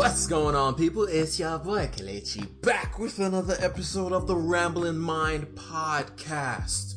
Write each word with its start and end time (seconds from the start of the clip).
What's 0.00 0.26
going 0.26 0.54
on, 0.54 0.76
people? 0.76 1.02
It's 1.02 1.38
your 1.38 1.58
boy 1.58 1.90
Kelechi 1.92 2.62
back 2.62 2.98
with 2.98 3.18
another 3.18 3.54
episode 3.60 4.12
of 4.12 4.26
the 4.26 4.34
Rambling 4.34 4.96
Mind 4.96 5.48
podcast. 5.48 6.94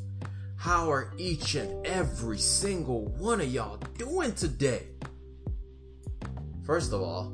How 0.56 0.90
are 0.90 1.12
each 1.18 1.55
and 1.55 1.86
every 1.86 2.38
single 2.38 3.08
one 3.08 3.42
of 3.42 3.53
y'all 3.53 3.76
doing 3.97 4.34
today? 4.34 4.88
First 6.66 6.94
of 6.94 7.02
all, 7.02 7.34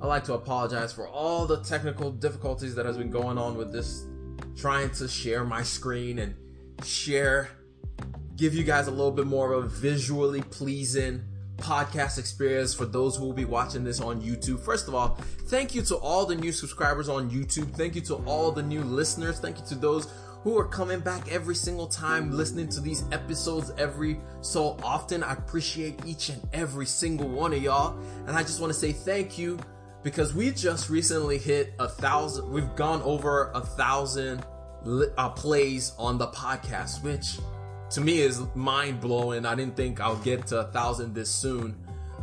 I'd 0.00 0.06
like 0.06 0.24
to 0.24 0.32
apologize 0.32 0.90
for 0.94 1.06
all 1.06 1.44
the 1.44 1.62
technical 1.64 2.10
difficulties 2.10 2.74
that 2.76 2.86
has 2.86 2.96
been 2.96 3.10
going 3.10 3.36
on 3.36 3.58
with 3.58 3.72
this 3.72 4.06
trying 4.56 4.88
to 4.92 5.06
share 5.06 5.44
my 5.44 5.62
screen 5.62 6.20
and 6.20 6.34
share 6.82 7.50
give 8.36 8.54
you 8.54 8.64
guys 8.64 8.86
a 8.86 8.90
little 8.90 9.12
bit 9.12 9.26
more 9.26 9.52
of 9.52 9.64
a 9.64 9.68
visually 9.68 10.40
pleasing 10.40 11.22
podcast 11.60 12.18
experience 12.18 12.74
for 12.74 12.84
those 12.84 13.16
who 13.16 13.24
will 13.24 13.32
be 13.32 13.44
watching 13.44 13.84
this 13.84 14.00
on 14.00 14.20
YouTube. 14.20 14.60
First 14.60 14.88
of 14.88 14.94
all, 14.94 15.18
thank 15.46 15.74
you 15.74 15.82
to 15.82 15.96
all 15.96 16.26
the 16.26 16.34
new 16.34 16.52
subscribers 16.52 17.08
on 17.08 17.30
YouTube. 17.30 17.74
Thank 17.74 17.94
you 17.94 18.00
to 18.02 18.16
all 18.26 18.50
the 18.50 18.62
new 18.62 18.82
listeners. 18.82 19.38
Thank 19.38 19.58
you 19.58 19.64
to 19.66 19.74
those 19.74 20.12
who 20.42 20.58
are 20.58 20.66
coming 20.66 21.00
back 21.00 21.30
every 21.30 21.54
single 21.54 21.86
time 21.86 22.30
listening 22.32 22.68
to 22.68 22.80
these 22.80 23.04
episodes 23.12 23.72
every 23.76 24.18
so 24.40 24.78
often. 24.82 25.22
I 25.22 25.34
appreciate 25.34 26.00
each 26.06 26.30
and 26.30 26.40
every 26.52 26.86
single 26.86 27.28
one 27.28 27.52
of 27.52 27.62
y'all. 27.62 27.98
And 28.26 28.36
I 28.36 28.42
just 28.42 28.60
want 28.60 28.72
to 28.72 28.78
say 28.78 28.92
thank 28.92 29.36
you 29.36 29.58
because 30.02 30.34
we 30.34 30.50
just 30.50 30.88
recently 30.88 31.36
hit 31.36 31.74
a 31.78 31.88
thousand, 31.88 32.50
we've 32.50 32.74
gone 32.74 33.02
over 33.02 33.50
a 33.54 33.60
thousand 33.60 34.44
uh, 35.18 35.28
plays 35.30 35.92
on 35.98 36.16
the 36.16 36.28
podcast, 36.28 37.02
which 37.02 37.38
to 37.90 38.00
me 38.00 38.20
is 38.20 38.42
mind 38.54 39.00
blowing. 39.00 39.44
I 39.44 39.54
didn't 39.54 39.76
think 39.76 40.00
I'll 40.00 40.16
get 40.16 40.46
to 40.48 40.60
a 40.60 40.64
thousand 40.64 41.14
this 41.14 41.30
soon, 41.30 41.76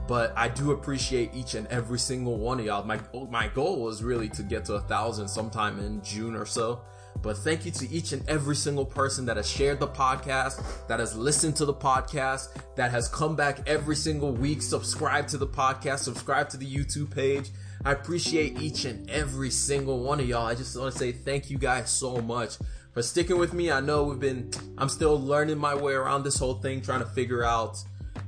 but 0.08 0.34
I 0.38 0.48
do 0.48 0.72
appreciate 0.72 1.32
each 1.34 1.56
and 1.56 1.68
every 1.68 2.00
single 2.00 2.38
one 2.38 2.60
of 2.60 2.66
y'all. 2.66 2.86
My 2.86 3.00
my 3.30 3.48
goal 3.50 3.82
was 3.82 4.02
really 4.02 4.30
to 4.30 4.44
get 4.44 4.66
to 4.66 4.76
a 4.76 4.82
thousand 4.82 5.28
sometime 5.28 5.80
in 5.80 6.02
June 6.02 6.36
or 6.36 6.46
so. 6.46 6.82
But 7.22 7.38
thank 7.38 7.66
you 7.66 7.72
to 7.72 7.90
each 7.90 8.12
and 8.12 8.28
every 8.30 8.56
single 8.56 8.86
person 8.86 9.26
that 9.26 9.38
has 9.38 9.50
shared 9.50 9.80
the 9.80 9.88
podcast, 9.88 10.88
that 10.88 11.00
has 11.00 11.16
listened 11.18 11.56
to 11.56 11.66
the 11.66 11.74
podcast, 11.74 12.50
that 12.76 12.92
has 12.92 13.08
come 13.10 13.36
back 13.36 13.68
every 13.68 13.96
single 13.96 14.32
week, 14.34 14.62
subscribe 14.62 15.28
to 15.30 15.38
the 15.38 15.48
podcast, 15.48 16.00
subscribe 16.00 16.48
to 16.50 16.58
the 16.58 16.72
YouTube 16.72 17.10
page. 17.10 17.50
I 17.84 17.92
appreciate 17.94 18.62
each 18.62 18.86
and 18.86 19.10
every 19.10 19.50
single 19.50 20.04
one 20.04 20.20
of 20.20 20.30
y'all. 20.30 20.46
I 20.46 20.54
just 20.54 20.78
want 20.78 20.94
to 20.94 21.00
say 21.00 21.12
thank 21.12 21.50
you 21.50 21.58
guys 21.58 21.90
so 21.90 22.18
much 22.22 22.58
for 22.98 23.04
sticking 23.04 23.38
with 23.38 23.54
me. 23.54 23.70
I 23.70 23.80
know 23.80 24.06
we've 24.06 24.20
been, 24.20 24.50
I'm 24.76 24.90
still 24.90 25.22
learning 25.22 25.60
my 25.60 25.76
way 25.76 25.94
around 25.94 26.24
this 26.24 26.40
whole 26.40 26.56
thing, 26.56 26.82
trying 26.82 27.02
to 27.02 27.06
figure 27.06 27.44
out 27.44 27.78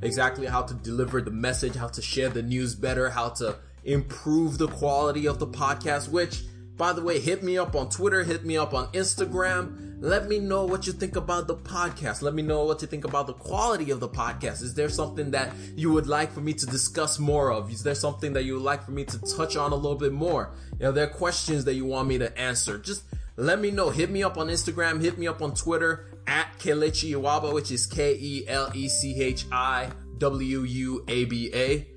exactly 0.04 0.46
how 0.46 0.62
to 0.62 0.76
deliver 0.76 1.24
the 1.24 1.32
message, 1.32 1.74
how 1.74 1.88
to 1.88 2.04
share 2.04 2.30
the 2.30 2.44
news 2.44 2.76
better, 2.76 3.10
how 3.10 3.30
to 3.30 3.56
improve 3.84 4.60
the 4.60 4.68
quality 4.68 5.26
of 5.26 5.40
the 5.40 5.48
podcast, 5.48 6.10
which, 6.10 6.44
by 6.78 6.94
the 6.94 7.02
way, 7.02 7.20
hit 7.20 7.42
me 7.42 7.58
up 7.58 7.76
on 7.76 7.90
Twitter, 7.90 8.24
hit 8.24 8.46
me 8.46 8.58
up 8.58 8.76
on 8.76 8.92
Instagram. 8.92 9.98
Let 10.02 10.30
me 10.30 10.38
know 10.38 10.66
what 10.66 10.86
you 10.86 10.94
think 10.94 11.16
about 11.16 11.48
the 11.48 11.56
podcast. 11.56 12.22
Let 12.22 12.36
me 12.36 12.44
know 12.44 12.64
what 12.66 12.84
you 12.84 12.88
think 12.88 13.06
about 13.06 13.26
the 13.26 13.34
quality 13.34 13.90
of 13.90 14.00
the 14.00 14.08
podcast. 14.08 14.62
Is 14.62 14.76
there 14.76 14.88
something 14.88 15.32
that 15.32 15.52
you 15.76 15.92
would 15.92 16.06
like 16.06 16.32
for 16.32 16.42
me 16.42 16.54
to 16.54 16.68
discuss 16.68 17.18
more 17.18 17.52
of? 17.52 17.72
Is 17.72 17.82
there 17.82 17.96
something 17.96 18.34
that 18.34 18.44
you 18.44 18.54
would 18.54 18.64
like 18.64 18.84
for 18.84 18.92
me 18.92 19.04
to 19.06 19.18
touch 19.36 19.58
on 19.58 19.72
a 19.72 19.76
little 19.76 19.98
bit 19.98 20.14
more? 20.14 20.52
You 20.74 20.86
know, 20.86 20.92
there 20.92 21.06
are 21.06 21.12
questions 21.12 21.66
that 21.66 21.74
you 21.74 21.86
want 21.86 22.08
me 22.08 22.20
to 22.20 22.38
answer. 22.40 22.78
Just 22.78 23.02
let 23.40 23.60
me 23.60 23.72
know. 23.72 23.90
Hit 23.90 24.10
me 24.10 24.24
up 24.24 24.38
on 24.38 24.48
Instagram. 24.48 25.02
Hit 25.02 25.18
me 25.18 25.28
up 25.28 25.42
on 25.42 25.54
Twitter 25.54 26.20
at 26.28 26.60
Kelechi 26.60 27.12
Iwaba, 27.12 27.54
which 27.54 27.72
is 27.72 27.86
K 27.86 28.18
E 28.20 28.46
L 28.48 28.70
E 28.74 28.88
C 28.88 29.22
H 29.22 29.46
I 29.52 29.90
W 30.18 30.62
U 30.62 31.06
A 31.08 31.26
B 31.26 31.50
A. 31.54 31.88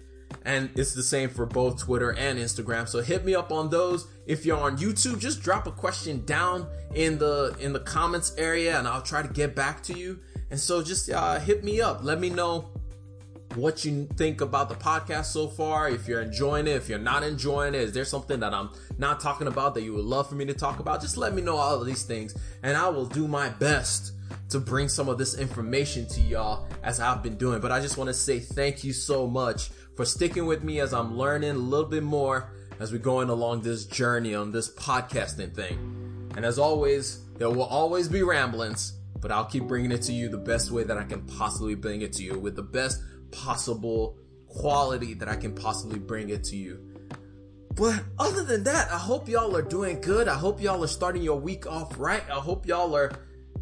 And 0.45 0.71
it's 0.77 0.95
the 0.95 1.03
same 1.03 1.29
for 1.29 1.47
both 1.47 1.81
Twitter 1.81 2.11
and 2.11 2.39
Instagram. 2.39 2.89
So 2.89 3.01
hit 3.01 3.25
me 3.25 3.35
up 3.35 3.53
on 3.53 3.71
those. 3.71 4.09
If 4.27 4.47
you're 4.47 4.59
on 4.59 4.79
YouTube, 4.79 5.19
just 5.19 5.43
drop 5.43 5.67
a 5.67 5.73
question 5.73 6.25
down 6.25 6.67
in 6.95 7.19
the 7.19 7.55
in 7.61 7.73
the 7.73 7.81
comments 7.81 8.35
area 8.39 8.79
and 8.79 8.89
I'll 8.89 9.03
try 9.03 9.23
to 9.23 9.29
get 9.29 9.55
back 9.55 9.83
to 9.85 9.99
you. 9.99 10.21
And 10.51 10.59
so 10.59 10.83
just 10.83 11.11
uh, 11.11 11.39
hit 11.39 11.65
me 11.65 11.81
up. 11.81 12.03
Let 12.03 12.21
me 12.21 12.31
know 12.31 12.71
what 13.57 13.85
you 13.85 14.09
think 14.17 14.41
about 14.41 14.69
the 14.69 14.75
podcast 14.75 15.27
so 15.27 15.49
far. 15.49 15.89
If 15.89 16.09
you're 16.09 16.23
enjoying 16.23 16.67
it, 16.67 16.77
if 16.77 16.89
you're 16.89 16.99
not 16.99 17.23
enjoying 17.23 17.75
it, 17.75 17.83
is 17.83 17.93
there 17.93 18.05
something 18.05 18.41
that 18.41 18.55
I'm 18.55 18.71
not 18.99 19.21
talking 19.21 19.47
about 19.47 19.75
that 19.75 19.83
you 19.83 19.95
would 19.95 20.05
love 20.05 20.29
for 20.29 20.35
me 20.35 20.45
to 20.47 20.55
talk 20.55 20.79
about? 20.79 21.01
Just 21.01 21.17
let 21.17 21.35
me 21.35 21.43
know 21.43 21.57
all 21.57 21.81
of 21.81 21.87
these 21.87 22.03
things 22.03 22.35
and 22.63 22.77
I 22.77 22.89
will 22.89 23.07
do 23.07 23.29
my 23.29 23.49
best 23.49 24.13
to 24.51 24.61
bring 24.61 24.89
some 24.89 25.09
of 25.09 25.19
this 25.19 25.39
information 25.39 26.07
to 26.07 26.21
y'all 26.21 26.67
as 26.83 27.01
I've 27.01 27.23
been 27.23 27.37
doing. 27.37 27.61
But 27.61 27.73
I 27.73 27.81
just 27.81 27.97
want 27.99 28.09
to 28.09 28.15
say 28.15 28.39
thank 28.39 28.85
you 28.85 28.93
so 28.93 29.27
much 29.27 29.71
for 29.97 30.05
sticking 30.05 30.47
with 30.47 30.63
me 30.63 30.81
as 30.81 30.95
I'm 30.95 31.17
learning 31.17 31.51
a 31.51 31.55
little 31.55 31.89
bit 31.89 32.03
more 32.03 32.53
as 32.81 32.93
we're 32.93 32.99
going 32.99 33.29
along 33.29 33.63
this 33.63 33.85
journey 33.85 34.35
on 34.35 34.53
this 34.53 34.73
podcasting 34.75 35.55
thing. 35.55 36.31
And 36.37 36.45
as 36.45 36.59
always, 36.59 37.21
there 37.37 37.51
will 37.51 37.65
always 37.65 38.09
be 38.09 38.23
ramblings, 38.23 38.95
but 39.21 39.31
I'll 39.31 39.45
keep 39.45 39.65
bringing 39.65 39.93
it 39.93 40.03
to 40.03 40.13
you 40.13 40.29
the 40.29 40.39
best 40.39 40.71
way 40.71 40.83
that 40.85 40.97
I 40.97 41.05
can 41.05 41.23
possibly 41.23 41.75
bring 41.75 42.03
it 42.03 42.13
to 42.15 42.23
you 42.23 42.39
with 42.39 42.57
the 42.57 42.63
best 42.63 43.03
possible 43.33 44.19
quality 44.47 45.15
that 45.15 45.29
I 45.29 45.37
can 45.37 45.55
possibly 45.55 45.99
bring 45.99 46.29
it 46.29 46.45
to 46.45 46.57
you. 46.57 46.93
But 47.75 48.03
other 48.19 48.45
than 48.45 48.65
that, 48.65 48.91
I 48.93 48.99
hope 48.99 49.29
y'all 49.29 49.57
are 49.57 49.63
doing 49.63 50.01
good. 50.01 50.29
I 50.29 50.35
hope 50.35 50.61
y'all 50.61 50.85
are 50.85 50.89
starting 50.89 51.23
your 51.23 51.41
week 51.41 51.67
off 51.67 51.99
right. 51.99 52.23
I 52.29 52.35
hope 52.35 52.67
y'all 52.67 52.95
are 52.95 53.13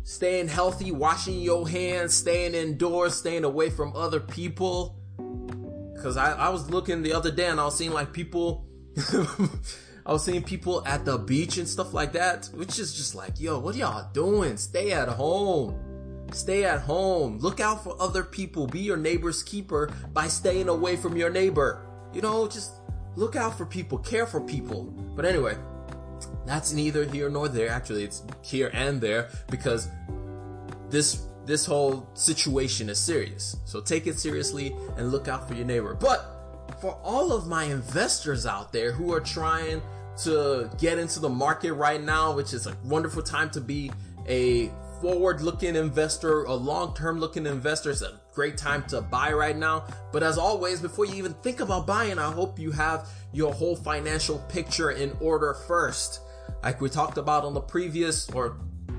staying 0.03 0.49
healthy, 0.49 0.91
washing 0.91 1.41
your 1.41 1.69
hands, 1.69 2.15
staying 2.15 2.55
indoors, 2.55 3.15
staying 3.15 3.45
away 3.45 3.71
from 3.71 3.95
other 3.95 4.19
people. 4.19 4.97
Cause 6.03 6.17
I, 6.17 6.33
I 6.33 6.49
was 6.49 6.71
looking 6.71 7.03
the 7.03 7.13
other 7.13 7.31
day 7.31 7.47
and 7.47 7.61
I 7.61 7.67
was 7.67 7.77
seeing 7.77 7.93
like 7.93 8.13
people, 8.13 8.67
I 10.07 10.13
was 10.13 10.25
seeing 10.25 10.43
people 10.43 10.85
at 10.87 11.05
the 11.05 11.19
beach 11.19 11.59
and 11.59 11.69
stuff 11.69 11.93
like 11.93 12.13
that, 12.13 12.49
which 12.55 12.79
is 12.79 12.95
just 12.95 13.15
like, 13.15 13.39
yo, 13.39 13.61
what 13.61 13.77
y'all 13.77 14.11
doing? 14.13 14.57
Stay 14.57 14.93
at 14.93 15.09
home. 15.09 15.90
Stay 16.33 16.65
at 16.65 16.81
home. 16.81 17.39
Look 17.39 17.61
out 17.61 17.85
for 17.85 18.01
other 18.01 18.23
people. 18.23 18.67
Be 18.67 18.81
your 18.81 18.97
neighbor's 18.97 19.43
keeper 19.43 19.93
by 20.13 20.29
staying 20.29 20.69
away 20.69 20.97
from 20.97 21.17
your 21.17 21.31
neighbor. 21.31 21.87
You 22.13 22.23
know, 22.23 22.47
just 22.49 22.73
look 23.17 23.37
out 23.37 23.57
for 23.57 23.67
people, 23.67 23.99
care 23.99 24.27
for 24.27 24.41
people. 24.41 24.85
But 25.17 25.25
anyway, 25.25 25.57
that's 26.47 26.73
neither 26.73 27.05
here 27.05 27.29
nor 27.29 27.49
there. 27.49 27.69
Actually, 27.69 28.05
it's 28.05 28.23
here 28.43 28.71
and 28.73 29.01
there 29.01 29.29
because 29.51 29.89
this 30.89 31.27
this 31.47 31.65
whole 31.65 32.09
situation 32.15 32.89
is 32.89 32.99
serious. 32.99 33.57
So 33.65 33.81
take 33.81 34.07
it 34.07 34.19
seriously 34.19 34.77
and 34.97 35.11
look 35.11 35.27
out 35.27 35.49
for 35.49 35.55
your 35.55 35.65
neighbor. 35.65 35.95
But 35.95 36.77
for 36.81 36.93
all 37.03 37.33
of 37.33 37.47
my 37.47 37.65
investors 37.65 38.47
out 38.47 38.73
there 38.73 38.93
who 38.93 39.13
are 39.13 39.21
trying 39.21 39.83
to 40.23 40.71
get 40.79 40.99
into 40.99 41.19
the 41.19 41.29
market 41.29 41.73
right 41.73 42.01
now, 42.01 42.33
which 42.33 42.53
is 42.53 42.67
a 42.67 42.77
wonderful 42.85 43.23
time 43.23 43.51
to 43.51 43.61
be 43.61 43.91
a 44.29 44.71
forward 45.01 45.41
looking 45.41 45.77
investor, 45.77 46.45
a 46.45 46.55
long 46.55 46.95
term 46.95 47.19
looking 47.19 47.47
investor. 47.47 47.91
It's 47.91 48.03
a 48.03 48.21
great 48.35 48.57
time 48.57 48.85
to 48.85 49.01
buy 49.01 49.33
right 49.33 49.57
now. 49.57 49.85
But 50.13 50.23
as 50.23 50.39
always, 50.39 50.81
before 50.81 51.07
you 51.07 51.15
even 51.15 51.33
think 51.35 51.61
about 51.61 51.87
buying, 51.87 52.19
I 52.19 52.31
hope 52.31 52.59
you 52.59 52.71
have 52.73 53.09
your 53.33 53.53
whole 53.53 53.77
financial 53.77 54.39
picture 54.49 54.91
in 54.91 55.17
order 55.21 55.55
first. 55.67 56.21
Like 56.63 56.81
we 56.81 56.89
talked 56.89 57.19
about 57.19 57.45
on 57.45 57.55
the 57.55 57.61
previous 57.61 58.29
or 58.31 58.59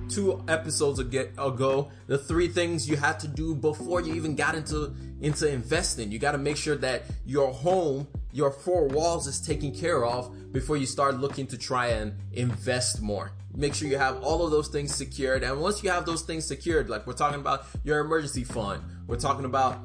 two 0.10 0.44
episodes 0.48 1.00
ago, 1.00 1.90
the 2.08 2.18
three 2.18 2.48
things 2.48 2.90
you 2.90 2.98
had 2.98 3.20
to 3.20 3.28
do 3.28 3.56
before 3.56 4.02
you 4.02 4.14
even 4.16 4.36
got 4.36 4.56
into 4.56 4.94
into 5.22 5.48
investing. 5.48 6.12
You 6.12 6.20
got 6.20 6.32
to 6.32 6.38
make 6.38 6.58
sure 6.58 6.76
that 6.78 7.04
your 7.26 7.54
home, 7.54 8.08
your 8.32 8.52
four 8.52 8.88
walls 8.88 9.28
is 9.28 9.40
taken 9.40 9.74
care 9.74 10.04
of 10.04 10.52
before 10.52 10.78
you 10.78 10.86
start 10.86 11.20
looking 11.20 11.48
to 11.48 11.58
try 11.58 11.88
and 11.88 12.14
invest 12.34 13.02
more. 13.02 13.32
Make 13.56 13.76
sure 13.76 13.88
you 13.88 13.98
have 13.98 14.22
all 14.24 14.46
of 14.46 14.52
those 14.52 14.70
things 14.70 14.96
secured. 14.96 15.44
And 15.44 15.60
once 15.60 15.84
you 15.84 15.90
have 15.90 16.06
those 16.06 16.22
things 16.22 16.46
secured, 16.46 16.90
like 16.90 17.06
we're 17.06 17.14
talking 17.14 17.40
about 17.40 17.66
your 17.84 18.00
emergency 18.00 18.44
fund, 18.44 18.82
we're 19.08 19.20
talking 19.20 19.46
about 19.46 19.80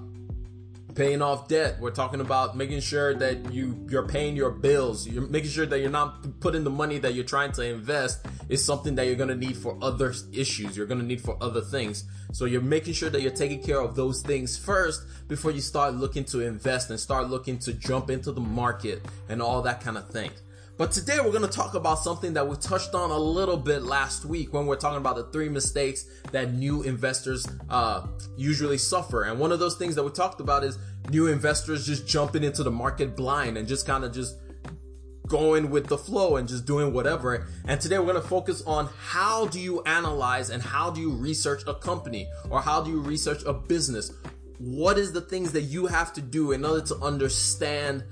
paying 0.97 1.21
off 1.21 1.47
debt. 1.47 1.79
We're 1.79 1.91
talking 1.91 2.21
about 2.21 2.57
making 2.57 2.81
sure 2.81 3.15
that 3.15 3.53
you 3.53 3.87
you're 3.89 4.09
paying 4.09 4.35
your 4.35 4.51
bills. 4.51 5.07
You're 5.07 5.29
making 5.29 5.51
sure 5.51 5.67
that 5.67 5.79
you're 5.79 5.91
not 5.91 6.41
putting 6.41 6.65
the 6.65 6.71
money 6.71 6.99
that 6.99 7.15
you're 7.15 7.25
trying 7.25 7.53
to 7.53 7.63
invest 7.63 8.27
is 8.49 8.65
something 8.65 8.95
that 8.97 9.07
you're 9.07 9.17
going 9.17 9.29
to 9.29 9.37
need 9.37 9.57
for 9.57 9.79
other 9.83 10.15
issues. 10.33 10.77
You're 10.77 10.87
going 10.87 11.01
to 11.01 11.07
need 11.07 11.21
for 11.21 11.37
other 11.41 11.61
things. 11.61 12.05
So 12.33 12.47
you're 12.47 12.63
making 12.63 12.95
sure 12.95 13.11
that 13.11 13.21
you're 13.21 13.31
taking 13.31 13.63
care 13.63 13.81
of 13.81 13.95
those 13.95 14.23
things 14.23 14.57
first 14.57 15.03
before 15.29 15.51
you 15.51 15.61
start 15.61 15.95
looking 15.95 16.25
to 16.27 16.41
invest 16.41 16.91
and 16.91 16.99
start 16.99 17.29
looking 17.29 17.59
to 17.61 17.73
jump 17.75 18.11
into 18.11 18.33
the 18.33 18.41
market 18.41 19.05
and 19.29 19.41
all 19.43 19.63
that 19.63 19.81
kind 19.81 19.99
of 19.99 20.09
thing. 20.09 20.31
But 20.79 20.93
today 20.93 21.17
we're 21.25 21.33
going 21.33 21.41
to 21.41 21.49
talk 21.49 21.73
about 21.73 22.01
something 22.01 22.35
that 22.35 22.47
we 22.47 22.55
touched 22.57 22.95
on 22.95 23.11
a 23.11 23.17
little 23.19 23.57
bit 23.57 23.83
last 23.83 24.27
week 24.27 24.53
when 24.53 24.67
we're 24.67 24.77
talking 24.77 24.99
about 24.99 25.17
the 25.17 25.25
three 25.25 25.49
mistakes 25.49 26.05
that 26.33 26.53
new 26.53 26.83
investors 26.83 27.47
uh, 27.71 28.07
usually 28.37 28.77
suffer. 28.77 29.23
And 29.23 29.41
one 29.41 29.53
of 29.53 29.59
those 29.59 29.77
things 29.77 29.95
that 29.95 30.03
we 30.03 30.11
talked 30.11 30.39
about 30.39 30.65
is 30.65 30.77
new 31.09 31.29
investors 31.29 31.87
just 31.87 32.07
jumping 32.07 32.45
into 32.45 32.63
the 32.63 32.71
market 32.71 33.17
blind 33.17 33.57
and 33.57 33.67
just 33.67 33.87
kind 33.87 34.05
of 34.05 34.13
just 34.13 34.37
going 35.27 35.71
with 35.71 35.87
the 35.87 35.97
flow 35.97 36.37
and 36.37 36.47
just 36.47 36.67
doing 36.67 36.93
whatever. 36.93 37.47
And 37.65 37.81
today 37.81 37.99
we're 37.99 38.13
going 38.13 38.23
to 38.23 38.29
focus 38.29 38.63
on 38.67 38.91
how 38.99 39.47
do 39.47 39.59
you 39.59 39.83
analyze 39.85 40.51
and 40.51 40.63
how 40.63 40.91
do 40.91 41.01
you 41.01 41.11
research 41.11 41.63
a 41.67 41.73
company 41.73 42.29
or 42.51 42.61
how 42.61 42.83
do 42.83 42.91
you 42.91 43.01
research 43.01 43.43
a 43.47 43.55
business? 43.55 44.13
What 44.59 44.99
is 44.99 45.13
the 45.13 45.23
things 45.23 45.53
that 45.53 45.63
you 45.63 45.87
have 45.87 46.13
to 46.13 46.21
do 46.21 46.53
in 46.53 46.67
order 46.67 46.85
to 46.89 46.97
understand 46.97 48.05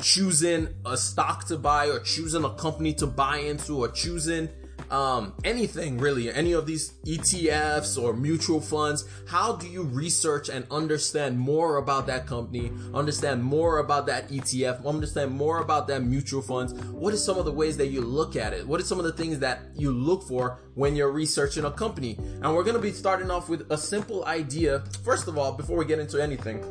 choosing 0.00 0.68
a 0.86 0.96
stock 0.96 1.46
to 1.46 1.56
buy 1.56 1.88
or 1.88 2.00
choosing 2.00 2.44
a 2.44 2.50
company 2.54 2.94
to 2.94 3.06
buy 3.06 3.38
into 3.38 3.78
or 3.84 3.88
choosing 3.88 4.48
um, 4.90 5.34
anything 5.44 5.98
really, 5.98 6.32
any 6.32 6.52
of 6.52 6.66
these 6.66 6.92
ETFs 7.06 8.00
or 8.00 8.12
mutual 8.12 8.60
funds, 8.60 9.04
how 9.28 9.54
do 9.54 9.68
you 9.68 9.82
research 9.82 10.48
and 10.48 10.66
understand 10.70 11.38
more 11.38 11.76
about 11.76 12.06
that 12.08 12.26
company, 12.26 12.72
understand 12.92 13.42
more 13.42 13.78
about 13.78 14.06
that 14.06 14.28
ETF, 14.28 14.84
understand 14.84 15.30
more 15.30 15.60
about 15.60 15.86
that 15.88 16.02
mutual 16.02 16.42
funds? 16.42 16.72
What 16.86 17.14
are 17.14 17.18
some 17.18 17.38
of 17.38 17.44
the 17.44 17.52
ways 17.52 17.76
that 17.76 17.88
you 17.88 18.00
look 18.00 18.34
at 18.36 18.52
it? 18.52 18.66
What 18.66 18.80
are 18.80 18.84
some 18.84 18.98
of 18.98 19.04
the 19.04 19.12
things 19.12 19.38
that 19.38 19.60
you 19.76 19.92
look 19.92 20.24
for 20.24 20.58
when 20.74 20.96
you're 20.96 21.12
researching 21.12 21.64
a 21.64 21.70
company? 21.70 22.16
And 22.42 22.54
we're 22.54 22.64
going 22.64 22.76
to 22.76 22.82
be 22.82 22.92
starting 22.92 23.30
off 23.30 23.48
with 23.48 23.70
a 23.70 23.78
simple 23.78 24.24
idea. 24.24 24.82
First 25.04 25.28
of 25.28 25.38
all, 25.38 25.52
before 25.52 25.76
we 25.76 25.84
get 25.84 26.00
into 26.00 26.20
anything, 26.20 26.64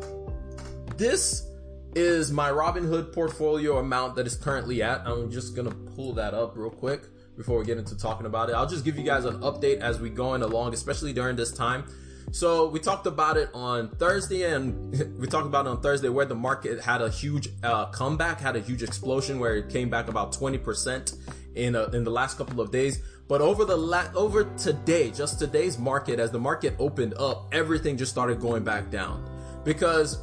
this 0.97 1.48
is 1.95 2.31
my 2.31 2.49
Robinhood 2.49 3.13
portfolio 3.13 3.77
amount 3.77 4.15
that 4.15 4.27
is 4.27 4.35
currently 4.35 4.81
at. 4.81 5.01
I'm 5.05 5.31
just 5.31 5.55
to 5.55 5.75
pull 5.95 6.13
that 6.13 6.33
up 6.33 6.55
real 6.55 6.69
quick 6.69 7.03
before 7.35 7.57
we 7.57 7.65
get 7.65 7.77
into 7.77 7.97
talking 7.97 8.25
about 8.25 8.49
it. 8.49 8.53
I'll 8.53 8.67
just 8.67 8.85
give 8.85 8.97
you 8.97 9.03
guys 9.03 9.25
an 9.25 9.39
update 9.39 9.79
as 9.79 9.99
we 9.99 10.09
going 10.09 10.41
along, 10.41 10.73
especially 10.73 11.13
during 11.13 11.35
this 11.35 11.51
time. 11.51 11.85
So 12.31 12.69
we 12.69 12.79
talked 12.79 13.07
about 13.07 13.37
it 13.37 13.49
on 13.53 13.89
Thursday, 13.95 14.43
and 14.43 14.91
we 15.19 15.25
talked 15.25 15.47
about 15.47 15.65
it 15.65 15.69
on 15.69 15.81
Thursday 15.81 16.09
where 16.09 16.25
the 16.25 16.35
market 16.35 16.79
had 16.79 17.01
a 17.01 17.09
huge 17.09 17.49
uh, 17.63 17.87
comeback, 17.87 18.39
had 18.39 18.55
a 18.55 18.59
huge 18.59 18.83
explosion 18.83 19.39
where 19.39 19.55
it 19.55 19.69
came 19.69 19.89
back 19.89 20.09
about 20.09 20.31
20% 20.33 21.17
in 21.55 21.75
a, 21.75 21.85
in 21.85 22.03
the 22.03 22.11
last 22.11 22.37
couple 22.37 22.61
of 22.61 22.71
days. 22.71 23.01
But 23.27 23.41
over 23.41 23.65
the 23.65 23.77
la- 23.77 24.11
over 24.15 24.43
today, 24.57 25.11
just 25.11 25.39
today's 25.39 25.77
market, 25.77 26.19
as 26.19 26.31
the 26.31 26.39
market 26.39 26.75
opened 26.77 27.15
up, 27.15 27.47
everything 27.51 27.97
just 27.97 28.11
started 28.11 28.39
going 28.39 28.63
back 28.63 28.91
down 28.91 29.27
because 29.63 30.19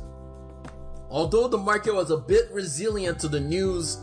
although 1.11 1.49
the 1.49 1.59
market 1.59 1.95
was 1.95 2.11
a 2.11 2.17
bit 2.17 2.51
resilient 2.53 3.19
to 3.21 3.29
the 3.29 3.41
news 3.41 3.99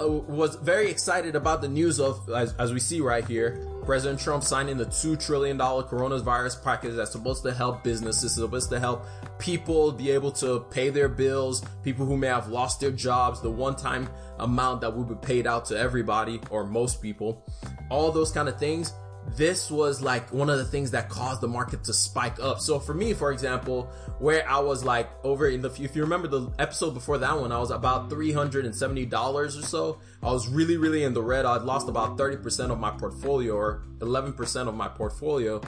uh, 0.00 0.08
was 0.08 0.56
very 0.56 0.90
excited 0.90 1.36
about 1.36 1.62
the 1.62 1.68
news 1.68 2.00
of, 2.00 2.28
as, 2.30 2.52
as 2.54 2.72
we 2.72 2.80
see 2.80 3.00
right 3.00 3.24
here, 3.26 3.64
President 3.84 4.18
Trump 4.18 4.42
signing 4.42 4.76
the 4.76 4.86
$2 4.86 5.24
trillion 5.24 5.56
coronavirus 5.56 6.64
package 6.64 6.96
that's 6.96 7.12
supposed 7.12 7.44
to 7.44 7.54
help 7.54 7.84
businesses, 7.84 8.34
supposed 8.34 8.70
to 8.70 8.80
help 8.80 9.06
people 9.38 9.92
be 9.92 10.10
able 10.10 10.32
to 10.32 10.60
pay 10.70 10.90
their 10.90 11.08
bills, 11.08 11.62
people 11.84 12.04
who 12.06 12.16
may 12.16 12.26
have 12.26 12.48
lost 12.48 12.80
their 12.80 12.90
jobs, 12.90 13.40
the 13.40 13.50
one 13.50 13.76
time 13.76 14.08
amount 14.40 14.80
that 14.80 14.94
will 14.94 15.04
be 15.04 15.14
paid 15.14 15.46
out 15.46 15.64
to 15.66 15.78
everybody 15.78 16.40
or 16.50 16.64
most 16.64 17.00
people, 17.00 17.46
all 17.88 18.10
those 18.10 18.32
kind 18.32 18.48
of 18.48 18.58
things 18.58 18.92
this 19.36 19.70
was 19.70 20.00
like 20.00 20.32
one 20.32 20.50
of 20.50 20.58
the 20.58 20.64
things 20.64 20.92
that 20.92 21.08
caused 21.08 21.40
the 21.40 21.48
market 21.48 21.84
to 21.84 21.92
spike 21.92 22.38
up. 22.40 22.60
So 22.60 22.78
for 22.78 22.94
me, 22.94 23.14
for 23.14 23.32
example, 23.32 23.90
where 24.18 24.48
I 24.48 24.58
was 24.60 24.84
like 24.84 25.10
over 25.24 25.48
in 25.48 25.62
the, 25.62 25.68
if 25.68 25.96
you 25.96 26.02
remember 26.02 26.28
the 26.28 26.52
episode 26.58 26.92
before 26.92 27.18
that 27.18 27.40
one, 27.40 27.50
I 27.50 27.58
was 27.58 27.70
about 27.70 28.10
$370 28.10 29.34
or 29.34 29.48
so. 29.48 29.98
I 30.22 30.30
was 30.30 30.48
really, 30.48 30.76
really 30.76 31.04
in 31.04 31.14
the 31.14 31.22
red. 31.22 31.46
I'd 31.46 31.62
lost 31.62 31.88
about 31.88 32.16
30% 32.16 32.70
of 32.70 32.78
my 32.78 32.90
portfolio 32.90 33.54
or 33.54 33.82
11% 33.98 34.68
of 34.68 34.74
my 34.74 34.88
portfolio. 34.88 35.60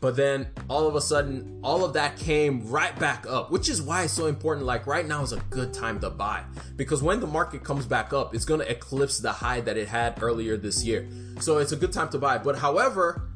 But 0.00 0.14
then 0.14 0.48
all 0.68 0.86
of 0.86 0.94
a 0.94 1.00
sudden, 1.00 1.60
all 1.64 1.84
of 1.84 1.94
that 1.94 2.16
came 2.16 2.68
right 2.70 2.96
back 2.98 3.26
up, 3.26 3.50
which 3.50 3.68
is 3.68 3.82
why 3.82 4.04
it's 4.04 4.12
so 4.12 4.26
important. 4.26 4.64
Like 4.64 4.86
right 4.86 5.06
now 5.06 5.22
is 5.22 5.32
a 5.32 5.40
good 5.50 5.74
time 5.74 5.98
to 6.00 6.10
buy 6.10 6.44
because 6.76 7.02
when 7.02 7.20
the 7.20 7.26
market 7.26 7.64
comes 7.64 7.84
back 7.84 8.12
up, 8.12 8.34
it's 8.34 8.44
going 8.44 8.60
to 8.60 8.70
eclipse 8.70 9.18
the 9.18 9.32
high 9.32 9.60
that 9.62 9.76
it 9.76 9.88
had 9.88 10.22
earlier 10.22 10.56
this 10.56 10.84
year. 10.84 11.08
So 11.40 11.58
it's 11.58 11.72
a 11.72 11.76
good 11.76 11.92
time 11.92 12.10
to 12.10 12.18
buy. 12.18 12.38
But 12.38 12.58
however, 12.58 13.28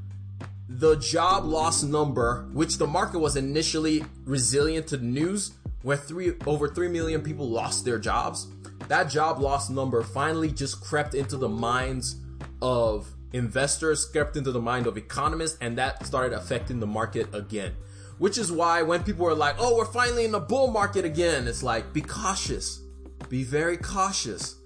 the 0.68 0.96
job 0.96 1.44
loss 1.44 1.82
number, 1.82 2.48
which 2.52 2.78
the 2.78 2.86
market 2.86 3.18
was 3.18 3.36
initially 3.36 4.04
resilient 4.24 4.86
to 4.88 4.96
the 4.96 5.04
news, 5.04 5.52
where 5.82 5.96
three 5.96 6.34
over 6.46 6.68
3 6.68 6.88
million 6.88 7.22
people 7.22 7.48
lost 7.48 7.84
their 7.84 7.98
jobs, 7.98 8.46
that 8.88 9.10
job 9.10 9.40
loss 9.40 9.68
number 9.68 10.02
finally 10.02 10.50
just 10.50 10.80
crept 10.80 11.14
into 11.14 11.36
the 11.36 11.48
minds 11.48 12.16
of 12.60 13.12
investors 13.32 14.04
crept 14.04 14.36
into 14.36 14.52
the 14.52 14.60
mind 14.60 14.86
of 14.86 14.96
economists 14.96 15.58
and 15.60 15.78
that 15.78 16.04
started 16.06 16.36
affecting 16.36 16.80
the 16.80 16.86
market 16.86 17.34
again. 17.34 17.74
Which 18.18 18.38
is 18.38 18.52
why 18.52 18.82
when 18.82 19.02
people 19.02 19.26
are 19.26 19.34
like, 19.34 19.56
oh, 19.58 19.76
we're 19.76 19.84
finally 19.84 20.24
in 20.24 20.32
the 20.32 20.40
bull 20.40 20.70
market 20.70 21.04
again, 21.04 21.48
it's 21.48 21.62
like, 21.62 21.92
be 21.92 22.02
cautious. 22.02 22.82
Be 23.28 23.42
very 23.42 23.76
cautious. 23.76 24.56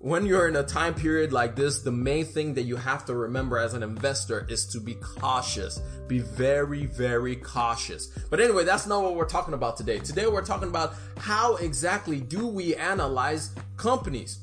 When 0.00 0.26
you're 0.26 0.46
in 0.46 0.54
a 0.54 0.62
time 0.62 0.94
period 0.94 1.32
like 1.32 1.56
this, 1.56 1.80
the 1.80 1.90
main 1.90 2.24
thing 2.24 2.54
that 2.54 2.62
you 2.62 2.76
have 2.76 3.04
to 3.06 3.14
remember 3.14 3.58
as 3.58 3.74
an 3.74 3.82
investor 3.82 4.46
is 4.48 4.64
to 4.66 4.80
be 4.80 4.94
cautious. 4.94 5.80
Be 6.06 6.20
very, 6.20 6.86
very 6.86 7.34
cautious. 7.34 8.06
But 8.30 8.40
anyway, 8.40 8.64
that's 8.64 8.86
not 8.86 9.02
what 9.02 9.16
we're 9.16 9.26
talking 9.26 9.54
about 9.54 9.76
today. 9.76 9.98
Today 9.98 10.28
we're 10.28 10.44
talking 10.44 10.68
about 10.68 10.94
how 11.18 11.56
exactly 11.56 12.20
do 12.20 12.46
we 12.46 12.76
analyze 12.76 13.54
companies. 13.76 14.38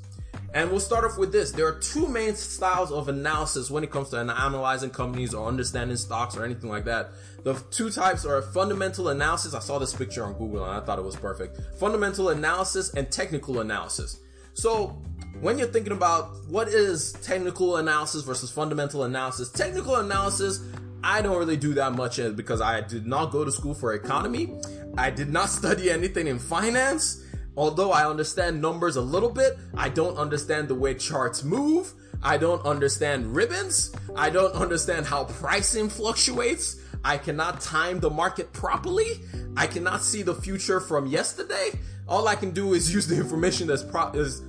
And 0.54 0.72
we'll 0.72 0.80
start 0.80 1.04
off 1.04 1.18
with 1.18 1.32
this. 1.32 1.52
There 1.52 1.68
are 1.68 1.80
two 1.80 2.08
main 2.08 2.36
styles 2.36 2.92
of 2.92 3.10
analysis 3.10 3.70
when 3.70 3.84
it 3.84 3.92
comes 3.92 4.10
to 4.10 4.18
analyzing 4.18 4.90
companies 4.90 5.34
or 5.34 5.48
understanding 5.48 5.98
stocks 5.98 6.38
or 6.38 6.46
anything 6.46 6.70
like 6.70 6.86
that. 6.86 7.12
The 7.44 7.56
two 7.72 7.90
types 7.90 8.26
are 8.26 8.42
fundamental 8.42 9.10
analysis. 9.10 9.54
I 9.54 9.60
saw 9.60 9.80
this 9.80 9.94
picture 9.94 10.24
on 10.24 10.34
Google 10.34 10.64
and 10.64 10.82
I 10.82 10.86
thought 10.86 10.98
it 10.98 11.06
was 11.06 11.16
perfect. 11.16 11.60
Fundamental 11.78 12.30
analysis 12.30 12.94
and 12.94 13.12
technical 13.12 13.60
analysis. 13.60 14.20
So 14.54 15.02
when 15.42 15.58
you're 15.58 15.68
thinking 15.68 15.92
about 15.92 16.48
what 16.48 16.70
is 16.70 17.14
technical 17.14 17.78
analysis 17.78 18.24
versus 18.24 18.50
fundamental 18.50 19.04
analysis, 19.04 19.52
technical 19.52 19.98
analysis, 19.98 20.62
I 21.04 21.22
don't 21.22 21.38
really 21.38 21.58
do 21.58 21.74
that 21.76 21.94
much 21.94 22.20
uh, 22.20 22.30
because 22.30 22.62
I 22.62 22.82
did 22.82 23.06
not 23.06 23.32
go 23.32 23.46
to 23.46 23.52
school 23.52 23.74
for 23.74 23.94
economy. 23.94 24.56
I 24.98 25.12
did 25.12 25.30
not 25.30 25.50
study 25.60 25.92
anything 25.92 26.28
in 26.28 26.40
finance. 26.40 27.25
Although 27.58 27.92
I 27.92 28.10
understand 28.10 28.62
numbers 28.62 28.96
a 28.98 29.02
little 29.02 29.30
bit, 29.30 29.58
I 29.76 29.90
don't 29.90 30.18
understand 30.18 30.68
the 30.68 30.76
way 30.76 30.94
charts 30.94 31.44
move. 31.44 31.94
I 32.22 32.38
don't 32.38 32.66
understand 32.66 33.36
ribbons. 33.36 33.96
I 34.16 34.30
don't 34.30 34.54
understand 34.56 35.06
how 35.06 35.26
pricing 35.26 35.90
fluctuates. 35.90 36.78
I 37.04 37.18
cannot 37.18 37.62
time 37.62 38.00
the 38.00 38.10
market 38.10 38.52
properly. 38.52 39.22
I 39.56 39.68
cannot 39.68 40.02
see 40.02 40.22
the 40.24 40.36
future 40.36 40.80
from 40.80 41.08
yesterday. 41.08 41.72
All 42.08 42.28
I 42.28 42.36
can 42.36 42.52
do 42.52 42.74
is 42.74 42.94
use 42.94 43.08
the 43.08 43.16
information 43.16 43.68
that's 43.68 43.84
pro- 43.84 44.12
is 44.12 44.42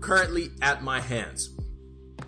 currently 0.00 0.50
at 0.60 0.82
my 0.82 1.00
hands. 1.00 1.50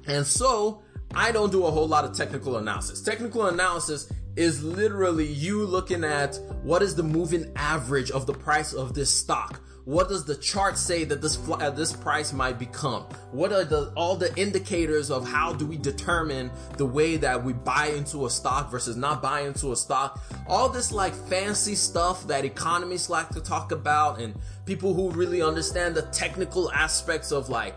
And 0.06 0.26
so 0.26 0.82
I 1.14 1.32
don't 1.32 1.52
do 1.52 1.66
a 1.66 1.70
whole 1.70 1.88
lot 1.88 2.04
of 2.04 2.16
technical 2.16 2.56
analysis. 2.56 3.02
Technical 3.02 3.46
analysis 3.46 4.10
is 4.36 4.64
literally 4.64 5.26
you 5.26 5.64
looking 5.64 6.04
at 6.04 6.38
what 6.62 6.80
is 6.80 6.94
the 6.94 7.02
moving 7.02 7.52
average 7.56 8.10
of 8.10 8.26
the 8.26 8.32
price 8.32 8.72
of 8.72 8.94
this 8.94 9.10
stock 9.10 9.60
what 9.84 10.08
does 10.08 10.24
the 10.24 10.36
chart 10.36 10.78
say 10.78 11.04
that 11.04 11.20
this 11.20 11.38
uh, 11.48 11.70
this 11.70 11.92
price 11.92 12.32
might 12.32 12.58
become? 12.58 13.02
What 13.32 13.52
are 13.52 13.64
the 13.64 13.92
all 13.96 14.16
the 14.16 14.34
indicators 14.40 15.10
of 15.10 15.26
how 15.26 15.52
do 15.52 15.66
we 15.66 15.76
determine 15.76 16.50
the 16.76 16.86
way 16.86 17.16
that 17.16 17.42
we 17.42 17.52
buy 17.52 17.86
into 17.86 18.26
a 18.26 18.30
stock 18.30 18.70
versus 18.70 18.96
not 18.96 19.20
buy 19.20 19.40
into 19.40 19.72
a 19.72 19.76
stock? 19.76 20.22
All 20.46 20.68
this 20.68 20.92
like 20.92 21.14
fancy 21.14 21.74
stuff 21.74 22.26
that 22.28 22.44
economists 22.44 23.10
like 23.10 23.30
to 23.30 23.40
talk 23.40 23.72
about 23.72 24.20
and 24.20 24.34
people 24.66 24.94
who 24.94 25.10
really 25.10 25.42
understand 25.42 25.96
the 25.96 26.02
technical 26.02 26.70
aspects 26.72 27.32
of 27.32 27.48
like 27.48 27.76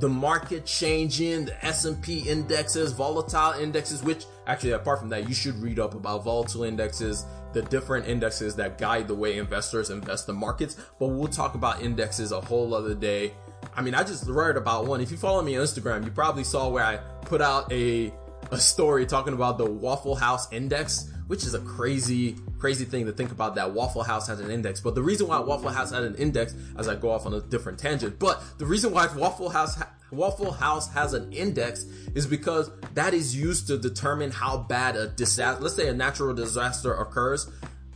the 0.00 0.08
market 0.08 0.66
changing, 0.66 1.44
the 1.44 1.64
S&P 1.64 2.28
indexes, 2.28 2.92
volatile 2.92 3.52
indexes, 3.60 4.02
which 4.02 4.24
actually 4.46 4.72
apart 4.72 4.98
from 4.98 5.08
that, 5.10 5.28
you 5.28 5.34
should 5.34 5.54
read 5.62 5.78
up 5.78 5.94
about 5.94 6.24
volatile 6.24 6.64
indexes, 6.64 7.24
the 7.54 7.62
different 7.62 8.06
indexes 8.06 8.56
that 8.56 8.78
guide 8.78 9.08
the 9.08 9.14
way 9.14 9.38
investors 9.38 9.90
invest 9.90 10.26
the 10.26 10.32
markets. 10.32 10.76
But 10.98 11.08
we'll 11.08 11.28
talk 11.28 11.54
about 11.54 11.82
indexes 11.82 12.32
a 12.32 12.40
whole 12.40 12.74
other 12.74 12.94
day. 12.94 13.32
I 13.74 13.80
mean, 13.80 13.94
I 13.94 14.04
just 14.04 14.26
read 14.28 14.56
about 14.56 14.86
one. 14.86 15.00
If 15.00 15.10
you 15.10 15.16
follow 15.16 15.42
me 15.42 15.56
on 15.56 15.64
Instagram, 15.64 16.04
you 16.04 16.10
probably 16.10 16.44
saw 16.44 16.68
where 16.68 16.84
I 16.84 16.96
put 17.22 17.40
out 17.40 17.72
a 17.72 18.12
a 18.50 18.58
story 18.58 19.06
talking 19.06 19.32
about 19.32 19.58
the 19.58 19.64
Waffle 19.64 20.14
House 20.14 20.52
index, 20.52 21.10
which 21.26 21.44
is 21.44 21.54
a 21.54 21.60
crazy, 21.60 22.36
crazy 22.58 22.84
thing 22.84 23.06
to 23.06 23.12
think 23.12 23.30
about 23.32 23.54
that 23.54 23.72
Waffle 23.72 24.02
House 24.02 24.26
has 24.28 24.40
an 24.40 24.50
index. 24.50 24.80
But 24.80 24.94
the 24.94 25.02
reason 25.02 25.26
why 25.26 25.38
Waffle 25.40 25.70
House 25.70 25.90
had 25.90 26.02
an 26.02 26.14
index, 26.16 26.54
as 26.76 26.88
I 26.88 26.94
go 26.94 27.10
off 27.10 27.26
on 27.26 27.34
a 27.34 27.40
different 27.40 27.78
tangent, 27.78 28.18
but 28.18 28.42
the 28.58 28.66
reason 28.66 28.92
why 28.92 29.06
Waffle 29.14 29.48
House 29.48 29.76
ha- 29.76 29.90
Waffle 30.10 30.52
House 30.52 30.92
has 30.92 31.14
an 31.14 31.32
index 31.32 31.84
is 32.14 32.26
because 32.26 32.70
that 32.94 33.14
is 33.14 33.34
used 33.34 33.66
to 33.68 33.78
determine 33.78 34.30
how 34.30 34.58
bad 34.58 34.96
a 34.96 35.08
disaster, 35.08 35.62
let's 35.62 35.74
say 35.74 35.88
a 35.88 35.94
natural 35.94 36.34
disaster 36.34 36.92
occurs. 36.92 37.50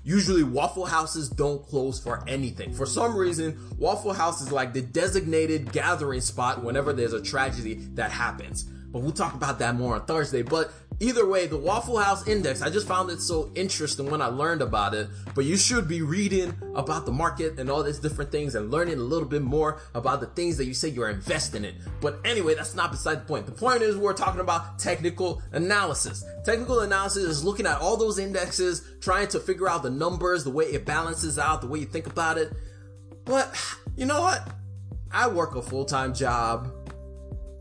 Usually 0.04 0.42
Waffle 0.42 0.86
Houses 0.86 1.28
don't 1.28 1.62
close 1.66 2.00
for 2.00 2.24
anything. 2.26 2.72
For 2.72 2.86
some 2.86 3.14
reason, 3.14 3.58
Waffle 3.76 4.14
House 4.14 4.40
is 4.40 4.50
like 4.50 4.72
the 4.72 4.80
designated 4.80 5.70
gathering 5.70 6.22
spot 6.22 6.64
whenever 6.64 6.94
there's 6.94 7.12
a 7.12 7.20
tragedy 7.20 7.74
that 7.94 8.10
happens. 8.10 8.64
But 8.90 9.02
we'll 9.02 9.12
talk 9.12 9.34
about 9.34 9.58
that 9.58 9.74
more 9.74 9.94
on 9.94 10.06
Thursday. 10.06 10.42
But 10.42 10.72
Either 11.00 11.24
way, 11.28 11.46
the 11.46 11.56
Waffle 11.56 11.96
House 11.96 12.26
Index, 12.26 12.60
I 12.60 12.70
just 12.70 12.88
found 12.88 13.08
it 13.10 13.20
so 13.20 13.52
interesting 13.54 14.10
when 14.10 14.20
I 14.20 14.26
learned 14.26 14.62
about 14.62 14.94
it. 14.94 15.08
But 15.32 15.44
you 15.44 15.56
should 15.56 15.86
be 15.86 16.02
reading 16.02 16.52
about 16.74 17.06
the 17.06 17.12
market 17.12 17.56
and 17.60 17.70
all 17.70 17.84
these 17.84 18.00
different 18.00 18.32
things 18.32 18.56
and 18.56 18.72
learning 18.72 18.94
a 18.94 19.02
little 19.02 19.28
bit 19.28 19.42
more 19.42 19.80
about 19.94 20.18
the 20.18 20.26
things 20.26 20.56
that 20.56 20.64
you 20.64 20.74
say 20.74 20.88
you're 20.88 21.08
investing 21.08 21.64
in. 21.64 21.76
But 22.00 22.18
anyway, 22.24 22.56
that's 22.56 22.74
not 22.74 22.90
beside 22.90 23.20
the 23.20 23.26
point. 23.26 23.46
The 23.46 23.52
point 23.52 23.82
is 23.82 23.96
we're 23.96 24.12
talking 24.12 24.40
about 24.40 24.80
technical 24.80 25.40
analysis. 25.52 26.24
Technical 26.44 26.80
analysis 26.80 27.22
is 27.22 27.44
looking 27.44 27.66
at 27.66 27.80
all 27.80 27.96
those 27.96 28.18
indexes, 28.18 28.82
trying 29.00 29.28
to 29.28 29.38
figure 29.38 29.68
out 29.68 29.84
the 29.84 29.90
numbers, 29.90 30.42
the 30.42 30.50
way 30.50 30.64
it 30.64 30.84
balances 30.84 31.38
out, 31.38 31.60
the 31.60 31.68
way 31.68 31.78
you 31.78 31.86
think 31.86 32.08
about 32.08 32.38
it. 32.38 32.52
But 33.24 33.56
you 33.96 34.04
know 34.04 34.20
what? 34.20 34.48
I 35.12 35.28
work 35.28 35.54
a 35.54 35.62
full 35.62 35.84
time 35.84 36.12
job. 36.12 36.72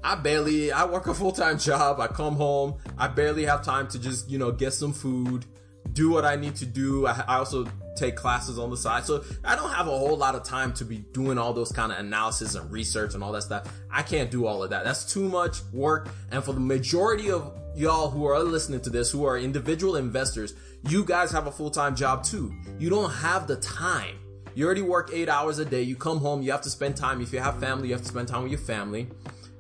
I 0.04 0.16
barely, 0.16 0.72
I 0.72 0.86
work 0.86 1.08
a 1.08 1.14
full 1.14 1.32
time 1.32 1.58
job. 1.58 2.00
I 2.00 2.08
come 2.08 2.36
home. 2.36 2.76
I 2.98 3.08
barely 3.08 3.46
have 3.46 3.64
time 3.64 3.88
to 3.90 4.00
just, 4.00 4.30
you 4.30 4.38
know, 4.38 4.52
get 4.52 4.74
some 4.74 4.94
food, 4.94 5.46
do 5.94 6.10
what 6.10 6.26
I 6.26 6.36
need 6.36 6.56
to 6.58 6.66
do. 6.66 7.08
I, 7.08 7.24
I 7.28 7.38
also 7.38 7.68
take 7.98 8.16
classes 8.16 8.60
on 8.60 8.70
the 8.70 8.78
side. 8.78 9.06
So 9.06 9.24
I 9.44 9.56
don't 9.56 9.72
have 9.72 9.88
a 9.88 9.98
whole 9.98 10.16
lot 10.16 10.36
of 10.36 10.44
time 10.44 10.72
to 10.74 10.86
be 10.86 11.00
doing 11.00 11.38
all 11.38 11.52
those 11.52 11.72
kind 11.72 11.92
of 11.92 11.98
analysis 11.98 12.56
and 12.56 12.72
research 12.72 13.16
and 13.16 13.24
all 13.24 13.32
that 13.32 13.42
stuff. 13.42 13.68
I 13.92 14.04
can't 14.04 14.32
do 14.32 14.46
all 14.46 14.64
of 14.64 14.70
that. 14.70 14.84
That's 14.84 15.12
too 15.12 15.28
much 15.28 15.64
work. 15.74 16.10
And 16.32 16.44
for 16.44 16.54
the 16.54 16.60
majority 16.60 17.32
of 17.32 17.52
y'all 17.76 18.10
who 18.10 18.26
are 18.26 18.40
listening 18.40 18.82
to 18.82 18.90
this, 18.90 19.12
who 19.12 19.26
are 19.26 19.38
individual 19.38 19.96
investors, 19.96 20.54
you 20.88 21.04
guys 21.04 21.32
have 21.32 21.48
a 21.48 21.52
full-time 21.52 21.96
job 21.96 22.24
too. 22.24 22.54
You 22.80 22.90
don't 22.90 23.12
have 23.12 23.48
the 23.48 23.58
time. 23.58 24.20
You 24.54 24.66
already 24.66 24.82
work 24.82 25.12
eight 25.14 25.30
hours 25.30 25.60
a 25.60 25.66
day. 25.66 25.82
You 25.84 25.96
come 25.96 26.18
home, 26.18 26.42
you 26.42 26.52
have 26.52 26.62
to 26.62 26.70
spend 26.70 26.96
time. 26.96 27.22
If 27.22 27.32
you 27.34 27.40
have 27.40 27.60
family, 27.60 27.90
you 27.90 27.94
have 27.94 28.02
to 28.04 28.08
spend 28.08 28.28
time 28.28 28.44
with 28.44 28.52
your 28.52 28.62
family. 28.62 29.08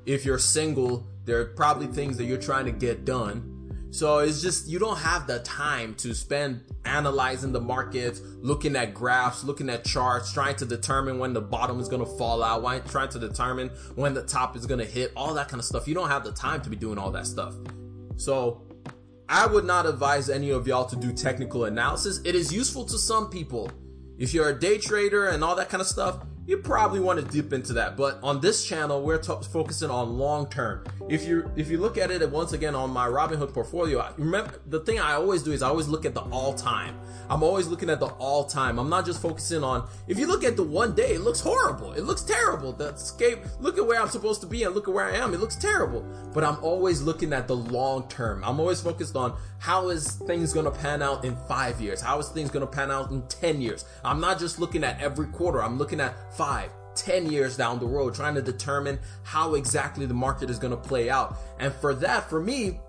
If 0.08 0.26
you're 0.26 0.40
single, 0.40 1.06
there 1.26 1.40
are 1.40 1.46
probably 1.46 1.86
things 1.88 2.18
that 2.18 2.26
you're 2.26 2.38
trying 2.42 2.66
to 2.66 2.72
get 2.72 3.06
done 3.06 3.58
so 3.90 4.20
it's 4.20 4.42
just, 4.42 4.68
you 4.68 4.80
don't 4.80 4.98
have 4.98 5.28
the 5.28 5.40
time 5.40 5.96
to 5.96 6.14
spend 6.14 6.62
analyzing 6.86 7.52
the 7.52 7.62
markets, 7.62 8.22
looking 8.42 8.76
at 8.76 8.94
graphs, 8.94 9.44
looking 9.44 9.70
at 9.70 9.86
charts, 9.86 10.32
trying 10.32 10.56
to 10.58 10.66
determine 10.66 11.20
when 11.20 11.34
the 11.34 11.42
bottom 11.42 11.80
is 11.80 11.88
going 11.88 12.06
to 12.06 12.18
fall 12.18 12.44
out, 12.44 12.86
trying 12.88 13.10
to 13.10 13.20
determine 13.20 13.70
when 13.96 14.14
the 14.14 14.24
top 14.24 14.56
is 14.56 14.66
going 14.66 14.80
to 14.80 14.86
hit, 14.86 15.14
all 15.16 15.34
that 15.34 15.48
kind 15.48 15.60
of 15.60 15.66
stuff. 15.66 15.88
You 15.88 15.96
don't 15.96 16.10
have 16.10 16.24
the 16.24 16.34
time 16.34 16.62
to 16.62 16.70
be 16.70 16.76
doing 16.76 16.98
all 16.98 17.12
that 17.12 17.26
stuff. 17.26 17.56
So 18.18 18.62
I 19.30 19.48
would 19.48 19.66
not 19.66 19.86
advise 19.86 20.30
any 20.30 20.52
of 20.52 20.68
y'all 20.68 20.86
to 20.86 20.96
do 20.96 21.14
technical 21.14 21.66
analysis. 21.66 22.20
It 22.26 22.36
is 22.36 22.54
useful 22.54 22.86
to 22.86 22.98
some 22.98 23.30
people. 23.30 23.72
If 24.18 24.34
you're 24.34 24.50
a 24.50 24.60
day 24.60 24.80
trader 24.80 25.30
and 25.30 25.44
all 25.44 25.56
that 25.56 25.70
kind 25.70 25.82
of 25.82 25.88
stuff, 25.88 26.26
you 26.48 26.58
probably 26.58 27.02
want 27.02 27.20
to 27.20 27.26
dip 27.26 27.52
into 27.52 27.74
that. 27.74 27.98
But 27.98 28.20
on 28.24 28.40
this 28.40 28.66
channel, 28.66 29.04
we're 29.04 29.18
t- 29.18 29.34
focusing 29.52 29.92
on 29.92 30.18
long 30.18 30.50
term. 30.50 30.86
If 31.10 31.28
you 31.28 31.52
if 31.58 31.70
you 31.70 31.78
look 31.78 31.98
at 31.98 32.10
it 32.10 32.28
once 32.32 32.54
again 32.54 32.74
on 32.74 32.90
my 32.90 33.06
Robinhood 33.06 33.54
portfolio, 33.54 34.00
I, 34.00 34.12
remember 34.18 34.60
the 34.66 34.80
thing 34.80 34.98
I 35.00 35.14
always 35.14 35.44
do 35.44 35.52
is 35.52 35.62
I 35.62 35.68
always 35.68 35.90
look 35.90 36.06
at 36.06 36.14
the 36.14 36.22
all 36.22 36.54
time. 36.54 36.98
I'm 37.30 37.44
always 37.44 37.68
looking 37.68 37.90
at 37.90 38.00
the 38.00 38.08
all 38.08 38.46
time. 38.46 38.80
I'm 38.80 38.90
not 38.90 39.06
just 39.06 39.22
focusing 39.22 39.62
on. 39.62 39.88
If 40.08 40.18
you 40.18 40.26
look 40.28 40.46
at 40.46 40.56
the 40.56 40.64
one 40.64 40.96
day, 40.96 41.16
it 41.16 41.22
looks 41.22 41.42
horrible. 41.42 41.92
It 41.92 42.04
looks 42.04 42.24
terrible. 42.24 42.72
The 42.72 42.90
escape. 42.90 43.40
Look 43.60 43.78
at 43.78 43.86
where 43.86 44.02
I'm 44.02 44.08
supposed 44.08 44.40
to 44.42 44.48
be 44.48 44.64
and 44.64 44.74
look 44.74 44.88
at 44.88 44.94
where 44.94 45.06
I 45.06 45.18
am. 45.18 45.34
It 45.34 45.42
looks 45.42 45.58
terrible. 45.58 46.06
But 46.34 46.46
I'm 46.46 46.64
always 46.64 47.02
looking 47.02 47.34
at 47.34 47.50
the 47.50 47.58
long 47.58 48.08
term. 48.08 48.42
I'm 48.46 48.62
always 48.62 48.80
focused 48.80 49.18
on 49.18 49.36
how 49.60 49.90
is 49.90 50.12
things 50.12 50.54
to 50.54 50.72
pan 50.72 51.02
out 51.02 51.26
in 51.26 51.36
five 51.48 51.82
years. 51.82 52.00
How 52.00 52.20
is 52.20 52.30
things 52.30 52.52
to 52.52 52.66
pan 52.68 52.92
out 52.92 53.12
in 53.12 53.22
ten 53.28 53.60
years? 53.60 53.84
I'm 54.06 54.22
not 54.22 54.40
just 54.40 54.60
looking 54.60 54.84
at 54.84 55.02
every 55.02 55.28
quarter. 55.28 55.62
I'm 55.62 55.78
looking 55.78 56.00
at 56.00 56.16
five, 56.38 56.70
10 56.96 57.32
years 57.32 57.58
down 57.58 57.80
the 57.80 57.86
road, 57.86 58.14
trying 58.14 58.36
to 58.36 58.42
determine 58.42 59.00
how 59.24 59.56
exactly 59.56 60.06
the 60.06 60.14
market 60.14 60.50
is 60.50 60.60
going 60.60 60.72
to 60.72 60.78
play 60.78 61.10
out. 61.10 61.38
And 61.60 61.74
for 61.74 61.94
that, 61.96 62.30
for 62.30 62.40
me, 62.40 62.80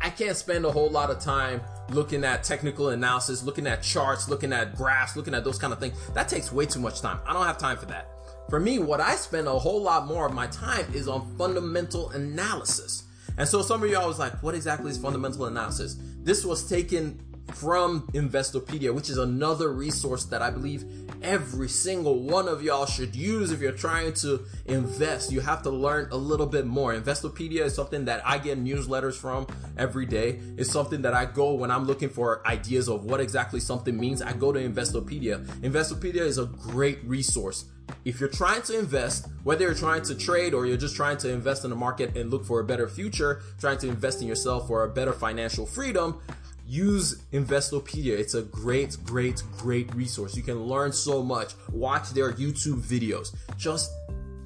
I 0.00 0.08
can't 0.10 0.36
spend 0.36 0.64
a 0.64 0.70
whole 0.70 0.90
lot 0.90 1.10
of 1.10 1.20
time 1.20 1.60
looking 1.90 2.24
at 2.24 2.42
technical 2.44 2.90
analysis, 2.90 3.42
looking 3.42 3.66
at 3.66 3.82
charts, 3.82 4.28
looking 4.28 4.52
at 4.52 4.76
graphs, 4.76 5.16
looking 5.16 5.34
at 5.34 5.44
those 5.44 5.58
kind 5.58 5.72
of 5.72 5.78
things. 5.78 5.96
That 6.14 6.28
takes 6.28 6.52
way 6.52 6.66
too 6.66 6.80
much 6.80 7.00
time. 7.00 7.18
I 7.26 7.32
don't 7.32 7.46
have 7.46 7.58
time 7.58 7.76
for 7.76 7.86
that. 7.86 8.08
For 8.48 8.58
me, 8.58 8.78
what 8.78 9.00
I 9.00 9.14
spend 9.14 9.46
a 9.46 9.58
whole 9.58 9.82
lot 9.82 10.06
more 10.06 10.26
of 10.26 10.32
my 10.32 10.46
time 10.48 10.86
is 10.94 11.06
on 11.06 11.36
fundamental 11.36 12.10
analysis. 12.10 13.04
And 13.36 13.48
so 13.48 13.62
some 13.62 13.82
of 13.82 13.90
y'all 13.90 14.08
was 14.08 14.18
like, 14.18 14.42
what 14.42 14.54
exactly 14.54 14.90
is 14.90 14.98
fundamental 14.98 15.46
analysis? 15.46 15.96
This 16.22 16.44
was 16.44 16.68
taken 16.68 17.20
from 17.52 18.02
Investopedia, 18.12 18.94
which 18.94 19.10
is 19.10 19.18
another 19.18 19.72
resource 19.72 20.24
that 20.26 20.42
I 20.42 20.50
believe 20.50 20.84
every 21.22 21.68
single 21.68 22.20
one 22.20 22.48
of 22.48 22.62
y'all 22.62 22.86
should 22.86 23.14
use 23.14 23.50
if 23.50 23.60
you're 23.60 23.72
trying 23.72 24.12
to 24.14 24.44
invest. 24.66 25.30
You 25.30 25.40
have 25.40 25.62
to 25.62 25.70
learn 25.70 26.08
a 26.12 26.16
little 26.16 26.46
bit 26.46 26.66
more. 26.66 26.94
Investopedia 26.94 27.60
is 27.62 27.74
something 27.74 28.06
that 28.06 28.26
I 28.26 28.38
get 28.38 28.62
newsletters 28.62 29.14
from 29.14 29.46
every 29.76 30.06
day. 30.06 30.40
It's 30.56 30.70
something 30.70 31.02
that 31.02 31.14
I 31.14 31.26
go 31.26 31.54
when 31.54 31.70
I'm 31.70 31.84
looking 31.84 32.08
for 32.08 32.46
ideas 32.46 32.88
of 32.88 33.04
what 33.04 33.20
exactly 33.20 33.60
something 33.60 33.98
means. 33.98 34.22
I 34.22 34.32
go 34.32 34.52
to 34.52 34.60
Investopedia. 34.60 35.44
Investopedia 35.60 36.22
is 36.22 36.38
a 36.38 36.46
great 36.46 36.98
resource. 37.04 37.66
If 38.04 38.20
you're 38.20 38.28
trying 38.28 38.62
to 38.62 38.78
invest, 38.78 39.26
whether 39.42 39.64
you're 39.64 39.74
trying 39.74 40.02
to 40.02 40.14
trade 40.14 40.54
or 40.54 40.64
you're 40.64 40.76
just 40.76 40.96
trying 40.96 41.16
to 41.18 41.30
invest 41.30 41.64
in 41.64 41.70
the 41.70 41.76
market 41.76 42.16
and 42.16 42.30
look 42.30 42.44
for 42.44 42.60
a 42.60 42.64
better 42.64 42.88
future, 42.88 43.42
trying 43.58 43.78
to 43.78 43.88
invest 43.88 44.22
in 44.22 44.28
yourself 44.28 44.68
for 44.68 44.84
a 44.84 44.88
better 44.88 45.12
financial 45.12 45.66
freedom, 45.66 46.20
use 46.70 47.16
Investopedia. 47.32 48.18
It's 48.18 48.34
a 48.34 48.42
great, 48.42 48.96
great, 49.04 49.42
great 49.58 49.92
resource. 49.94 50.36
You 50.36 50.42
can 50.42 50.62
learn 50.62 50.92
so 50.92 51.22
much. 51.22 51.54
Watch 51.72 52.10
their 52.10 52.32
YouTube 52.32 52.80
videos. 52.82 53.34
Just 53.56 53.90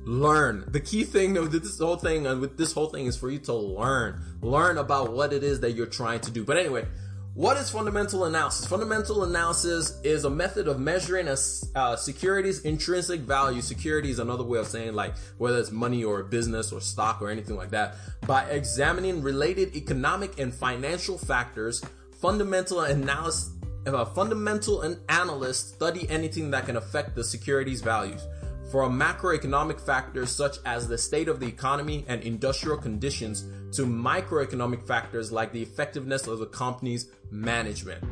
learn. 0.04 0.64
The 0.68 0.80
key 0.80 1.04
thing 1.04 1.34
with 1.34 1.52
this 1.52 1.78
whole 1.78 1.96
thing 1.96 2.26
and 2.26 2.40
with 2.40 2.56
this 2.56 2.72
whole 2.72 2.88
thing 2.88 3.06
is 3.06 3.16
for 3.16 3.30
you 3.30 3.38
to 3.40 3.52
learn. 3.52 4.22
Learn 4.40 4.78
about 4.78 5.12
what 5.12 5.32
it 5.32 5.44
is 5.44 5.60
that 5.60 5.72
you're 5.72 5.86
trying 5.86 6.20
to 6.20 6.30
do. 6.30 6.44
But 6.44 6.56
anyway, 6.56 6.86
what 7.34 7.56
is 7.56 7.68
fundamental 7.68 8.24
analysis? 8.24 8.66
Fundamental 8.66 9.24
analysis 9.24 9.98
is 10.04 10.24
a 10.24 10.30
method 10.30 10.68
of 10.68 10.78
measuring 10.78 11.28
a 11.28 11.36
uh, 11.74 11.96
security's 11.96 12.60
intrinsic 12.60 13.20
value. 13.20 13.60
Security 13.60 14.10
is 14.10 14.18
another 14.18 14.44
way 14.44 14.60
of 14.60 14.68
saying 14.68 14.94
like 14.94 15.14
whether 15.36 15.58
it's 15.58 15.72
money 15.72 16.04
or 16.04 16.20
a 16.20 16.24
business 16.24 16.72
or 16.72 16.80
stock 16.80 17.20
or 17.20 17.28
anything 17.30 17.56
like 17.56 17.70
that 17.70 17.96
by 18.26 18.44
examining 18.44 19.20
related 19.20 19.74
economic 19.74 20.38
and 20.38 20.54
financial 20.54 21.18
factors 21.18 21.82
fundamental 22.24 22.80
analysis 22.80 23.50
if 23.84 23.92
a 23.92 24.06
fundamental 24.06 24.96
analyst 25.10 25.74
study 25.74 26.08
anything 26.08 26.50
that 26.50 26.64
can 26.64 26.78
affect 26.78 27.14
the 27.14 27.22
security's 27.22 27.82
values 27.82 28.26
from 28.70 28.98
macroeconomic 28.98 29.78
factors 29.78 30.30
such 30.30 30.56
as 30.64 30.88
the 30.88 30.96
state 30.96 31.28
of 31.28 31.38
the 31.38 31.46
economy 31.46 32.02
and 32.08 32.22
industrial 32.22 32.78
conditions 32.78 33.44
to 33.76 33.84
microeconomic 33.84 34.86
factors 34.86 35.32
like 35.32 35.52
the 35.52 35.60
effectiveness 35.60 36.26
of 36.26 36.38
the 36.38 36.46
company's 36.46 37.08
management. 37.30 38.02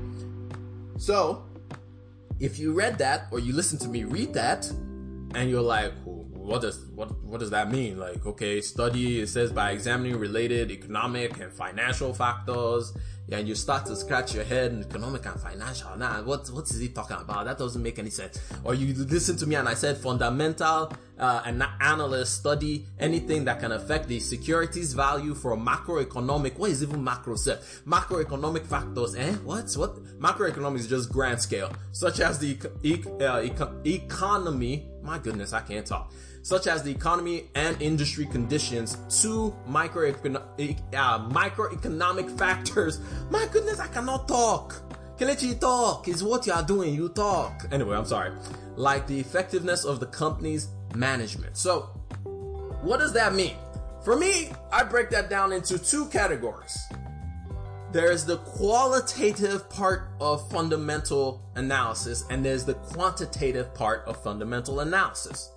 So, 0.98 1.46
if 2.38 2.58
you 2.58 2.74
read 2.74 2.98
that 2.98 3.28
or 3.30 3.38
you 3.38 3.54
listen 3.54 3.78
to 3.78 3.88
me 3.88 4.04
read 4.04 4.34
that 4.34 4.66
and 5.34 5.48
you're 5.48 5.62
like, 5.62 5.94
what 6.04 6.60
does 6.60 6.84
what 6.94 7.18
what 7.22 7.40
does 7.40 7.50
that 7.50 7.70
mean? 7.70 7.98
Like, 7.98 8.26
okay, 8.26 8.60
study 8.60 9.20
it 9.22 9.28
says 9.28 9.52
by 9.52 9.70
examining 9.70 10.18
related 10.18 10.70
economic 10.70 11.40
and 11.40 11.50
financial 11.50 12.12
factors 12.12 12.92
and 13.30 13.48
you 13.48 13.54
start 13.54 13.86
to 13.86 13.96
scratch 13.96 14.34
your 14.34 14.44
head 14.44 14.72
in 14.72 14.82
economic 14.82 15.24
and 15.26 15.40
financial. 15.40 15.96
Nah, 15.96 16.22
what 16.22 16.48
what 16.50 16.70
is 16.70 16.78
he 16.78 16.88
talking 16.88 17.16
about? 17.16 17.44
That 17.44 17.58
doesn't 17.58 17.82
make 17.82 17.98
any 17.98 18.10
sense. 18.10 18.40
Or 18.64 18.74
you 18.74 18.94
listen 19.04 19.36
to 19.38 19.46
me 19.46 19.54
and 19.54 19.68
I 19.68 19.74
said 19.74 19.96
fundamental 19.98 20.92
uh, 21.18 21.42
an 21.44 21.64
analyst 21.80 22.38
study 22.38 22.84
anything 22.98 23.44
that 23.44 23.60
can 23.60 23.72
affect 23.72 24.08
the 24.08 24.18
securities 24.18 24.92
value 24.92 25.34
for 25.34 25.56
macroeconomic. 25.56 26.58
What 26.58 26.70
is 26.70 26.82
even 26.82 27.02
macro 27.02 27.36
set? 27.36 27.62
Macroeconomic 27.86 28.66
factors. 28.66 29.14
Eh? 29.14 29.32
What? 29.44 29.72
What? 29.74 30.02
Macroeconomics 30.18 30.80
is 30.80 30.88
just 30.88 31.12
grand 31.12 31.40
scale, 31.40 31.72
such 31.92 32.20
as 32.20 32.38
the 32.38 32.58
e- 32.82 33.04
uh, 33.20 33.48
economy. 33.86 34.88
My 35.02 35.18
goodness, 35.18 35.52
I 35.52 35.60
can't 35.60 35.86
talk 35.86 36.12
such 36.42 36.66
as 36.66 36.82
the 36.82 36.90
economy 36.90 37.44
and 37.54 37.80
industry 37.80 38.26
conditions, 38.26 38.98
to 39.22 39.54
microecon- 39.68 40.42
uh, 40.94 41.28
microeconomic 41.28 42.36
factors. 42.38 43.00
My 43.30 43.46
goodness, 43.52 43.80
I 43.80 43.86
cannot 43.88 44.28
talk. 44.28 44.82
Kelechi 45.16 45.58
talk 45.58 46.08
is 46.08 46.22
what 46.22 46.46
you 46.46 46.52
are 46.52 46.64
doing. 46.64 46.94
You 46.94 47.08
talk. 47.08 47.66
Anyway, 47.70 47.96
I'm 47.96 48.04
sorry. 48.04 48.32
Like 48.76 49.06
the 49.06 49.18
effectiveness 49.18 49.84
of 49.84 50.00
the 50.00 50.06
company's 50.06 50.68
management. 50.96 51.56
So, 51.56 51.90
what 52.82 52.98
does 52.98 53.12
that 53.12 53.34
mean? 53.34 53.56
For 54.04 54.16
me, 54.16 54.50
I 54.72 54.82
break 54.82 55.10
that 55.10 55.30
down 55.30 55.52
into 55.52 55.78
two 55.78 56.06
categories. 56.06 56.76
There's 57.92 58.24
the 58.24 58.38
qualitative 58.38 59.68
part 59.70 60.08
of 60.18 60.50
fundamental 60.50 61.42
analysis, 61.54 62.24
and 62.30 62.44
there's 62.44 62.64
the 62.64 62.74
quantitative 62.74 63.72
part 63.74 64.04
of 64.06 64.20
fundamental 64.22 64.80
analysis. 64.80 65.50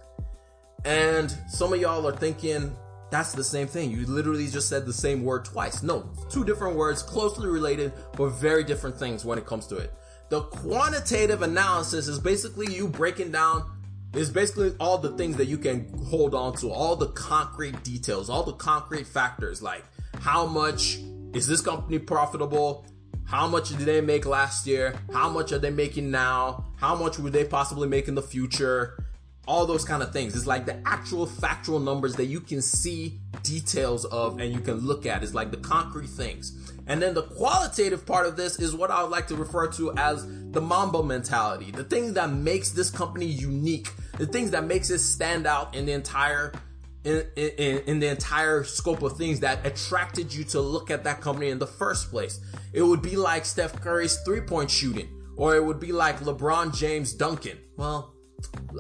And 0.86 1.36
some 1.50 1.74
of 1.74 1.82
y'all 1.82 2.08
are 2.08 2.16
thinking 2.16 2.76
that's 3.12 3.34
the 3.34 3.44
same 3.44 3.68
thing. 3.68 3.92
You 3.92 4.06
literally 4.06 4.48
just 4.48 4.70
said 4.70 4.86
the 4.86 4.94
same 4.94 5.24
word 5.24 5.46
twice. 5.46 5.84
No, 5.84 6.10
two 6.30 6.46
different 6.46 6.76
words, 6.76 7.02
closely 7.02 7.48
related, 7.48 7.92
but 8.16 8.30
very 8.30 8.64
different 8.64 8.98
things 8.98 9.26
when 9.26 9.38
it 9.38 9.46
comes 9.46 9.68
to 9.68 9.78
it. 9.78 9.94
The 10.30 10.42
quantitative 10.42 11.42
analysis 11.42 12.08
is 12.08 12.20
basically 12.20 12.74
you 12.74 12.88
breaking 12.88 13.32
down 13.32 13.72
is 14.14 14.30
basically 14.30 14.74
all 14.80 14.98
the 14.98 15.12
things 15.18 15.36
that 15.38 15.48
you 15.48 15.58
can 15.58 15.92
hold 16.06 16.34
on 16.34 16.56
to, 16.56 16.72
all 16.72 16.96
the 16.96 17.10
concrete 17.10 17.84
details, 17.84 18.30
all 18.30 18.44
the 18.44 18.54
concrete 18.54 19.06
factors 19.06 19.62
like 19.62 19.84
how 20.20 20.46
much 20.46 20.98
is 21.34 21.48
this 21.48 21.62
company 21.62 22.00
profitable? 22.00 22.86
How 23.26 23.48
much 23.48 23.70
did 23.70 23.80
they 23.80 24.02
make 24.02 24.26
last 24.26 24.66
year? 24.68 24.96
How 25.12 25.30
much 25.30 25.52
are 25.52 25.60
they 25.60 25.70
making 25.70 26.12
now? 26.12 26.66
How 26.78 26.96
much 26.96 27.20
would 27.20 27.34
they 27.34 27.44
possibly 27.44 27.88
make 27.88 28.08
in 28.08 28.16
the 28.16 28.22
future? 28.22 28.98
All 29.48 29.66
those 29.66 29.86
kind 29.86 30.02
of 30.02 30.12
things. 30.12 30.36
It's 30.36 30.48
like 30.48 30.66
the 30.66 30.82
actual 30.88 31.26
factual 31.26 31.80
numbers 31.80 32.16
that 32.16 32.26
you 32.26 32.40
can 32.40 32.62
see 32.62 33.20
details 33.44 34.06
of 34.06 34.40
and 34.40 34.52
you 34.52 34.60
can 34.60 34.80
look 34.80 35.06
at. 35.06 35.24
It's 35.24 35.34
like 35.34 35.52
the 35.52 35.58
concrete 35.58 36.10
things. 36.10 36.74
And 36.88 37.02
then 37.02 37.14
the 37.14 37.24
qualitative 37.24 38.06
part 38.06 38.28
of 38.28 38.38
this 38.38 38.60
is 38.60 38.76
what 38.76 38.92
I 38.92 39.02
would 39.02 39.12
like 39.12 39.28
to 39.28 39.36
refer 39.36 39.68
to 39.74 39.94
as 39.98 40.26
the 40.52 40.62
Mamba 40.62 41.04
mentality. 41.04 41.72
The 41.72 41.84
things 41.84 42.14
that 42.14 42.32
makes 42.32 42.72
this 42.72 42.90
company 42.90 43.26
unique. 43.26 43.90
The 44.18 44.28
things 44.28 44.52
that 44.52 44.66
makes 44.66 44.90
it 44.90 45.00
stand 45.00 45.48
out 45.48 45.76
in 45.76 45.86
the 45.86 45.94
entire 45.94 46.54
in, 47.04 47.24
in, 47.36 47.78
in, 47.86 48.00
the 48.00 48.08
entire 48.08 48.64
scope 48.64 49.04
of 49.04 49.16
things 49.16 49.42
that 49.42 49.64
attracted 49.64 50.34
you 50.34 50.44
to 50.46 50.60
look 50.60 50.90
at 50.90 51.04
that 51.04 51.22
company 51.22 51.50
in 51.50 51.60
the 51.60 51.68
first 51.68 52.10
place. 52.10 52.40
It 52.74 52.82
would 52.82 53.04
be 53.04 53.16
like 53.16 53.46
Steph 53.46 53.80
Curry's 53.80 54.20
three 54.26 54.42
point 54.42 54.72
shooting, 54.72 55.08
or 55.38 55.56
it 55.56 55.64
would 55.64 55.80
be 55.80 55.92
like 55.92 56.22
LeBron 56.22 56.76
James 56.76 57.14
Duncan. 57.14 57.60
Well, 57.78 58.15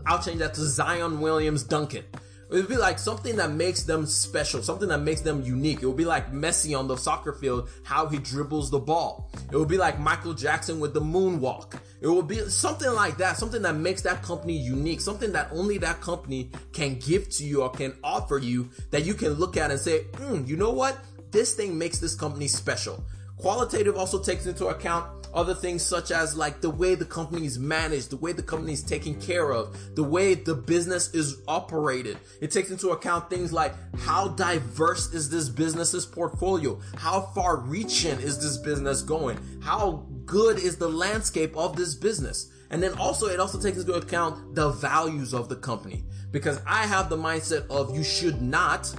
I'll 0.05 0.21
change 0.21 0.39
that 0.39 0.53
to 0.55 0.61
Zion 0.61 1.19
Williams 1.19 1.63
Duncan. 1.63 2.03
It 2.49 2.53
would 2.53 2.67
be 2.67 2.77
like 2.77 2.99
something 2.99 3.37
that 3.37 3.51
makes 3.51 3.83
them 3.83 4.05
special, 4.05 4.61
something 4.61 4.87
that 4.89 4.99
makes 4.99 5.21
them 5.21 5.41
unique. 5.41 5.81
It 5.81 5.87
would 5.87 5.97
be 5.97 6.05
like 6.05 6.31
Messi 6.31 6.77
on 6.77 6.87
the 6.87 6.95
soccer 6.95 7.33
field, 7.33 7.69
how 7.83 8.07
he 8.07 8.19
dribbles 8.19 8.69
the 8.69 8.77
ball. 8.77 9.31
It 9.51 9.57
would 9.57 9.67
be 9.67 9.77
like 9.77 9.99
Michael 9.99 10.33
Jackson 10.33 10.79
with 10.79 10.93
the 10.93 11.01
moonwalk. 11.01 11.79
It 12.01 12.07
would 12.07 12.27
be 12.27 12.37
something 12.49 12.91
like 12.91 13.17
that, 13.17 13.37
something 13.37 13.63
that 13.63 13.75
makes 13.75 14.03
that 14.03 14.21
company 14.21 14.55
unique, 14.55 15.01
something 15.01 15.31
that 15.31 15.49
only 15.51 15.79
that 15.79 16.01
company 16.01 16.51
can 16.71 16.99
give 16.99 17.29
to 17.31 17.43
you 17.43 17.63
or 17.63 17.71
can 17.71 17.97
offer 18.03 18.37
you 18.37 18.69
that 18.91 19.05
you 19.05 19.15
can 19.15 19.33
look 19.33 19.57
at 19.57 19.71
and 19.71 19.79
say, 19.79 20.03
mm, 20.13 20.47
you 20.47 20.55
know 20.55 20.71
what? 20.71 20.99
This 21.31 21.55
thing 21.55 21.77
makes 21.77 21.97
this 21.97 22.13
company 22.13 22.47
special. 22.47 23.03
Qualitative 23.37 23.97
also 23.97 24.21
takes 24.21 24.45
into 24.45 24.67
account 24.67 25.27
other 25.33 25.53
things 25.53 25.83
such 25.83 26.11
as 26.11 26.37
like 26.37 26.61
the 26.61 26.69
way 26.69 26.95
the 26.95 27.05
company 27.05 27.45
is 27.45 27.59
managed, 27.59 28.09
the 28.09 28.17
way 28.17 28.31
the 28.31 28.41
company 28.41 28.71
is 28.71 28.81
taken 28.81 29.19
care 29.19 29.51
of, 29.51 29.77
the 29.95 30.03
way 30.03 30.33
the 30.33 30.55
business 30.55 31.13
is 31.13 31.41
operated. 31.47 32.17
It 32.39 32.51
takes 32.51 32.71
into 32.71 32.89
account 32.89 33.29
things 33.29 33.51
like 33.51 33.75
how 33.99 34.29
diverse 34.29 35.13
is 35.13 35.29
this 35.29 35.49
business's 35.49 36.05
portfolio? 36.05 36.79
How 36.95 37.21
far 37.35 37.57
reaching 37.57 38.19
is 38.21 38.39
this 38.39 38.57
business 38.57 39.01
going? 39.01 39.37
How 39.61 40.05
good 40.25 40.57
is 40.57 40.77
the 40.77 40.89
landscape 40.89 41.55
of 41.57 41.75
this 41.75 41.93
business? 41.93 42.49
And 42.71 42.81
then 42.81 42.93
also, 42.97 43.27
it 43.27 43.39
also 43.39 43.59
takes 43.59 43.77
into 43.77 43.93
account 43.93 44.55
the 44.55 44.69
values 44.69 45.33
of 45.33 45.49
the 45.49 45.55
company 45.57 46.03
because 46.31 46.59
I 46.65 46.87
have 46.87 47.09
the 47.09 47.17
mindset 47.17 47.67
of 47.69 47.95
you 47.95 48.03
should 48.03 48.41
not 48.41 48.93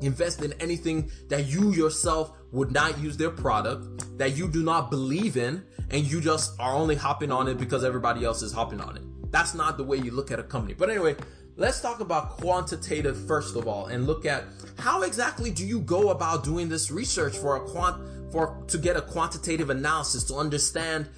invest 0.00 0.42
in 0.42 0.54
anything 0.54 1.10
that 1.28 1.46
you 1.46 1.72
yourself 1.72 2.32
would 2.52 2.72
not 2.72 2.98
use 2.98 3.16
their 3.16 3.30
product, 3.30 4.18
that 4.18 4.36
you 4.36 4.48
do 4.48 4.62
not 4.62 4.90
believe 4.90 5.36
in, 5.36 5.64
and 5.90 6.04
you 6.04 6.20
just 6.20 6.58
are 6.58 6.74
only 6.74 6.94
hopping 6.94 7.32
on 7.32 7.48
it 7.48 7.58
because 7.58 7.84
everybody 7.84 8.24
else 8.24 8.42
is 8.42 8.52
hopping 8.52 8.80
on 8.80 8.96
it. 8.96 9.02
That's 9.30 9.54
not 9.54 9.76
the 9.76 9.84
way 9.84 9.98
you 9.98 10.10
look 10.10 10.30
at 10.30 10.38
a 10.38 10.42
company. 10.42 10.74
But 10.74 10.90
anyway, 10.90 11.16
let's 11.56 11.80
talk 11.80 12.00
about 12.00 12.30
quantitative 12.30 13.26
first 13.26 13.56
of 13.56 13.68
all 13.68 13.86
and 13.86 14.06
look 14.06 14.26
at 14.26 14.44
how 14.78 15.02
exactly 15.02 15.50
do 15.50 15.64
you 15.66 15.80
go 15.80 16.10
about 16.10 16.42
doing 16.42 16.68
this 16.68 16.90
research 16.90 17.36
for 17.36 17.56
a 17.56 17.60
quant 17.60 18.32
for 18.32 18.62
to 18.68 18.78
get 18.78 18.96
a 18.96 19.02
quantitative 19.02 19.70
analysis 19.70 20.24
to 20.24 20.34
understand 20.36 21.08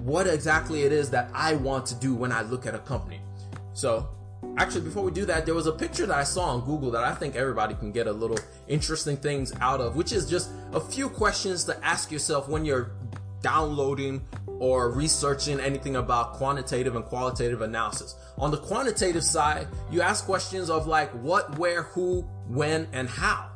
what 0.00 0.26
exactly 0.26 0.82
it 0.82 0.92
is 0.92 1.10
that 1.10 1.30
I 1.34 1.54
want 1.54 1.86
to 1.86 1.94
do 1.94 2.14
when 2.14 2.32
I 2.32 2.42
look 2.42 2.66
at 2.66 2.74
a 2.74 2.78
company. 2.78 3.20
So, 3.74 4.08
actually 4.56 4.82
before 4.82 5.02
we 5.02 5.10
do 5.10 5.24
that 5.24 5.44
there 5.46 5.54
was 5.54 5.66
a 5.66 5.72
picture 5.72 6.06
that 6.06 6.16
i 6.16 6.24
saw 6.24 6.44
on 6.44 6.64
google 6.64 6.90
that 6.90 7.04
i 7.04 7.14
think 7.14 7.34
everybody 7.34 7.74
can 7.74 7.90
get 7.90 8.06
a 8.06 8.12
little 8.12 8.38
interesting 8.68 9.16
things 9.16 9.52
out 9.60 9.80
of 9.80 9.96
which 9.96 10.12
is 10.12 10.28
just 10.28 10.50
a 10.72 10.80
few 10.80 11.08
questions 11.08 11.64
to 11.64 11.84
ask 11.84 12.10
yourself 12.10 12.48
when 12.48 12.64
you're 12.64 12.92
downloading 13.42 14.22
or 14.58 14.90
researching 14.90 15.60
anything 15.60 15.96
about 15.96 16.34
quantitative 16.34 16.96
and 16.96 17.04
qualitative 17.04 17.60
analysis 17.60 18.14
on 18.38 18.50
the 18.50 18.56
quantitative 18.56 19.24
side 19.24 19.66
you 19.90 20.00
ask 20.00 20.24
questions 20.24 20.70
of 20.70 20.86
like 20.86 21.10
what 21.14 21.58
where 21.58 21.82
who 21.82 22.22
when 22.48 22.86
and 22.92 23.08
how 23.08 23.50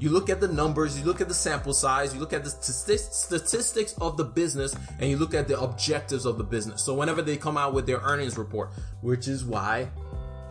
you 0.00 0.10
look 0.10 0.28
at 0.28 0.40
the 0.40 0.48
numbers, 0.48 0.98
you 0.98 1.04
look 1.04 1.20
at 1.20 1.28
the 1.28 1.34
sample 1.34 1.72
size, 1.72 2.12
you 2.12 2.20
look 2.20 2.32
at 2.32 2.44
the 2.44 2.50
statistics 2.50 3.94
of 4.00 4.16
the 4.16 4.24
business, 4.24 4.74
and 4.98 5.08
you 5.08 5.16
look 5.16 5.34
at 5.34 5.48
the 5.48 5.58
objectives 5.58 6.26
of 6.26 6.36
the 6.36 6.44
business. 6.44 6.82
So 6.82 6.94
whenever 6.94 7.22
they 7.22 7.36
come 7.36 7.56
out 7.56 7.74
with 7.74 7.86
their 7.86 7.98
earnings 7.98 8.36
report, 8.36 8.70
which 9.02 9.28
is 9.28 9.44
why 9.44 9.88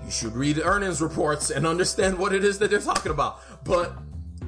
you 0.06 0.12
should 0.12 0.36
read 0.36 0.60
earnings 0.60 1.02
reports 1.02 1.50
and 1.50 1.66
understand 1.66 2.18
what 2.18 2.34
it 2.34 2.44
is 2.44 2.60
that 2.60 2.70
they're 2.70 2.80
talking 2.80 3.12
about. 3.12 3.40
But 3.64 3.94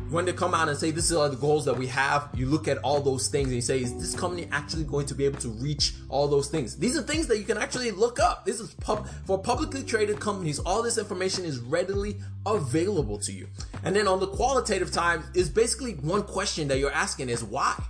when 0.10 0.26
they 0.26 0.34
come 0.34 0.54
out 0.54 0.70
and 0.70 0.78
say 0.78 0.92
this 0.92 1.12
are 1.12 1.30
the 1.30 1.36
goals 1.36 1.66
that 1.66 1.76
we 1.76 1.88
have, 1.88 2.30
you 2.36 2.46
look 2.46 2.68
at 2.68 2.78
all 2.80 3.02
those 3.02 3.28
things 3.28 3.48
and 3.48 3.56
you 3.56 3.62
say, 3.62 3.82
is 3.82 3.96
this 3.96 4.16
company 4.16 4.48
actually 4.52 4.84
going 4.84 5.06
to 5.08 5.16
be 5.16 5.26
able 5.26 5.40
to 5.40 5.50
reach 5.50 5.94
all 6.10 6.28
those 6.28 6.48
things? 6.48 6.78
These 6.78 6.98
are 6.98 7.02
things 7.02 7.28
that 7.28 7.38
you 7.38 7.44
can 7.44 7.58
actually 7.58 7.92
look 7.92 8.20
up. 8.20 8.46
This 8.46 8.60
is 8.60 8.74
pub 8.76 9.08
for 9.26 9.40
publicly 9.40 9.84
traded 9.84 10.20
companies. 10.20 10.60
All 10.60 10.84
this 10.84 10.98
information 10.98 11.44
is 11.46 11.60
readily 11.60 12.18
available 12.46 13.18
to 13.20 13.32
you. 13.32 13.48
And 13.84 13.96
then 13.96 14.08
on 14.08 14.20
the 14.20 14.28
qualitative 14.28 14.92
time 14.92 15.24
is 15.34 15.50
basically 15.50 15.94
one 15.94 16.24
question 16.24 16.68
that 16.68 16.78
you're 16.78 16.92
asking 16.92 17.30
is 17.30 17.44
why? 17.44 17.82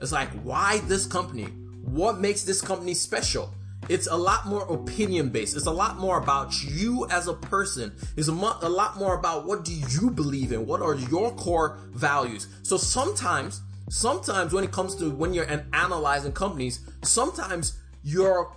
It's 0.00 0.12
like, 0.12 0.30
why 0.42 0.78
this 0.86 1.06
company? 1.06 1.44
What 1.84 2.20
makes 2.20 2.44
this 2.44 2.60
company 2.60 2.94
special? 2.94 3.52
It's 3.88 4.06
a 4.06 4.16
lot 4.16 4.46
more 4.46 4.62
opinion 4.72 5.28
based. 5.28 5.56
It's 5.56 5.66
a 5.66 5.70
lot 5.72 5.98
more 5.98 6.18
about 6.18 6.62
you 6.62 7.06
as 7.10 7.28
a 7.28 7.34
person. 7.34 7.94
It's 8.16 8.28
a, 8.28 8.32
mo- 8.32 8.58
a 8.62 8.68
lot 8.68 8.96
more 8.96 9.18
about 9.18 9.46
what 9.46 9.64
do 9.64 9.72
you 9.72 10.10
believe 10.10 10.52
in? 10.52 10.66
What 10.66 10.80
are 10.80 10.94
your 10.94 11.32
core 11.32 11.78
values? 11.92 12.48
So 12.62 12.76
sometimes, 12.76 13.60
sometimes 13.90 14.52
when 14.52 14.64
it 14.64 14.72
comes 14.72 14.94
to 14.96 15.10
when 15.10 15.34
you're 15.34 15.44
an- 15.44 15.68
analyzing 15.72 16.32
companies, 16.32 16.80
sometimes 17.02 17.78
your 18.02 18.56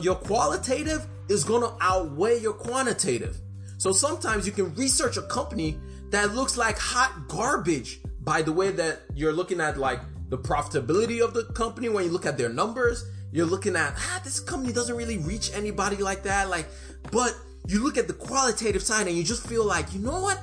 your 0.00 0.14
qualitative 0.14 1.06
is 1.28 1.44
going 1.44 1.62
to 1.62 1.74
outweigh 1.80 2.38
your 2.38 2.52
quantitative. 2.52 3.36
So 3.78 3.92
sometimes 3.92 4.46
you 4.46 4.52
can 4.52 4.74
research 4.74 5.16
a 5.16 5.22
company 5.22 5.78
that 6.10 6.34
looks 6.34 6.56
like 6.56 6.78
hot 6.78 7.28
garbage 7.28 8.00
by 8.20 8.42
the 8.42 8.52
way 8.52 8.70
that 8.72 9.00
you're 9.14 9.32
looking 9.32 9.60
at 9.60 9.76
like 9.76 10.00
the 10.28 10.38
profitability 10.38 11.22
of 11.22 11.34
the 11.34 11.44
company 11.52 11.88
when 11.88 12.04
you 12.04 12.10
look 12.10 12.26
at 12.26 12.36
their 12.36 12.48
numbers 12.48 13.04
you're 13.32 13.46
looking 13.46 13.76
at, 13.76 13.94
ah, 13.96 14.20
this 14.24 14.40
company 14.40 14.72
doesn't 14.72 14.96
really 14.96 15.18
reach 15.18 15.52
anybody 15.54 15.96
like 15.96 16.22
that. 16.24 16.48
Like, 16.48 16.66
but 17.10 17.36
you 17.66 17.82
look 17.82 17.98
at 17.98 18.06
the 18.06 18.14
qualitative 18.14 18.82
side 18.82 19.06
and 19.06 19.16
you 19.16 19.24
just 19.24 19.46
feel 19.46 19.64
like, 19.64 19.92
you 19.92 20.00
know 20.00 20.20
what? 20.20 20.40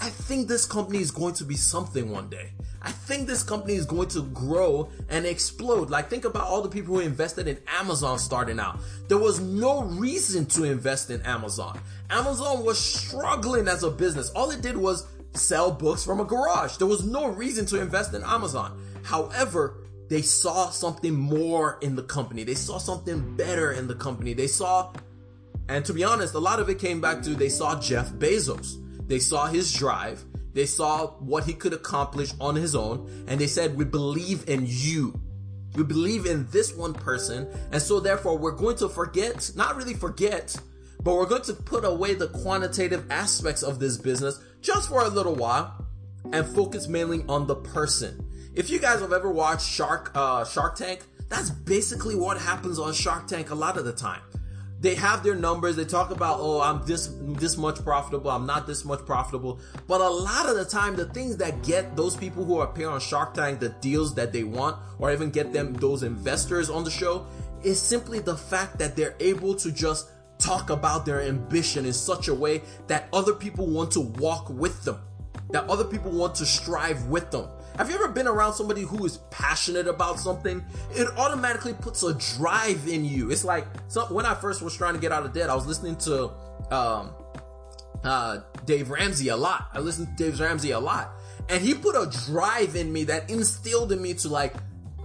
I 0.00 0.10
think 0.10 0.46
this 0.46 0.66
company 0.66 0.98
is 0.98 1.10
going 1.10 1.34
to 1.34 1.44
be 1.44 1.56
something 1.56 2.10
one 2.10 2.28
day. 2.28 2.52
I 2.82 2.92
think 2.92 3.26
this 3.26 3.42
company 3.42 3.74
is 3.74 3.86
going 3.86 4.08
to 4.10 4.22
grow 4.22 4.90
and 5.08 5.26
explode. 5.26 5.90
Like, 5.90 6.08
think 6.08 6.24
about 6.24 6.44
all 6.44 6.62
the 6.62 6.68
people 6.68 6.94
who 6.94 7.00
invested 7.00 7.48
in 7.48 7.58
Amazon 7.66 8.18
starting 8.18 8.60
out. 8.60 8.78
There 9.08 9.18
was 9.18 9.40
no 9.40 9.82
reason 9.82 10.46
to 10.46 10.64
invest 10.64 11.10
in 11.10 11.22
Amazon. 11.22 11.80
Amazon 12.10 12.64
was 12.64 12.78
struggling 12.78 13.66
as 13.66 13.82
a 13.82 13.90
business. 13.90 14.30
All 14.30 14.50
it 14.50 14.60
did 14.60 14.76
was 14.76 15.06
sell 15.32 15.72
books 15.72 16.04
from 16.04 16.20
a 16.20 16.24
garage. 16.24 16.76
There 16.76 16.86
was 16.86 17.04
no 17.04 17.26
reason 17.26 17.66
to 17.66 17.80
invest 17.80 18.14
in 18.14 18.22
Amazon. 18.22 18.80
However, 19.02 19.78
they 20.08 20.22
saw 20.22 20.70
something 20.70 21.14
more 21.14 21.78
in 21.80 21.96
the 21.96 22.02
company. 22.02 22.44
They 22.44 22.54
saw 22.54 22.78
something 22.78 23.36
better 23.36 23.72
in 23.72 23.88
the 23.88 23.94
company. 23.94 24.34
They 24.34 24.46
saw, 24.46 24.92
and 25.68 25.84
to 25.84 25.92
be 25.92 26.04
honest, 26.04 26.34
a 26.34 26.38
lot 26.38 26.60
of 26.60 26.68
it 26.68 26.78
came 26.78 27.00
back 27.00 27.22
to 27.22 27.30
they 27.30 27.48
saw 27.48 27.80
Jeff 27.80 28.10
Bezos. 28.12 28.76
They 29.08 29.18
saw 29.18 29.46
his 29.46 29.72
drive. 29.72 30.24
They 30.52 30.66
saw 30.66 31.08
what 31.18 31.44
he 31.44 31.52
could 31.52 31.72
accomplish 31.72 32.32
on 32.40 32.54
his 32.54 32.74
own. 32.74 33.24
And 33.26 33.40
they 33.40 33.46
said, 33.46 33.76
we 33.76 33.84
believe 33.84 34.48
in 34.48 34.64
you. 34.66 35.20
We 35.74 35.82
believe 35.82 36.24
in 36.24 36.46
this 36.50 36.74
one 36.74 36.94
person. 36.94 37.48
And 37.72 37.82
so 37.82 38.00
therefore 38.00 38.38
we're 38.38 38.52
going 38.52 38.76
to 38.76 38.88
forget, 38.88 39.50
not 39.54 39.76
really 39.76 39.94
forget, 39.94 40.56
but 41.02 41.14
we're 41.14 41.26
going 41.26 41.42
to 41.42 41.52
put 41.52 41.84
away 41.84 42.14
the 42.14 42.28
quantitative 42.28 43.10
aspects 43.10 43.62
of 43.62 43.78
this 43.78 43.96
business 43.96 44.40
just 44.62 44.88
for 44.88 45.02
a 45.02 45.08
little 45.08 45.34
while 45.34 45.86
and 46.32 46.46
focus 46.46 46.88
mainly 46.88 47.24
on 47.28 47.46
the 47.46 47.56
person. 47.56 48.24
If 48.56 48.70
you 48.70 48.78
guys 48.78 49.00
have 49.00 49.12
ever 49.12 49.30
watched 49.30 49.68
Shark 49.68 50.12
uh, 50.14 50.42
Shark 50.46 50.76
Tank, 50.76 51.00
that's 51.28 51.50
basically 51.50 52.14
what 52.14 52.38
happens 52.38 52.78
on 52.78 52.94
Shark 52.94 53.26
Tank 53.26 53.50
a 53.50 53.54
lot 53.54 53.76
of 53.76 53.84
the 53.84 53.92
time. 53.92 54.22
They 54.80 54.94
have 54.94 55.22
their 55.22 55.34
numbers. 55.34 55.76
They 55.76 55.84
talk 55.84 56.10
about, 56.10 56.38
oh, 56.40 56.62
I'm 56.62 56.82
this 56.86 57.14
this 57.20 57.58
much 57.58 57.84
profitable. 57.84 58.30
I'm 58.30 58.46
not 58.46 58.66
this 58.66 58.82
much 58.82 59.04
profitable. 59.04 59.60
But 59.86 60.00
a 60.00 60.08
lot 60.08 60.48
of 60.48 60.56
the 60.56 60.64
time, 60.64 60.96
the 60.96 61.04
things 61.04 61.36
that 61.36 61.62
get 61.64 61.96
those 61.96 62.16
people 62.16 62.46
who 62.46 62.62
appear 62.62 62.88
on 62.88 62.98
Shark 62.98 63.34
Tank 63.34 63.60
the 63.60 63.68
deals 63.82 64.14
that 64.14 64.32
they 64.32 64.44
want, 64.44 64.78
or 64.98 65.12
even 65.12 65.30
get 65.30 65.52
them 65.52 65.74
those 65.74 66.02
investors 66.02 66.70
on 66.70 66.82
the 66.82 66.90
show, 66.90 67.26
is 67.62 67.78
simply 67.78 68.20
the 68.20 68.38
fact 68.38 68.78
that 68.78 68.96
they're 68.96 69.16
able 69.20 69.54
to 69.56 69.70
just 69.70 70.08
talk 70.38 70.70
about 70.70 71.04
their 71.04 71.20
ambition 71.20 71.84
in 71.84 71.92
such 71.92 72.28
a 72.28 72.34
way 72.34 72.62
that 72.86 73.10
other 73.12 73.34
people 73.34 73.66
want 73.66 73.90
to 73.90 74.00
walk 74.00 74.48
with 74.48 74.82
them, 74.84 74.98
that 75.50 75.68
other 75.68 75.84
people 75.84 76.10
want 76.10 76.34
to 76.36 76.46
strive 76.46 77.04
with 77.08 77.30
them. 77.30 77.50
Have 77.78 77.90
you 77.90 77.96
ever 77.96 78.08
been 78.08 78.26
around 78.26 78.54
somebody 78.54 78.82
who 78.82 79.04
is 79.04 79.18
passionate 79.30 79.86
about 79.86 80.18
something? 80.18 80.64
It 80.92 81.08
automatically 81.18 81.74
puts 81.74 82.02
a 82.02 82.14
drive 82.14 82.88
in 82.88 83.04
you. 83.04 83.30
It's 83.30 83.44
like 83.44 83.66
so 83.88 84.06
when 84.06 84.24
I 84.24 84.34
first 84.34 84.62
was 84.62 84.74
trying 84.74 84.94
to 84.94 85.00
get 85.00 85.12
out 85.12 85.26
of 85.26 85.34
debt, 85.34 85.50
I 85.50 85.54
was 85.54 85.66
listening 85.66 85.96
to 85.96 86.30
um, 86.70 87.10
uh, 88.02 88.38
Dave 88.64 88.88
Ramsey 88.88 89.28
a 89.28 89.36
lot. 89.36 89.68
I 89.74 89.80
listened 89.80 90.16
to 90.16 90.24
Dave 90.24 90.40
Ramsey 90.40 90.70
a 90.70 90.80
lot, 90.80 91.10
and 91.50 91.62
he 91.62 91.74
put 91.74 91.94
a 91.94 92.10
drive 92.26 92.76
in 92.76 92.90
me 92.92 93.04
that 93.04 93.28
instilled 93.28 93.92
in 93.92 94.00
me 94.00 94.14
to 94.14 94.28
like 94.30 94.54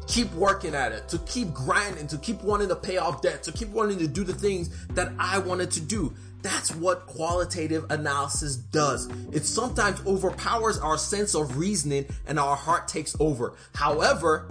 keep 0.08 0.32
working 0.34 0.74
at 0.74 0.92
it, 0.92 1.10
to 1.10 1.18
keep 1.20 1.54
grinding, 1.54 2.08
to 2.08 2.18
keep 2.18 2.42
wanting 2.42 2.70
to 2.70 2.76
pay 2.76 2.98
off 2.98 3.22
debt, 3.22 3.44
to 3.44 3.52
keep 3.52 3.70
wanting 3.70 3.98
to 4.00 4.08
do 4.08 4.24
the 4.24 4.34
things 4.34 4.70
that 4.88 5.12
I 5.20 5.40
wanted 5.40 5.72
to 5.72 5.82
do. 5.82 6.14
That's 6.42 6.74
what 6.76 7.06
qualitative 7.06 7.86
analysis 7.92 8.56
does. 8.56 9.10
It 9.32 9.46
sometimes 9.46 10.06
overpowers 10.06 10.80
our 10.80 10.98
sense 10.98 11.36
of 11.36 11.58
reasoning 11.58 12.06
and 12.28 12.40
our 12.40 12.56
heart 12.56 12.88
takes 12.88 13.16
over. 13.20 13.54
However, 13.76 14.48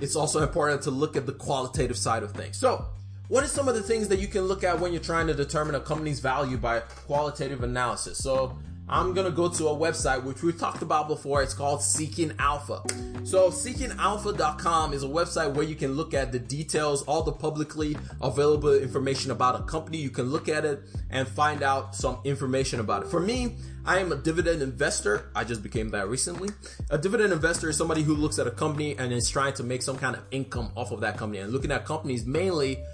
it's 0.00 0.16
also 0.16 0.42
important 0.42 0.82
to 0.82 0.90
look 0.90 1.16
at 1.16 1.26
the 1.26 1.32
qualitative 1.32 1.96
side 1.96 2.22
of 2.22 2.32
things. 2.32 2.56
So, 2.56 2.86
what 3.28 3.42
are 3.42 3.48
some 3.48 3.66
of 3.66 3.74
the 3.74 3.82
things 3.82 4.06
that 4.08 4.20
you 4.20 4.28
can 4.28 4.42
look 4.42 4.62
at 4.62 4.78
when 4.78 4.92
you're 4.92 5.02
trying 5.02 5.26
to 5.26 5.34
determine 5.34 5.74
a 5.74 5.80
company's 5.80 6.20
value 6.20 6.56
by 6.56 6.80
qualitative 6.80 7.64
analysis? 7.64 8.18
So, 8.18 8.56
I'm 8.88 9.14
gonna 9.14 9.32
go 9.32 9.48
to 9.48 9.68
a 9.68 9.76
website 9.76 10.22
which 10.22 10.42
we've 10.42 10.58
talked 10.58 10.82
about 10.82 11.08
before. 11.08 11.42
It's 11.42 11.54
called 11.54 11.82
Seeking 11.82 12.32
Alpha. 12.38 12.82
So 13.24 13.50
seekingalpha.com 13.50 14.92
is 14.92 15.02
a 15.02 15.08
website 15.08 15.54
where 15.54 15.64
you 15.64 15.74
can 15.74 15.94
look 15.94 16.14
at 16.14 16.30
the 16.30 16.38
details, 16.38 17.02
all 17.02 17.22
the 17.24 17.32
publicly 17.32 17.96
available 18.20 18.72
information 18.74 19.32
about 19.32 19.60
a 19.60 19.64
company. 19.64 19.98
You 19.98 20.10
can 20.10 20.26
look 20.26 20.48
at 20.48 20.64
it 20.64 20.82
and 21.10 21.26
find 21.26 21.64
out 21.64 21.96
some 21.96 22.18
information 22.22 22.78
about 22.78 23.02
it. 23.02 23.08
For 23.08 23.18
me, 23.18 23.56
I 23.84 23.98
am 23.98 24.12
a 24.12 24.16
dividend 24.16 24.62
investor. 24.62 25.30
I 25.34 25.42
just 25.42 25.64
became 25.64 25.88
that 25.90 26.08
recently. 26.08 26.50
A 26.90 26.98
dividend 26.98 27.32
investor 27.32 27.68
is 27.68 27.76
somebody 27.76 28.04
who 28.04 28.14
looks 28.14 28.38
at 28.38 28.46
a 28.46 28.52
company 28.52 28.96
and 28.96 29.12
is 29.12 29.28
trying 29.28 29.54
to 29.54 29.64
make 29.64 29.82
some 29.82 29.98
kind 29.98 30.14
of 30.14 30.22
income 30.30 30.70
off 30.76 30.92
of 30.92 31.00
that 31.00 31.16
company 31.16 31.40
and 31.40 31.52
looking 31.52 31.72
at 31.72 31.84
companies 31.84 32.24
mainly 32.24 32.84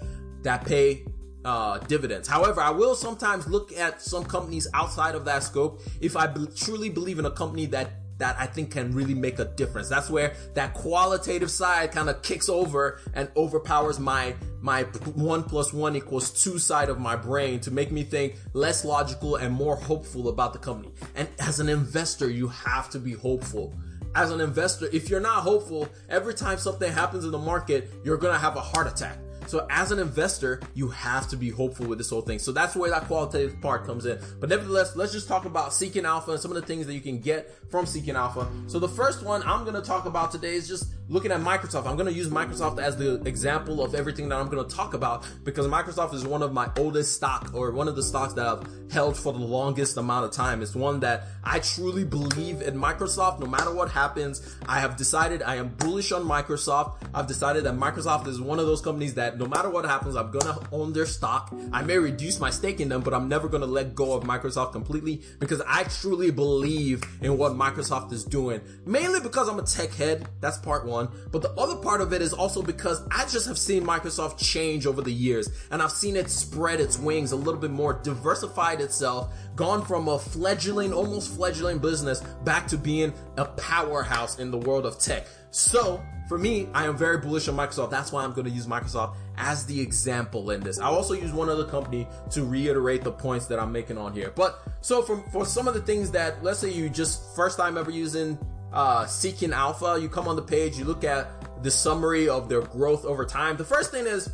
that 0.41 0.65
pay 0.65 1.05
uh, 1.45 1.77
dividends. 1.79 2.27
However, 2.27 2.61
I 2.61 2.71
will 2.71 2.95
sometimes 2.95 3.47
look 3.47 3.71
at 3.73 4.01
some 4.01 4.23
companies 4.23 4.67
outside 4.73 5.15
of 5.15 5.25
that 5.25 5.43
scope 5.43 5.81
if 6.01 6.15
I 6.15 6.27
be- 6.27 6.47
truly 6.55 6.89
believe 6.89 7.19
in 7.19 7.25
a 7.25 7.31
company 7.31 7.65
that 7.67 7.91
that 8.19 8.35
I 8.39 8.45
think 8.45 8.71
can 8.71 8.93
really 8.93 9.15
make 9.15 9.39
a 9.39 9.45
difference. 9.45 9.89
That's 9.89 10.09
where 10.09 10.35
that 10.53 10.75
qualitative 10.75 11.49
side 11.49 11.91
kind 11.91 12.09
of 12.09 12.21
kicks 12.21 12.47
over 12.47 12.99
and 13.13 13.27
overpowers 13.35 13.99
my 13.99 14.35
my 14.61 14.83
one 15.15 15.43
plus 15.43 15.73
one 15.73 15.95
equals 15.95 16.31
two 16.31 16.59
side 16.59 16.89
of 16.89 16.99
my 16.99 17.15
brain 17.15 17.59
to 17.61 17.71
make 17.71 17.91
me 17.91 18.03
think 18.03 18.35
less 18.53 18.85
logical 18.85 19.35
and 19.37 19.53
more 19.53 19.75
hopeful 19.75 20.29
about 20.29 20.53
the 20.53 20.59
company. 20.59 20.93
And 21.15 21.27
as 21.39 21.59
an 21.59 21.69
investor, 21.69 22.29
you 22.29 22.47
have 22.47 22.89
to 22.91 22.99
be 22.99 23.13
hopeful 23.13 23.73
as 24.15 24.31
an 24.31 24.41
investor, 24.41 24.87
if 24.93 25.09
you're 25.09 25.19
not 25.19 25.41
hopeful, 25.41 25.89
every 26.09 26.33
time 26.33 26.57
something 26.57 26.91
happens 26.91 27.25
in 27.25 27.31
the 27.31 27.39
market, 27.39 27.89
you're 28.03 28.17
gonna 28.17 28.37
have 28.37 28.55
a 28.55 28.61
heart 28.61 28.87
attack. 28.87 29.17
So 29.47 29.65
as 29.69 29.91
an 29.91 29.99
investor, 29.99 30.61
you 30.73 30.87
have 30.89 31.27
to 31.29 31.37
be 31.37 31.49
hopeful 31.49 31.85
with 31.87 31.97
this 31.97 32.09
whole 32.09 32.21
thing. 32.21 32.39
So 32.39 32.51
that's 32.51 32.75
where 32.75 32.89
that 32.89 33.05
qualitative 33.05 33.61
part 33.61 33.85
comes 33.85 34.05
in. 34.05 34.19
But 34.39 34.49
nevertheless, 34.49 34.95
let's 34.95 35.11
just 35.11 35.27
talk 35.27 35.45
about 35.45 35.73
Seeking 35.73 36.05
Alpha 36.05 36.31
and 36.31 36.39
some 36.39 36.51
of 36.51 36.55
the 36.55 36.65
things 36.65 36.85
that 36.87 36.93
you 36.93 37.01
can 37.01 37.19
get 37.19 37.51
from 37.69 37.85
Seeking 37.85 38.15
Alpha. 38.15 38.47
So 38.67 38.79
the 38.79 38.89
first 38.89 39.23
one 39.23 39.43
I'm 39.43 39.63
going 39.63 39.75
to 39.75 39.81
talk 39.81 40.05
about 40.05 40.31
today 40.31 40.55
is 40.55 40.67
just 40.67 40.93
looking 41.13 41.31
at 41.31 41.39
Microsoft. 41.41 41.85
I'm 41.85 41.95
going 41.95 42.07
to 42.07 42.13
use 42.13 42.29
Microsoft 42.29 42.79
as 42.81 42.97
the 42.97 43.21
example 43.25 43.83
of 43.83 43.93
everything 43.93 44.29
that 44.29 44.39
I'm 44.39 44.49
going 44.49 44.67
to 44.67 44.75
talk 44.75 44.95
about 44.95 45.27
because 45.43 45.67
Microsoft 45.67 46.15
is 46.15 46.25
one 46.25 46.41
of 46.41 46.51
my 46.51 46.71
oldest 46.75 47.13
stock 47.13 47.51
or 47.53 47.69
one 47.69 47.87
of 47.87 47.95
the 47.95 48.01
stocks 48.01 48.33
that 48.33 48.47
I've 48.47 48.67
held 48.91 49.15
for 49.15 49.31
the 49.31 49.37
longest 49.37 49.95
amount 49.97 50.25
of 50.25 50.31
time. 50.31 50.63
It's 50.63 50.73
one 50.73 51.01
that 51.01 51.27
I 51.43 51.59
truly 51.59 52.03
believe 52.03 52.63
in 52.63 52.75
Microsoft. 52.75 53.39
No 53.39 53.45
matter 53.45 53.71
what 53.71 53.91
happens, 53.91 54.55
I 54.67 54.79
have 54.79 54.97
decided 54.97 55.43
I 55.43 55.57
am 55.57 55.69
bullish 55.75 56.11
on 56.11 56.23
Microsoft. 56.23 56.95
I've 57.13 57.27
decided 57.27 57.65
that 57.65 57.75
Microsoft 57.75 58.25
is 58.25 58.41
one 58.41 58.57
of 58.57 58.65
those 58.65 58.81
companies 58.81 59.13
that 59.13 59.37
no 59.37 59.45
matter 59.45 59.69
what 59.69 59.85
happens, 59.85 60.15
I'm 60.15 60.31
gonna 60.31 60.57
own 60.71 60.93
their 60.93 61.05
stock. 61.05 61.53
I 61.71 61.83
may 61.83 61.99
reduce 61.99 62.39
my 62.39 62.49
stake 62.49 62.81
in 62.81 62.89
them, 62.89 63.01
but 63.01 63.13
I'm 63.13 63.29
never 63.29 63.47
gonna 63.47 63.67
let 63.67 63.93
go 63.93 64.13
of 64.13 64.23
Microsoft 64.23 64.71
completely 64.71 65.21
because 65.39 65.61
I 65.67 65.83
truly 65.83 66.31
believe 66.31 67.03
in 67.21 67.37
what 67.37 67.51
Microsoft 67.51 68.11
is 68.13 68.23
doing. 68.23 68.61
Mainly 68.87 69.19
because 69.19 69.47
I'm 69.47 69.59
a 69.59 69.63
tech 69.63 69.91
head. 69.93 70.27
That's 70.41 70.57
part 70.57 70.87
one. 70.87 71.02
But 71.31 71.41
the 71.41 71.51
other 71.51 71.75
part 71.75 72.01
of 72.01 72.13
it 72.13 72.21
is 72.21 72.33
also 72.33 72.61
because 72.61 73.01
I 73.11 73.25
just 73.27 73.47
have 73.47 73.57
seen 73.57 73.83
Microsoft 73.83 74.37
change 74.37 74.85
over 74.85 75.01
the 75.01 75.11
years 75.11 75.49
and 75.71 75.81
I've 75.81 75.91
seen 75.91 76.15
it 76.15 76.29
spread 76.29 76.79
its 76.79 76.97
wings 76.97 77.31
a 77.31 77.35
little 77.35 77.59
bit 77.59 77.71
more, 77.71 77.93
diversified 77.93 78.81
itself, 78.81 79.33
gone 79.55 79.83
from 79.85 80.07
a 80.07 80.19
fledgling, 80.19 80.93
almost 80.93 81.35
fledgling 81.35 81.79
business 81.79 82.21
back 82.43 82.67
to 82.67 82.77
being 82.77 83.13
a 83.37 83.45
powerhouse 83.45 84.39
in 84.39 84.51
the 84.51 84.57
world 84.57 84.85
of 84.85 84.99
tech. 84.99 85.27
So, 85.51 86.03
for 86.27 86.37
me, 86.37 86.67
I 86.73 86.85
am 86.85 86.97
very 86.97 87.17
bullish 87.17 87.47
on 87.47 87.55
Microsoft. 87.55 87.91
That's 87.91 88.11
why 88.11 88.23
I'm 88.23 88.33
going 88.33 88.45
to 88.45 88.51
use 88.51 88.65
Microsoft 88.65 89.15
as 89.37 89.65
the 89.65 89.79
example 89.79 90.51
in 90.51 90.61
this. 90.61 90.79
I'll 90.79 90.95
also 90.95 91.13
use 91.13 91.31
one 91.31 91.49
other 91.49 91.65
company 91.65 92.07
to 92.31 92.43
reiterate 92.43 93.03
the 93.03 93.11
points 93.11 93.45
that 93.47 93.59
I'm 93.59 93.71
making 93.71 93.97
on 93.97 94.13
here. 94.13 94.31
But 94.35 94.61
so 94.81 95.01
for, 95.01 95.17
for 95.31 95.45
some 95.45 95.67
of 95.67 95.73
the 95.73 95.81
things 95.81 96.11
that, 96.11 96.43
let's 96.43 96.59
say 96.59 96.71
you 96.71 96.89
just 96.89 97.35
first 97.35 97.57
time 97.57 97.77
ever 97.77 97.91
using 97.91 98.37
uh, 98.73 99.05
Seeking 99.05 99.53
Alpha, 99.53 99.97
you 100.01 100.09
come 100.09 100.27
on 100.27 100.35
the 100.35 100.41
page, 100.41 100.77
you 100.77 100.85
look 100.85 101.03
at 101.03 101.63
the 101.63 101.71
summary 101.71 102.27
of 102.27 102.49
their 102.49 102.61
growth 102.61 103.05
over 103.05 103.25
time. 103.25 103.55
The 103.55 103.63
first 103.63 103.91
thing 103.91 104.05
is, 104.05 104.29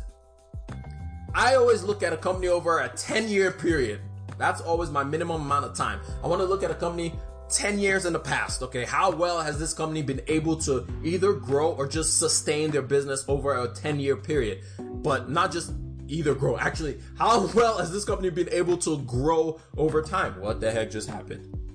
I 1.34 1.54
always 1.54 1.82
look 1.84 2.02
at 2.02 2.12
a 2.12 2.16
company 2.16 2.48
over 2.48 2.80
a 2.80 2.88
10 2.88 3.28
year 3.28 3.52
period. 3.52 4.00
That's 4.38 4.60
always 4.60 4.90
my 4.90 5.04
minimum 5.04 5.42
amount 5.42 5.66
of 5.66 5.76
time. 5.76 6.00
I 6.24 6.26
want 6.26 6.40
to 6.40 6.46
look 6.46 6.62
at 6.62 6.70
a 6.70 6.74
company 6.74 7.14
10 7.50 7.78
years 7.78 8.06
in 8.06 8.12
the 8.12 8.18
past, 8.18 8.62
okay, 8.62 8.84
how 8.84 9.10
well 9.10 9.40
has 9.40 9.58
this 9.58 9.74
company 9.74 10.02
been 10.02 10.22
able 10.28 10.56
to 10.56 10.86
either 11.04 11.32
grow 11.32 11.72
or 11.72 11.86
just 11.86 12.18
sustain 12.18 12.70
their 12.70 12.82
business 12.82 13.24
over 13.28 13.54
a 13.62 13.68
10 13.68 14.00
year 14.00 14.16
period? 14.16 14.62
But 14.78 15.30
not 15.30 15.52
just 15.52 15.72
either 16.08 16.34
grow. 16.34 16.56
Actually, 16.58 16.98
how 17.18 17.46
well 17.54 17.78
has 17.78 17.92
this 17.92 18.04
company 18.04 18.30
been 18.30 18.48
able 18.50 18.76
to 18.78 18.98
grow 19.02 19.60
over 19.76 20.02
time? 20.02 20.40
What 20.40 20.60
the 20.60 20.70
heck 20.70 20.90
just 20.90 21.08
happened? 21.08 21.69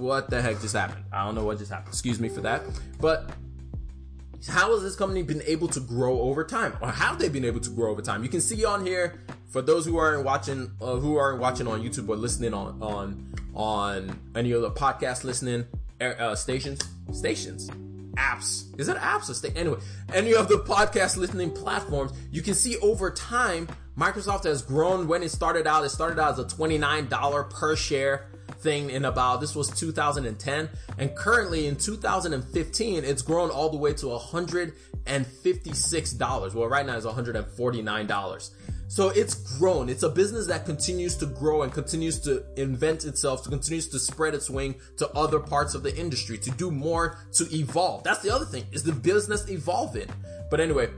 What 0.00 0.30
the 0.30 0.40
heck 0.40 0.60
just 0.60 0.74
happened? 0.74 1.04
I 1.12 1.24
don't 1.24 1.34
know 1.34 1.44
what 1.44 1.58
just 1.58 1.70
happened. 1.70 1.88
Excuse 1.88 2.18
me 2.18 2.28
for 2.28 2.40
that. 2.40 2.62
But 2.98 3.30
how 4.48 4.72
has 4.72 4.82
this 4.82 4.96
company 4.96 5.22
been 5.22 5.42
able 5.46 5.68
to 5.68 5.80
grow 5.80 6.20
over 6.20 6.44
time 6.44 6.76
or 6.80 6.90
have 6.90 7.18
they 7.18 7.28
been 7.28 7.44
able 7.44 7.60
to 7.60 7.70
grow 7.70 7.90
over 7.90 8.00
time 8.00 8.22
you 8.22 8.28
can 8.28 8.40
see 8.40 8.64
on 8.64 8.84
here 8.84 9.20
for 9.50 9.60
those 9.60 9.84
who 9.84 9.98
aren't 9.98 10.24
watching 10.24 10.70
uh, 10.80 10.96
who 10.96 11.16
aren't 11.16 11.40
watching 11.40 11.66
on 11.66 11.82
youtube 11.82 12.08
or 12.08 12.16
listening 12.16 12.54
on 12.54 12.82
on 12.82 13.34
on 13.54 14.18
any 14.34 14.52
of 14.52 14.62
the 14.62 14.70
podcast 14.70 15.24
listening 15.24 15.66
uh, 16.00 16.34
stations 16.34 16.80
stations 17.12 17.68
apps 18.16 18.64
is 18.80 18.88
it 18.88 18.96
apps 18.96 19.28
or 19.28 19.34
sta- 19.34 19.54
anyway 19.54 19.78
any 20.14 20.34
of 20.34 20.48
the 20.48 20.56
podcast 20.56 21.16
listening 21.16 21.50
platforms 21.50 22.12
you 22.30 22.40
can 22.40 22.54
see 22.54 22.78
over 22.78 23.10
time 23.10 23.68
microsoft 23.98 24.44
has 24.44 24.62
grown 24.62 25.06
when 25.06 25.22
it 25.22 25.30
started 25.30 25.66
out 25.66 25.84
it 25.84 25.90
started 25.90 26.18
out 26.18 26.32
as 26.32 26.38
a 26.38 26.44
$29 26.44 27.50
per 27.50 27.76
share 27.76 28.26
thing 28.62 28.90
in 28.90 29.04
about 29.04 29.40
this 29.40 29.54
was 29.54 29.68
2010 29.70 30.68
and 30.98 31.16
currently 31.16 31.66
in 31.66 31.76
2015 31.76 33.04
it's 33.04 33.22
grown 33.22 33.50
all 33.50 33.70
the 33.70 33.76
way 33.76 33.92
to 33.92 34.06
$156 34.06 36.54
well 36.54 36.68
right 36.68 36.86
now 36.86 36.96
it's 36.96 37.06
$149 37.06 38.50
so 38.88 39.10
it's 39.10 39.56
grown. 39.56 39.88
It's 39.88 40.02
a 40.02 40.08
business 40.08 40.48
that 40.48 40.66
continues 40.66 41.14
to 41.18 41.26
grow 41.26 41.62
and 41.62 41.72
continues 41.72 42.18
to 42.22 42.44
invent 42.56 43.04
itself 43.04 43.44
to 43.44 43.48
continues 43.48 43.86
to 43.90 44.00
spread 44.00 44.34
its 44.34 44.50
wing 44.50 44.74
to 44.96 45.08
other 45.10 45.38
parts 45.38 45.76
of 45.76 45.84
the 45.84 45.96
industry 45.96 46.38
to 46.38 46.50
do 46.50 46.72
more 46.72 47.16
to 47.34 47.46
evolve. 47.54 48.02
That's 48.02 48.18
the 48.18 48.34
other 48.34 48.46
thing 48.46 48.66
is 48.72 48.82
the 48.82 48.90
business 48.90 49.48
evolving. 49.48 50.08
But 50.50 50.58
anyway 50.58 50.88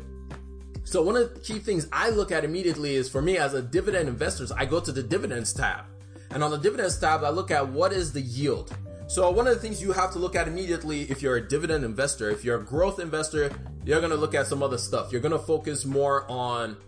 so 0.85 1.01
one 1.01 1.17
of 1.17 1.33
the 1.33 1.41
key 1.41 1.59
things 1.59 1.87
I 1.93 2.11
look 2.11 2.33
at 2.33 2.45
immediately 2.45 2.97
is 2.97 3.09
for 3.09 3.23
me 3.23 3.39
as 3.39 3.55
a 3.55 3.63
dividend 3.63 4.09
investor, 4.09 4.47
I 4.57 4.67
go 4.67 4.81
to 4.81 4.93
the 4.93 5.03
dividends 5.03 5.53
tab. 5.53 5.85
And 6.33 6.43
on 6.43 6.51
the 6.51 6.59
dividends 6.59 6.99
tab, 6.99 7.25
I 7.25 7.29
look 7.29 7.51
at 7.51 7.69
what 7.69 7.93
is 7.93 8.13
the 8.13 8.21
yield. 8.21 8.75
So 9.07 9.31
one 9.31 9.47
of 9.47 9.55
the 9.55 9.61
things 9.61 9.83
you 9.83 9.93
have 9.93 10.13
to 10.13 10.19
look 10.19 10.35
at 10.35 10.49
immediately 10.49 11.03
if 11.03 11.21
you're 11.21 11.37
a 11.37 11.47
dividend 11.47 11.85
investor, 11.85 12.31
if 12.31 12.45
you're 12.45 12.59
a 12.59 12.65
growth 12.65 12.99
investor, 12.99 13.51
you're 13.85 14.01
going 14.01 14.11
to 14.11 14.17
look 14.17 14.35
at 14.35 14.47
some 14.47 14.63
other 14.63 14.79
stuff. 14.79 15.13
You're 15.13 15.21
going 15.21 15.33
to 15.33 15.39
focus 15.39 15.85
more 15.85 16.25
on 16.31 16.79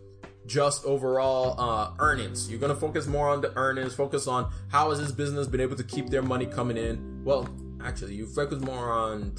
just 0.47 0.85
overall 0.85 1.61
uh, 1.61 1.93
earnings. 1.99 2.51
You're 2.51 2.61
going 2.61 2.73
to 2.75 2.81
focus 2.81 3.07
more 3.07 3.29
on 3.29 3.43
the 3.43 3.53
earnings, 3.57 3.95
focus 3.95 4.27
on 4.27 4.51
how 4.69 4.91
has 4.91 4.99
this 4.99 5.13
business 5.13 5.47
been 5.47 5.61
able 5.61 5.77
to 5.77 5.85
keep 5.85 6.09
their 6.09 6.23
money 6.23 6.47
coming 6.47 6.77
in. 6.77 7.23
Well, 7.25 7.49
actually, 7.83 8.15
you 8.15 8.27
focus 8.27 8.61
more 8.61 8.91
on 8.91 9.35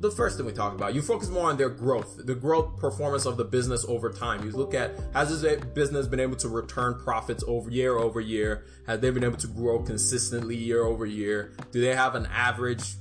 the 0.00 0.10
first 0.10 0.38
thing 0.38 0.46
we 0.46 0.52
talk 0.52 0.74
about. 0.74 0.94
You 0.94 1.02
focus 1.02 1.28
more 1.28 1.50
on 1.50 1.58
their 1.58 1.68
growth, 1.68 2.20
the 2.24 2.34
growth 2.34 2.78
performance 2.78 3.26
of 3.26 3.36
the 3.36 3.44
business 3.44 3.84
over 3.86 4.10
time. 4.10 4.44
You 4.44 4.50
look 4.50 4.74
at 4.74 4.92
has 5.12 5.40
this 5.40 5.64
business 5.74 6.06
been 6.06 6.20
able 6.20 6.36
to 6.36 6.48
return 6.48 6.98
profits 6.98 7.44
over 7.46 7.70
year 7.70 7.98
over 7.98 8.20
year? 8.20 8.64
Have 8.86 9.02
they 9.02 9.10
been 9.10 9.24
able 9.24 9.36
to 9.36 9.46
grow 9.46 9.80
consistently 9.82 10.56
year 10.56 10.84
over 10.84 11.04
year? 11.04 11.52
Do 11.70 11.80
they 11.80 11.94
have 11.94 12.14
an 12.14 12.26
average 12.32 12.94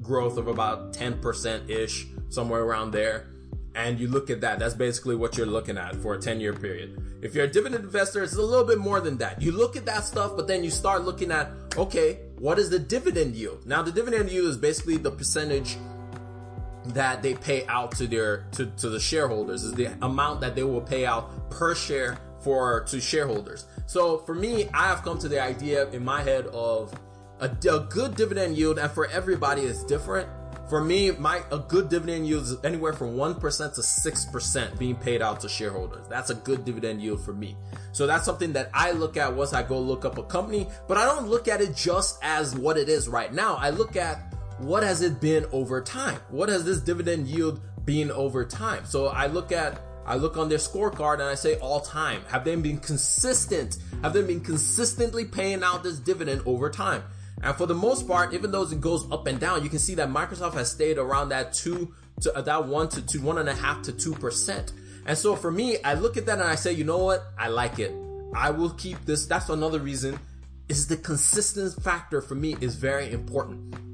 growth 0.00 0.36
of 0.36 0.46
about 0.46 0.92
10% 0.92 1.68
ish, 1.68 2.06
somewhere 2.28 2.62
around 2.62 2.92
there? 2.92 3.26
And 3.74 3.98
you 3.98 4.06
look 4.06 4.30
at 4.30 4.40
that. 4.42 4.60
That's 4.60 4.74
basically 4.74 5.16
what 5.16 5.36
you're 5.36 5.46
looking 5.46 5.76
at 5.76 5.96
for 5.96 6.14
a 6.14 6.20
10 6.20 6.38
year 6.38 6.52
period. 6.52 7.02
If 7.20 7.34
you're 7.34 7.46
a 7.46 7.50
dividend 7.50 7.84
investor, 7.84 8.22
it's 8.22 8.36
a 8.36 8.42
little 8.42 8.64
bit 8.64 8.78
more 8.78 9.00
than 9.00 9.18
that. 9.18 9.42
You 9.42 9.50
look 9.50 9.76
at 9.76 9.86
that 9.86 10.04
stuff, 10.04 10.36
but 10.36 10.46
then 10.46 10.62
you 10.62 10.70
start 10.70 11.04
looking 11.04 11.32
at, 11.32 11.50
okay, 11.76 12.20
what 12.38 12.60
is 12.60 12.70
the 12.70 12.78
dividend 12.78 13.34
yield? 13.34 13.66
Now, 13.66 13.82
the 13.82 13.90
dividend 13.90 14.30
yield 14.30 14.46
is 14.46 14.56
basically 14.56 14.98
the 14.98 15.10
percentage 15.10 15.76
that 16.86 17.22
they 17.22 17.34
pay 17.34 17.66
out 17.66 17.92
to 17.92 18.06
their 18.06 18.46
to, 18.52 18.66
to 18.66 18.90
the 18.90 19.00
shareholders 19.00 19.64
is 19.64 19.72
the 19.72 19.86
amount 20.02 20.40
that 20.40 20.54
they 20.54 20.62
will 20.62 20.80
pay 20.80 21.06
out 21.06 21.50
per 21.50 21.74
share 21.74 22.18
for 22.40 22.84
to 22.84 23.00
shareholders. 23.00 23.66
So 23.86 24.18
for 24.18 24.34
me, 24.34 24.68
I 24.74 24.88
have 24.88 25.02
come 25.02 25.18
to 25.18 25.28
the 25.28 25.40
idea 25.40 25.88
in 25.90 26.04
my 26.04 26.22
head 26.22 26.46
of 26.48 26.92
a, 27.40 27.46
a 27.46 27.80
good 27.88 28.16
dividend 28.16 28.56
yield, 28.56 28.78
and 28.78 28.90
for 28.90 29.06
everybody 29.08 29.62
it's 29.62 29.82
different. 29.84 30.28
For 30.68 30.82
me, 30.82 31.10
my 31.12 31.42
a 31.52 31.58
good 31.58 31.88
dividend 31.88 32.26
yield 32.26 32.44
is 32.44 32.56
anywhere 32.64 32.94
from 32.94 33.16
1% 33.16 33.38
to 33.74 33.80
6% 33.80 34.78
being 34.78 34.96
paid 34.96 35.20
out 35.20 35.40
to 35.40 35.48
shareholders. 35.48 36.08
That's 36.08 36.30
a 36.30 36.34
good 36.34 36.64
dividend 36.64 37.02
yield 37.02 37.22
for 37.22 37.34
me. 37.34 37.56
So 37.92 38.06
that's 38.06 38.24
something 38.24 38.52
that 38.54 38.70
I 38.72 38.92
look 38.92 39.16
at 39.16 39.34
once 39.34 39.52
I 39.52 39.62
go 39.62 39.78
look 39.78 40.04
up 40.04 40.16
a 40.16 40.22
company, 40.22 40.66
but 40.88 40.96
I 40.96 41.04
don't 41.04 41.28
look 41.28 41.48
at 41.48 41.60
it 41.60 41.76
just 41.76 42.18
as 42.22 42.56
what 42.56 42.78
it 42.78 42.88
is 42.88 43.08
right 43.08 43.32
now. 43.32 43.56
I 43.56 43.70
look 43.70 43.96
at 43.96 44.33
what 44.58 44.82
has 44.82 45.02
it 45.02 45.20
been 45.20 45.46
over 45.52 45.80
time? 45.80 46.20
What 46.30 46.48
has 46.48 46.64
this 46.64 46.80
dividend 46.80 47.26
yield 47.26 47.60
been 47.84 48.10
over 48.10 48.44
time? 48.44 48.84
So 48.86 49.08
I 49.08 49.26
look 49.26 49.52
at 49.52 49.80
I 50.06 50.16
look 50.16 50.36
on 50.36 50.48
their 50.48 50.58
scorecard 50.58 51.14
and 51.14 51.22
I 51.22 51.34
say 51.34 51.56
all 51.56 51.80
time. 51.80 52.22
Have 52.28 52.44
they 52.44 52.54
been 52.56 52.78
consistent? 52.78 53.78
Have 54.02 54.12
they 54.12 54.22
been 54.22 54.40
consistently 54.40 55.24
paying 55.24 55.62
out 55.62 55.82
this 55.82 55.98
dividend 55.98 56.42
over 56.44 56.68
time? 56.68 57.02
And 57.42 57.56
for 57.56 57.66
the 57.66 57.74
most 57.74 58.06
part, 58.06 58.34
even 58.34 58.52
though 58.52 58.62
it 58.62 58.80
goes 58.80 59.10
up 59.10 59.26
and 59.26 59.40
down, 59.40 59.64
you 59.64 59.70
can 59.70 59.78
see 59.78 59.94
that 59.96 60.08
Microsoft 60.08 60.54
has 60.54 60.70
stayed 60.70 60.98
around 60.98 61.30
that 61.30 61.52
two 61.52 61.94
to 62.20 62.36
uh, 62.36 62.42
that 62.42 62.66
one 62.66 62.88
to 62.90 63.02
two, 63.02 63.20
one 63.22 63.38
and 63.38 63.48
a 63.48 63.54
half 63.54 63.82
to 63.82 63.92
two 63.92 64.12
percent. 64.12 64.72
And 65.06 65.16
so 65.16 65.36
for 65.36 65.50
me, 65.50 65.78
I 65.82 65.94
look 65.94 66.16
at 66.16 66.26
that 66.26 66.38
and 66.38 66.48
I 66.48 66.54
say, 66.54 66.72
you 66.72 66.84
know 66.84 66.98
what? 66.98 67.22
I 67.38 67.48
like 67.48 67.78
it. 67.78 67.92
I 68.34 68.50
will 68.50 68.70
keep 68.70 69.04
this. 69.04 69.26
That's 69.26 69.48
another 69.48 69.78
reason 69.78 70.18
is 70.68 70.86
the 70.86 70.96
consistent 70.96 71.82
factor 71.82 72.20
for 72.20 72.34
me 72.34 72.56
is 72.60 72.76
very 72.76 73.10
important. 73.12 73.93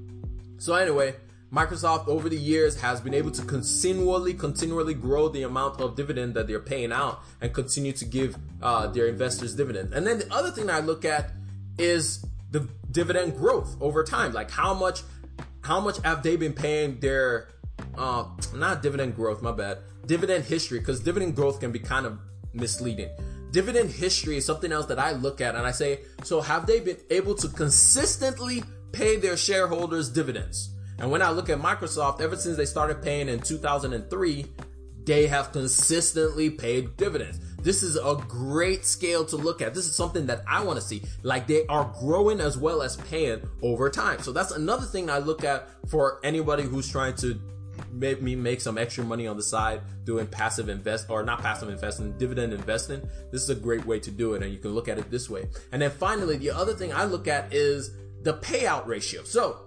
So 0.61 0.75
anyway, 0.75 1.15
Microsoft 1.51 2.07
over 2.07 2.29
the 2.29 2.37
years 2.37 2.79
has 2.83 3.01
been 3.01 3.15
able 3.15 3.31
to 3.31 3.43
continually, 3.43 4.35
continually 4.35 4.93
grow 4.93 5.31
the 5.31 5.45
amount 5.45 5.81
of 5.81 5.97
dividend 5.97 6.35
that 6.35 6.49
they're 6.49 6.61
paying 6.61 6.93
out 6.93 7.23
and 7.41 7.55
continue 7.55 7.93
to 7.93 8.05
give 8.05 8.37
uh, 8.61 8.87
their 8.89 9.07
investors 9.07 9.57
dividend. 9.57 9.95
And 9.95 10.07
then 10.07 10.19
the 10.19 10.31
other 10.31 10.51
thing 10.51 10.69
I 10.69 10.81
look 10.81 11.07
at 11.07 11.33
is 11.79 12.27
the 12.51 12.69
dividend 12.91 13.39
growth 13.39 13.75
over 13.81 14.05
time. 14.05 14.35
Like 14.35 14.51
how 14.51 14.75
much, 14.75 15.01
how 15.63 15.81
much 15.81 15.97
have 16.05 16.23
they 16.23 16.37
been 16.37 16.53
paying 16.53 17.01
their, 17.01 17.49
uh, 17.97 18.25
not 18.55 18.83
dividend 18.83 19.17
growth, 19.17 19.41
my 19.41 19.53
bad, 19.53 19.79
dividend 20.05 20.45
history, 20.45 20.79
because 20.79 21.01
dividend 21.01 21.37
growth 21.37 21.59
can 21.59 21.73
be 21.73 21.79
kind 21.79 22.05
of 22.05 22.19
misleading. 22.53 23.09
Dividend 23.51 23.91
history 23.91 24.37
is 24.37 24.45
something 24.45 24.73
else 24.73 24.87
that 24.87 24.99
I 24.99 25.13
look 25.13 25.41
at 25.41 25.55
and 25.55 25.67
I 25.67 25.71
say, 25.71 26.01
so 26.23 26.43
have 26.43 26.67
they 26.67 26.81
been 26.81 26.99
able 27.09 27.35
to 27.37 27.49
consistently 27.49 28.63
pay 28.93 29.17
their 29.17 29.37
shareholders 29.37 30.09
dividends? 30.09 30.71
And 30.99 31.11
when 31.11 31.23
I 31.23 31.31
look 31.31 31.49
at 31.49 31.59
Microsoft, 31.59 32.21
ever 32.21 32.37
since 32.37 32.57
they 32.57 32.67
started 32.67 33.03
paying 33.03 33.29
in 33.29 33.41
2003, 33.41 34.47
they 35.05 35.27
have 35.27 35.51
consistently 35.53 36.51
paid 36.51 36.97
dividends. 36.97 37.41
This 37.63 37.83
is 37.83 37.97
a 37.97 38.23
great 38.29 38.85
scale 38.85 39.25
to 39.27 39.37
look 39.37 39.63
at. 39.63 39.75
This 39.75 39.87
is 39.87 39.95
something 39.95 40.27
that 40.27 40.43
I 40.47 40.63
want 40.63 40.79
to 40.79 40.85
see. 40.85 41.03
Like 41.23 41.47
they 41.47 41.67
are 41.67 41.93
growing 41.99 42.41
as 42.41 42.57
well 42.57 42.83
as 42.83 42.97
paying 42.97 43.43
over 43.63 43.91
time. 43.91 44.21
So 44.21 44.33
that's 44.33 44.53
another 44.53 44.87
thing 44.87 45.11
I 45.11 45.19
look 45.19 45.43
at 45.45 45.69
for 45.89 46.21
anybody 46.23 46.63
who's 46.63 46.91
trying 46.91 47.17
to 47.17 47.41
make 47.93 48.21
me 48.21 48.37
make 48.37 48.61
some 48.61 48.79
extra 48.79 49.05
money 49.05 49.27
on 49.27 49.37
the 49.37 49.43
side 49.43 49.81
doing 50.05 50.27
passive 50.27 50.69
invest 50.69 51.09
or 51.11 51.23
not 51.23 51.41
passive 51.41 51.69
investing, 51.69 52.13
dividend 52.19 52.53
investing. 52.53 53.01
This 53.33 53.43
is 53.43 53.51
a 53.51 53.55
great 53.55 53.85
way 53.85 53.99
to 54.01 54.11
do 54.11 54.35
it. 54.35 54.43
And 54.43 54.53
you 54.53 54.59
can 54.59 54.73
look 54.73 54.89
at 54.89 54.99
it 54.99 55.11
this 55.11 55.29
way. 55.29 55.49
And 55.73 55.81
then 55.81 55.91
finally, 55.91 56.37
the 56.37 56.51
other 56.51 56.75
thing 56.75 56.93
I 56.93 57.05
look 57.05 57.27
at 57.27 57.53
is 57.53 57.91
the 58.23 58.35
payout 58.35 58.87
ratio. 58.87 59.23
So 59.25 59.61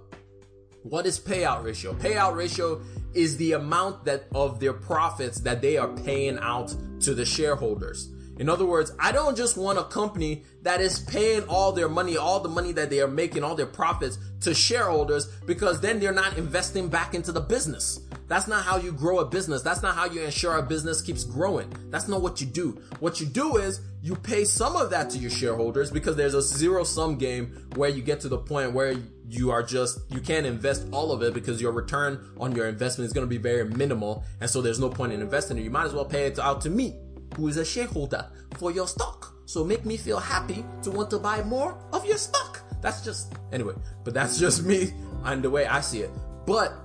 what 0.84 1.06
is 1.06 1.20
payout 1.20 1.63
ratio? 1.63 1.94
Payout 1.94 2.36
ratio 2.36 2.82
is 3.13 3.38
the 3.38 3.54
amount 3.54 4.06
that 4.06 4.26
of 4.36 4.60
their 4.60 4.74
profits 4.74 5.39
that 5.42 5.62
they 5.62 5.78
are 5.78 5.88
paying 5.88 6.38
out 6.39 6.76
to 7.02 7.13
the 7.13 7.26
shareholders. 7.26 8.10
In 8.38 8.50
other 8.50 8.66
words, 8.66 8.92
I 9.00 9.12
don't 9.12 9.38
just 9.38 9.58
want 9.58 9.78
a 9.78 9.84
company 9.84 10.44
that 10.63 10.82
is 10.82 11.00
paying 11.00 11.44
all 11.44 11.72
their 11.72 11.88
money, 11.88 12.18
all 12.18 12.39
the 12.39 12.50
money 12.50 12.72
that 12.72 12.89
they 12.89 13.00
are 13.00 13.08
making, 13.08 13.44
all 13.44 13.56
their 13.56 13.68
profits 13.68 14.18
to 14.42 14.54
shareholders 14.54 15.28
because 15.46 15.80
then 15.80 16.00
they're 16.00 16.12
not 16.12 16.38
investing 16.38 16.88
back 16.89 17.13
into 17.13 17.32
the 17.32 17.42
business. 17.42 18.00
That's 18.34 18.48
not 18.48 18.65
how 18.65 18.78
you 18.78 18.91
grow 18.91 19.19
a 19.19 19.26
business. 19.26 19.62
That's 19.62 19.84
not 19.84 19.93
how 19.93 20.06
you 20.06 20.24
ensure 20.24 20.58
a 20.58 20.63
business 20.63 21.04
keeps 21.04 21.24
growing. 21.24 21.72
That's 21.91 22.08
not 22.08 22.24
what 22.24 22.41
you 22.41 22.48
do. 22.48 22.82
What 23.00 23.22
you 23.22 23.28
do 23.28 23.58
is 23.58 23.80
you 24.02 24.15
pay 24.15 24.43
some 24.43 24.76
of 24.76 24.89
that 24.89 25.12
to 25.12 25.19
your 25.19 25.30
shareholders 25.30 25.91
because 25.91 26.15
there's 26.15 26.34
a 26.34 26.41
zero 26.41 26.84
sum 26.84 27.19
game 27.19 27.67
where 27.76 27.91
you 27.91 28.02
get 28.02 28.22
to 28.22 28.30
the 28.30 28.39
point 28.39 28.74
where 28.74 28.96
you 29.30 29.52
are 29.52 29.62
just, 29.62 30.00
you 30.10 30.19
can't 30.19 30.48
invest 30.48 30.88
all 30.91 31.12
of 31.12 31.22
it 31.22 31.36
because 31.36 31.62
your 31.62 31.74
return 31.74 32.26
on 32.39 32.56
your 32.56 32.67
investment 32.67 33.06
is 33.06 33.13
going 33.13 33.24
to 33.24 33.30
be 33.30 33.38
very 33.38 33.69
minimal. 33.69 34.24
And 34.41 34.50
so 34.50 34.63
there's 34.63 34.80
no 34.80 34.89
point 34.89 35.13
in 35.13 35.22
investing 35.22 35.60
it. 35.60 35.63
You 35.63 35.69
might 35.69 35.86
as 35.86 35.93
well 35.93 36.04
pay 36.04 36.26
it 36.26 36.39
out 36.39 36.60
to 36.62 36.72
me, 36.72 36.98
who 37.36 37.50
is 37.50 37.58
a 37.58 37.63
shareholder 37.63 38.28
for 38.58 38.72
your 38.72 38.88
stock. 38.88 39.32
So 39.46 39.63
make 39.63 39.86
me 39.86 39.96
feel 39.96 40.17
happy 40.17 40.65
to 40.82 40.89
want 40.89 41.12
to 41.12 41.19
buy 41.19 41.43
more 41.43 41.78
of 41.93 42.04
your 42.04 42.17
stock. 42.17 42.62
That's 42.82 43.06
just, 43.06 43.32
anyway, 43.52 43.76
but 44.04 44.15
that's 44.15 44.39
just 44.39 44.63
me 44.63 44.91
and 45.24 45.43
the 45.43 45.52
way 45.52 45.67
I 45.67 45.82
see 45.82 46.00
it. 46.00 46.10
But 46.46 46.83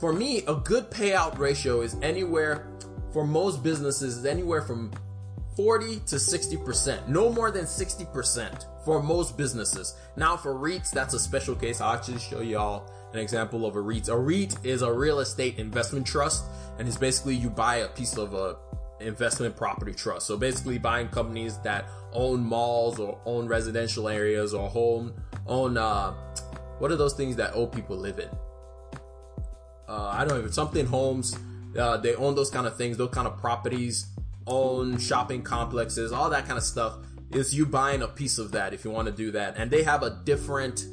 for 0.00 0.12
me, 0.12 0.42
a 0.46 0.54
good 0.54 0.90
payout 0.90 1.38
ratio 1.38 1.80
is 1.80 1.96
anywhere, 2.02 2.66
for 3.12 3.26
most 3.26 3.62
businesses, 3.62 4.18
is 4.18 4.26
anywhere 4.26 4.62
from 4.62 4.92
40 5.56 6.00
to 6.06 6.16
60%, 6.16 7.08
no 7.08 7.30
more 7.30 7.50
than 7.50 7.64
60% 7.64 8.84
for 8.84 9.02
most 9.02 9.36
businesses. 9.36 9.94
Now 10.16 10.36
for 10.36 10.54
REITs, 10.54 10.90
that's 10.90 11.14
a 11.14 11.18
special 11.18 11.54
case. 11.54 11.80
I'll 11.80 11.94
actually 11.94 12.18
show 12.18 12.40
y'all 12.40 12.90
an 13.12 13.20
example 13.20 13.64
of 13.64 13.76
a 13.76 13.80
REIT. 13.80 14.08
A 14.08 14.16
REIT 14.16 14.56
is 14.64 14.82
a 14.82 14.92
real 14.92 15.20
estate 15.20 15.58
investment 15.58 16.06
trust 16.06 16.44
and 16.78 16.88
it's 16.88 16.96
basically 16.96 17.36
you 17.36 17.50
buy 17.50 17.76
a 17.76 17.88
piece 17.88 18.18
of 18.18 18.34
a 18.34 18.56
investment 19.00 19.56
property 19.56 19.92
trust. 19.92 20.26
So 20.26 20.36
basically 20.36 20.78
buying 20.78 21.08
companies 21.08 21.58
that 21.58 21.86
own 22.12 22.42
malls 22.42 22.98
or 22.98 23.20
own 23.24 23.46
residential 23.46 24.08
areas 24.08 24.54
or 24.54 24.68
home, 24.68 25.14
own, 25.46 25.76
uh, 25.76 26.12
what 26.78 26.90
are 26.90 26.96
those 26.96 27.14
things 27.14 27.36
that 27.36 27.54
old 27.54 27.72
people 27.72 27.96
live 27.96 28.18
in? 28.18 28.28
Uh, 29.88 30.08
I 30.12 30.24
don't 30.24 30.42
know, 30.42 30.50
something 30.50 30.86
homes, 30.86 31.36
uh, 31.78 31.96
they 31.98 32.14
own 32.14 32.34
those 32.34 32.50
kind 32.50 32.66
of 32.66 32.76
things, 32.76 32.96
those 32.96 33.10
kind 33.10 33.26
of 33.26 33.38
properties 33.38 34.06
own 34.46 34.98
shopping 34.98 35.42
complexes, 35.42 36.12
all 36.12 36.30
that 36.30 36.46
kind 36.46 36.58
of 36.58 36.64
stuff. 36.64 36.98
Is 37.30 37.54
you 37.54 37.66
buying 37.66 38.02
a 38.02 38.08
piece 38.08 38.38
of 38.38 38.52
that 38.52 38.72
if 38.74 38.84
you 38.84 38.90
want 38.90 39.06
to 39.06 39.12
do 39.12 39.32
that. 39.32 39.56
And 39.56 39.70
they 39.70 39.82
have 39.82 40.02
a 40.02 40.20
different, 40.24 40.86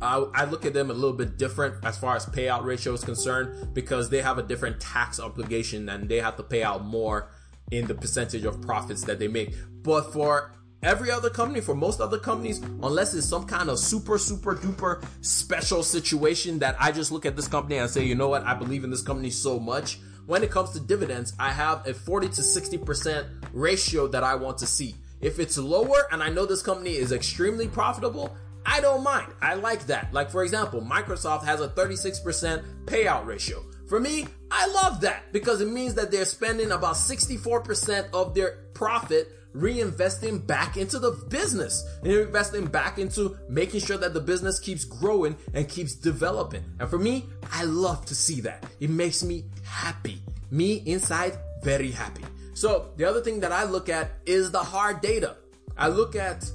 I, 0.00 0.24
I 0.34 0.44
look 0.44 0.64
at 0.64 0.72
them 0.72 0.90
a 0.90 0.94
little 0.94 1.12
bit 1.12 1.36
different 1.36 1.84
as 1.84 1.98
far 1.98 2.16
as 2.16 2.24
payout 2.24 2.64
ratio 2.64 2.94
is 2.94 3.04
concerned 3.04 3.74
because 3.74 4.08
they 4.08 4.22
have 4.22 4.38
a 4.38 4.42
different 4.42 4.80
tax 4.80 5.20
obligation 5.20 5.88
and 5.88 6.08
they 6.08 6.20
have 6.20 6.36
to 6.36 6.42
pay 6.42 6.62
out 6.62 6.84
more 6.84 7.28
in 7.70 7.86
the 7.86 7.94
percentage 7.94 8.44
of 8.44 8.62
profits 8.62 9.02
that 9.02 9.18
they 9.18 9.28
make. 9.28 9.54
But 9.82 10.12
for 10.12 10.52
every 10.84 11.10
other 11.10 11.30
company, 11.30 11.60
for 11.60 11.74
most 11.74 12.00
other 12.00 12.18
companies, 12.18 12.60
unless 12.82 13.14
it's 13.14 13.26
some 13.26 13.46
kind 13.46 13.68
of 13.68 13.78
super, 13.78 14.18
super 14.18 14.54
duper 14.54 15.04
special 15.22 15.82
situation 15.82 16.58
that 16.60 16.76
I 16.78 16.92
just 16.92 17.10
look 17.10 17.26
at 17.26 17.34
this 17.34 17.48
company 17.48 17.78
and 17.78 17.90
say, 17.90 18.04
you 18.04 18.14
know 18.14 18.28
what, 18.28 18.44
I 18.44 18.54
believe 18.54 18.84
in 18.84 18.90
this 18.90 19.02
company 19.02 19.30
so 19.30 19.58
much 19.58 19.98
when 20.26 20.42
it 20.42 20.50
comes 20.50 20.70
to 20.70 20.80
dividends, 20.80 21.34
I 21.38 21.50
have 21.50 21.86
a 21.86 21.92
40 21.92 22.28
to 22.28 22.40
60% 22.40 23.26
ratio 23.52 24.08
that 24.08 24.24
I 24.24 24.34
want 24.34 24.58
to 24.58 24.66
see. 24.66 24.94
If 25.20 25.38
it's 25.38 25.58
lower 25.58 26.06
and 26.12 26.22
I 26.22 26.30
know 26.30 26.46
this 26.46 26.62
company 26.62 26.96
is 26.96 27.12
extremely 27.12 27.68
profitable, 27.68 28.34
I 28.66 28.80
don't 28.80 29.02
mind. 29.02 29.32
I 29.42 29.54
like 29.54 29.86
that. 29.86 30.12
Like 30.12 30.30
for 30.30 30.42
example, 30.42 30.80
Microsoft 30.80 31.44
has 31.44 31.60
a 31.60 31.68
36% 31.68 32.64
payout 32.86 33.26
ratio. 33.26 33.62
For 33.88 34.00
me, 34.00 34.26
I 34.50 34.66
love 34.66 35.00
that 35.02 35.32
because 35.32 35.60
it 35.60 35.68
means 35.68 35.94
that 35.94 36.10
they're 36.10 36.24
spending 36.24 36.72
about 36.72 36.94
64% 36.94 38.08
of 38.12 38.34
their 38.34 38.58
profit 38.72 39.30
reinvesting 39.54 40.44
back 40.46 40.76
into 40.76 40.98
the 40.98 41.12
business 41.28 41.84
and 42.02 42.12
investing 42.12 42.66
back 42.66 42.98
into 42.98 43.36
making 43.48 43.80
sure 43.80 43.96
that 43.96 44.12
the 44.12 44.20
business 44.20 44.58
keeps 44.58 44.84
growing 44.84 45.36
and 45.52 45.68
keeps 45.68 45.94
developing. 45.94 46.64
And 46.80 46.88
for 46.88 46.98
me, 46.98 47.26
I 47.52 47.64
love 47.64 48.04
to 48.06 48.14
see 48.14 48.40
that. 48.40 48.64
It 48.80 48.90
makes 48.90 49.22
me 49.22 49.44
happy. 49.62 50.20
Me 50.50 50.82
inside, 50.86 51.38
very 51.62 51.90
happy. 51.90 52.24
So 52.54 52.90
the 52.96 53.04
other 53.04 53.20
thing 53.20 53.40
that 53.40 53.52
I 53.52 53.64
look 53.64 53.88
at 53.88 54.12
is 54.26 54.50
the 54.50 54.58
hard 54.58 55.00
data. 55.00 55.36
I 55.76 55.88
look 55.88 56.16
at 56.16 56.50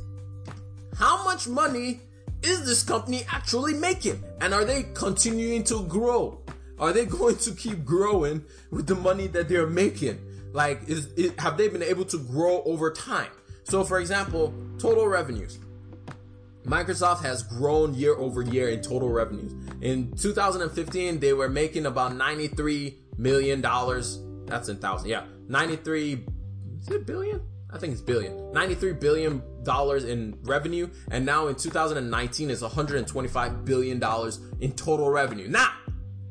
how 0.98 1.24
much 1.24 1.48
money 1.48 2.02
is 2.42 2.65
this 2.65 2.84
company 2.84 3.24
actually 3.32 3.74
making? 3.74 4.24
And 4.42 4.54
are 4.54 4.65
they 4.65 4.84
continuing 4.94 5.63
to 5.65 5.84
grow? 5.84 6.42
Are 6.80 6.94
they 6.94 7.06
going 7.06 7.38
to 7.38 7.52
keep 7.52 7.84
growing 7.84 8.44
with 8.72 8.88
the 8.88 8.96
money 8.96 9.28
that 9.28 9.50
they're 9.50 9.68
making? 9.68 10.20
Like, 10.54 10.88
is 10.88 11.10
have 11.38 11.58
they 11.58 11.68
been 11.68 11.84
able 11.84 12.06
to 12.06 12.18
grow 12.18 12.63
over 12.63 12.92
time? 12.92 13.32
So, 13.63 13.84
for 13.84 14.00
example, 14.00 14.54
total 14.80 15.08
revenues. 15.08 15.60
Microsoft 16.63 17.22
has 17.22 17.44
grown 17.44 17.94
year 17.94 18.15
over 18.15 18.42
year 18.42 18.70
in 18.70 18.82
total 18.82 19.10
revenues. 19.10 19.54
In 19.82 20.15
2015, 20.18 21.20
they 21.20 21.34
were 21.34 21.50
making 21.50 21.86
about 21.86 22.15
93 22.15 22.98
million 23.18 23.62
dollars. 23.62 24.20
That's 24.46 24.70
in 24.70 24.78
thousand. 24.78 25.10
Yeah, 25.10 25.26
93. 25.48 26.26
Is 26.82 26.88
it 26.89 27.06
billion? 27.06 27.42
I 27.72 27.78
think 27.78 27.94
it's 27.94 28.02
billion. 28.02 28.52
93 28.52 28.94
billion 28.94 29.44
dollars 29.63 30.04
in 30.06 30.38
revenue, 30.44 30.89
and 31.12 31.26
now 31.26 31.48
in 31.48 31.56
2019 31.56 32.50
is 32.50 32.62
125 32.62 33.65
billion 33.65 34.00
dollars 34.00 34.39
in 34.60 34.72
total 34.74 35.10
revenue. 35.10 35.48
Now, 35.48 35.72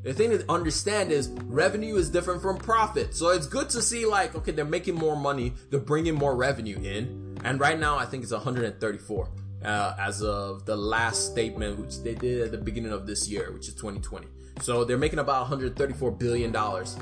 the 0.02 0.14
thing 0.14 0.30
to 0.30 0.44
understand 0.50 1.10
is 1.10 1.28
revenue 1.46 1.96
is 1.96 2.08
different 2.08 2.40
from 2.40 2.56
profit. 2.56 3.14
So 3.14 3.30
it's 3.30 3.46
good 3.46 3.68
to 3.70 3.82
see 3.82 4.06
like, 4.06 4.34
okay, 4.34 4.52
they're 4.52 4.64
making 4.64 4.94
more 4.94 5.16
money, 5.16 5.54
they're 5.70 5.80
bringing 5.80 6.14
more 6.14 6.36
revenue 6.36 6.78
in. 6.78 7.36
And 7.44 7.60
right 7.60 7.78
now, 7.78 7.98
I 7.98 8.04
think 8.04 8.22
it's 8.22 8.32
134 8.32 9.28
uh, 9.64 9.94
as 9.98 10.22
of 10.22 10.64
the 10.66 10.76
last 10.76 11.30
statement, 11.30 11.78
which 11.78 12.02
they 12.02 12.14
did 12.14 12.42
at 12.42 12.50
the 12.52 12.58
beginning 12.58 12.92
of 12.92 13.06
this 13.06 13.28
year, 13.28 13.52
which 13.52 13.68
is 13.68 13.74
2020. 13.74 14.26
So 14.60 14.84
they're 14.84 14.98
making 14.98 15.18
about 15.18 15.42
134 15.42 16.12
billion 16.12 16.52
dollars, 16.52 16.96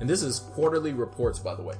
and 0.00 0.08
this 0.08 0.22
is 0.22 0.38
quarterly 0.38 0.92
reports, 0.92 1.38
by 1.38 1.54
the 1.54 1.62
way. 1.62 1.74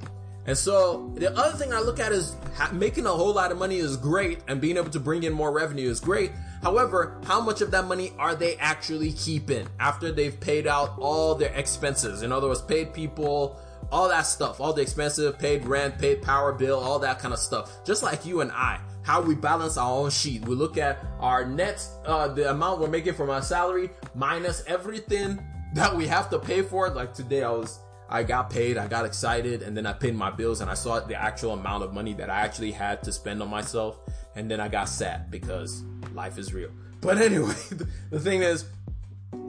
And 0.46 0.56
so 0.56 1.10
the 1.14 1.36
other 1.36 1.56
thing 1.56 1.72
I 1.72 1.80
look 1.80 1.98
at 1.98 2.12
is 2.12 2.36
ha- 2.54 2.70
making 2.72 3.06
a 3.06 3.10
whole 3.10 3.32
lot 3.32 3.50
of 3.50 3.58
money 3.58 3.76
is 3.76 3.96
great, 3.96 4.40
and 4.46 4.60
being 4.60 4.76
able 4.76 4.90
to 4.90 5.00
bring 5.00 5.22
in 5.22 5.32
more 5.32 5.52
revenue 5.52 5.88
is 5.88 6.00
great. 6.00 6.32
However, 6.62 7.20
how 7.24 7.40
much 7.40 7.60
of 7.60 7.70
that 7.70 7.86
money 7.86 8.12
are 8.18 8.34
they 8.34 8.56
actually 8.56 9.12
keeping 9.12 9.66
after 9.80 10.12
they've 10.12 10.38
paid 10.38 10.66
out 10.66 10.96
all 10.98 11.34
their 11.34 11.52
expenses? 11.54 12.22
In 12.22 12.32
other 12.32 12.48
words, 12.48 12.60
paid 12.62 12.92
people, 12.92 13.58
all 13.90 14.08
that 14.08 14.22
stuff, 14.22 14.60
all 14.60 14.72
the 14.72 14.82
expensive, 14.82 15.38
paid 15.38 15.64
rent, 15.64 15.98
paid 15.98 16.22
power 16.22 16.52
bill, 16.52 16.78
all 16.78 16.98
that 16.98 17.18
kind 17.18 17.32
of 17.32 17.40
stuff. 17.40 17.84
Just 17.84 18.02
like 18.02 18.26
you 18.26 18.40
and 18.40 18.50
I, 18.52 18.80
how 19.02 19.20
we 19.20 19.34
balance 19.34 19.76
our 19.76 19.90
own 19.90 20.10
sheet. 20.10 20.46
We 20.46 20.54
look 20.54 20.76
at 20.78 20.98
our 21.20 21.44
net, 21.44 21.86
uh, 22.06 22.28
the 22.28 22.50
amount 22.50 22.80
we're 22.80 22.88
making 22.88 23.14
from 23.14 23.30
our 23.30 23.42
salary 23.42 23.90
minus 24.14 24.64
everything 24.66 25.42
that 25.74 25.94
we 25.94 26.06
have 26.06 26.30
to 26.30 26.38
pay 26.38 26.62
for. 26.62 26.88
Like 26.90 27.14
today, 27.14 27.42
I 27.42 27.50
was 27.50 27.78
I 28.08 28.22
got 28.22 28.50
paid, 28.50 28.76
I 28.76 28.86
got 28.86 29.04
excited, 29.04 29.62
and 29.62 29.76
then 29.76 29.86
I 29.86 29.92
paid 29.92 30.14
my 30.14 30.30
bills 30.30 30.60
and 30.60 30.70
I 30.70 30.74
saw 30.74 31.00
the 31.00 31.20
actual 31.20 31.52
amount 31.52 31.84
of 31.84 31.92
money 31.92 32.14
that 32.14 32.30
I 32.30 32.40
actually 32.40 32.72
had 32.72 33.02
to 33.04 33.12
spend 33.12 33.42
on 33.42 33.48
myself. 33.48 33.98
And 34.36 34.50
then 34.50 34.60
I 34.60 34.68
got 34.68 34.88
sad 34.88 35.30
because 35.30 35.84
life 36.12 36.38
is 36.38 36.52
real. 36.52 36.70
But 37.00 37.18
anyway, 37.18 37.54
the 38.10 38.20
thing 38.20 38.42
is, 38.42 38.66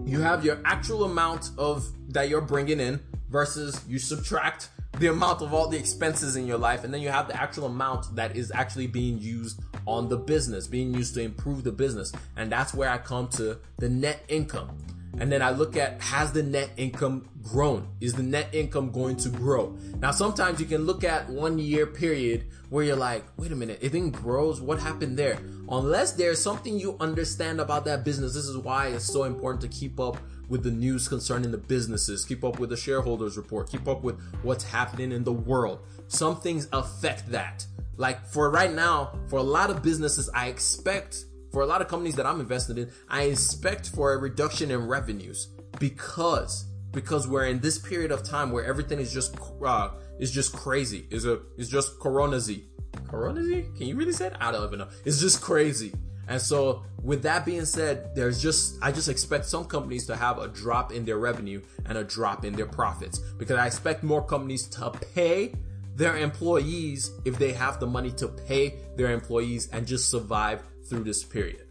you 0.05 0.21
have 0.21 0.45
your 0.45 0.59
actual 0.65 1.05
amount 1.05 1.51
of 1.57 1.87
that 2.09 2.29
you're 2.29 2.41
bringing 2.41 2.79
in 2.79 2.99
versus 3.29 3.81
you 3.87 3.99
subtract 3.99 4.69
the 4.99 5.07
amount 5.07 5.41
of 5.41 5.53
all 5.53 5.67
the 5.67 5.77
expenses 5.77 6.35
in 6.35 6.47
your 6.47 6.57
life 6.57 6.83
and 6.83 6.93
then 6.93 7.01
you 7.01 7.09
have 7.09 7.27
the 7.27 7.41
actual 7.41 7.65
amount 7.65 8.15
that 8.15 8.35
is 8.35 8.51
actually 8.55 8.87
being 8.87 9.19
used 9.19 9.59
on 9.85 10.07
the 10.07 10.15
business 10.15 10.67
being 10.67 10.93
used 10.93 11.13
to 11.13 11.21
improve 11.21 11.63
the 11.63 11.71
business 11.71 12.13
and 12.37 12.49
that's 12.49 12.73
where 12.73 12.89
i 12.89 12.97
come 12.97 13.27
to 13.27 13.57
the 13.77 13.89
net 13.89 14.23
income 14.29 14.77
and 15.19 15.31
then 15.31 15.41
I 15.41 15.51
look 15.51 15.77
at 15.77 16.01
has 16.01 16.31
the 16.31 16.43
net 16.43 16.71
income 16.77 17.29
grown? 17.41 17.87
Is 18.01 18.13
the 18.13 18.23
net 18.23 18.49
income 18.53 18.91
going 18.91 19.15
to 19.17 19.29
grow? 19.29 19.77
Now, 19.99 20.11
sometimes 20.11 20.59
you 20.59 20.65
can 20.65 20.85
look 20.85 21.03
at 21.03 21.29
one 21.29 21.57
year 21.57 21.85
period 21.85 22.45
where 22.69 22.83
you're 22.83 22.95
like, 22.95 23.23
wait 23.37 23.51
a 23.51 23.55
minute, 23.55 23.79
it 23.81 23.91
didn't 23.91 24.11
grow. 24.11 24.53
What 24.55 24.79
happened 24.79 25.17
there? 25.17 25.39
Unless 25.69 26.13
there's 26.13 26.41
something 26.41 26.79
you 26.79 26.97
understand 26.99 27.61
about 27.61 27.85
that 27.85 28.03
business, 28.03 28.33
this 28.33 28.45
is 28.45 28.57
why 28.57 28.87
it's 28.87 29.05
so 29.05 29.23
important 29.23 29.61
to 29.61 29.67
keep 29.67 29.99
up 29.99 30.17
with 30.49 30.63
the 30.63 30.71
news 30.71 31.07
concerning 31.07 31.51
the 31.51 31.57
businesses, 31.57 32.25
keep 32.25 32.43
up 32.43 32.59
with 32.59 32.69
the 32.69 32.77
shareholders 32.77 33.37
report, 33.37 33.69
keep 33.69 33.87
up 33.87 34.03
with 34.03 34.19
what's 34.43 34.63
happening 34.63 35.11
in 35.11 35.23
the 35.23 35.33
world. 35.33 35.79
Some 36.07 36.39
things 36.39 36.67
affect 36.71 37.31
that. 37.31 37.65
Like 37.97 38.25
for 38.27 38.51
right 38.51 38.73
now, 38.73 39.13
for 39.27 39.39
a 39.39 39.43
lot 39.43 39.69
of 39.69 39.81
businesses, 39.81 40.29
I 40.33 40.47
expect 40.47 41.25
for 41.55 41.61
a 41.61 41.65
lot 41.65 41.79
of 41.79 41.87
companies 41.87 42.15
that 42.15 42.25
I'm 42.25 42.41
invested 42.41 42.77
in, 42.77 42.91
I 43.07 43.21
expect 43.23 43.87
for 43.87 44.11
a 44.11 44.17
reduction 44.17 44.71
in 44.71 44.87
revenues 44.87 45.47
because 45.79 46.65
because 46.91 47.29
we're 47.29 47.45
in 47.45 47.59
this 47.59 47.79
period 47.79 48.11
of 48.11 48.23
time 48.23 48.51
where 48.51 48.65
everything 48.65 48.99
is 48.99 49.13
just 49.13 49.37
uh, 49.65 49.91
is 50.19 50.31
just 50.31 50.51
crazy. 50.51 51.07
Is 51.09 51.23
a 51.23 51.39
is 51.55 51.69
just 51.69 51.97
corona 52.01 52.41
z. 52.41 52.65
Corona 53.07 53.39
Coronazy? 53.39 53.77
Can 53.77 53.87
you 53.87 53.95
really 53.95 54.11
say 54.11 54.27
it? 54.27 54.33
I 54.37 54.51
don't 54.51 54.65
even 54.65 54.79
know. 54.79 54.89
It's 55.05 55.21
just 55.21 55.41
crazy. 55.41 55.93
And 56.27 56.41
so 56.41 56.83
with 57.01 57.23
that 57.23 57.45
being 57.45 57.63
said, 57.63 58.13
there's 58.15 58.41
just 58.41 58.77
I 58.81 58.91
just 58.91 59.07
expect 59.07 59.45
some 59.45 59.63
companies 59.63 60.05
to 60.07 60.17
have 60.17 60.39
a 60.39 60.49
drop 60.49 60.91
in 60.91 61.05
their 61.05 61.19
revenue 61.19 61.61
and 61.85 61.97
a 61.97 62.03
drop 62.03 62.43
in 62.43 62.51
their 62.51 62.65
profits 62.65 63.19
because 63.37 63.57
I 63.57 63.65
expect 63.65 64.03
more 64.03 64.25
companies 64.25 64.67
to 64.75 64.91
pay 65.13 65.53
their 65.95 66.17
employees 66.17 67.11
if 67.23 67.39
they 67.39 67.53
have 67.53 67.79
the 67.79 67.87
money 67.87 68.11
to 68.11 68.27
pay 68.27 68.75
their 68.97 69.11
employees 69.11 69.69
and 69.71 69.87
just 69.87 70.11
survive 70.11 70.61
through 70.87 71.03
this 71.03 71.23
period. 71.23 71.67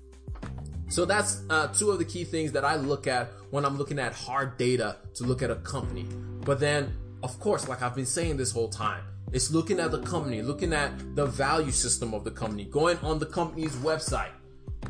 So 0.88 1.04
that's 1.04 1.42
uh, 1.50 1.68
two 1.68 1.90
of 1.90 1.98
the 1.98 2.04
key 2.04 2.24
things 2.24 2.52
that 2.52 2.64
I 2.64 2.76
look 2.76 3.06
at 3.06 3.30
when 3.50 3.64
I'm 3.64 3.78
looking 3.78 3.98
at 3.98 4.12
hard 4.12 4.58
data 4.58 4.96
to 5.14 5.24
look 5.24 5.42
at 5.42 5.50
a 5.50 5.56
company. 5.56 6.06
But 6.44 6.60
then, 6.60 6.92
of 7.22 7.38
course, 7.40 7.68
like 7.68 7.82
I've 7.82 7.94
been 7.94 8.06
saying 8.06 8.36
this 8.36 8.52
whole 8.52 8.68
time, 8.68 9.02
it's 9.32 9.50
looking 9.50 9.80
at 9.80 9.90
the 9.90 10.02
company, 10.02 10.42
looking 10.42 10.72
at 10.72 11.16
the 11.16 11.26
value 11.26 11.72
system 11.72 12.14
of 12.14 12.22
the 12.22 12.30
company, 12.30 12.64
going 12.66 12.98
on 12.98 13.18
the 13.18 13.26
company's 13.26 13.74
website, 13.76 14.30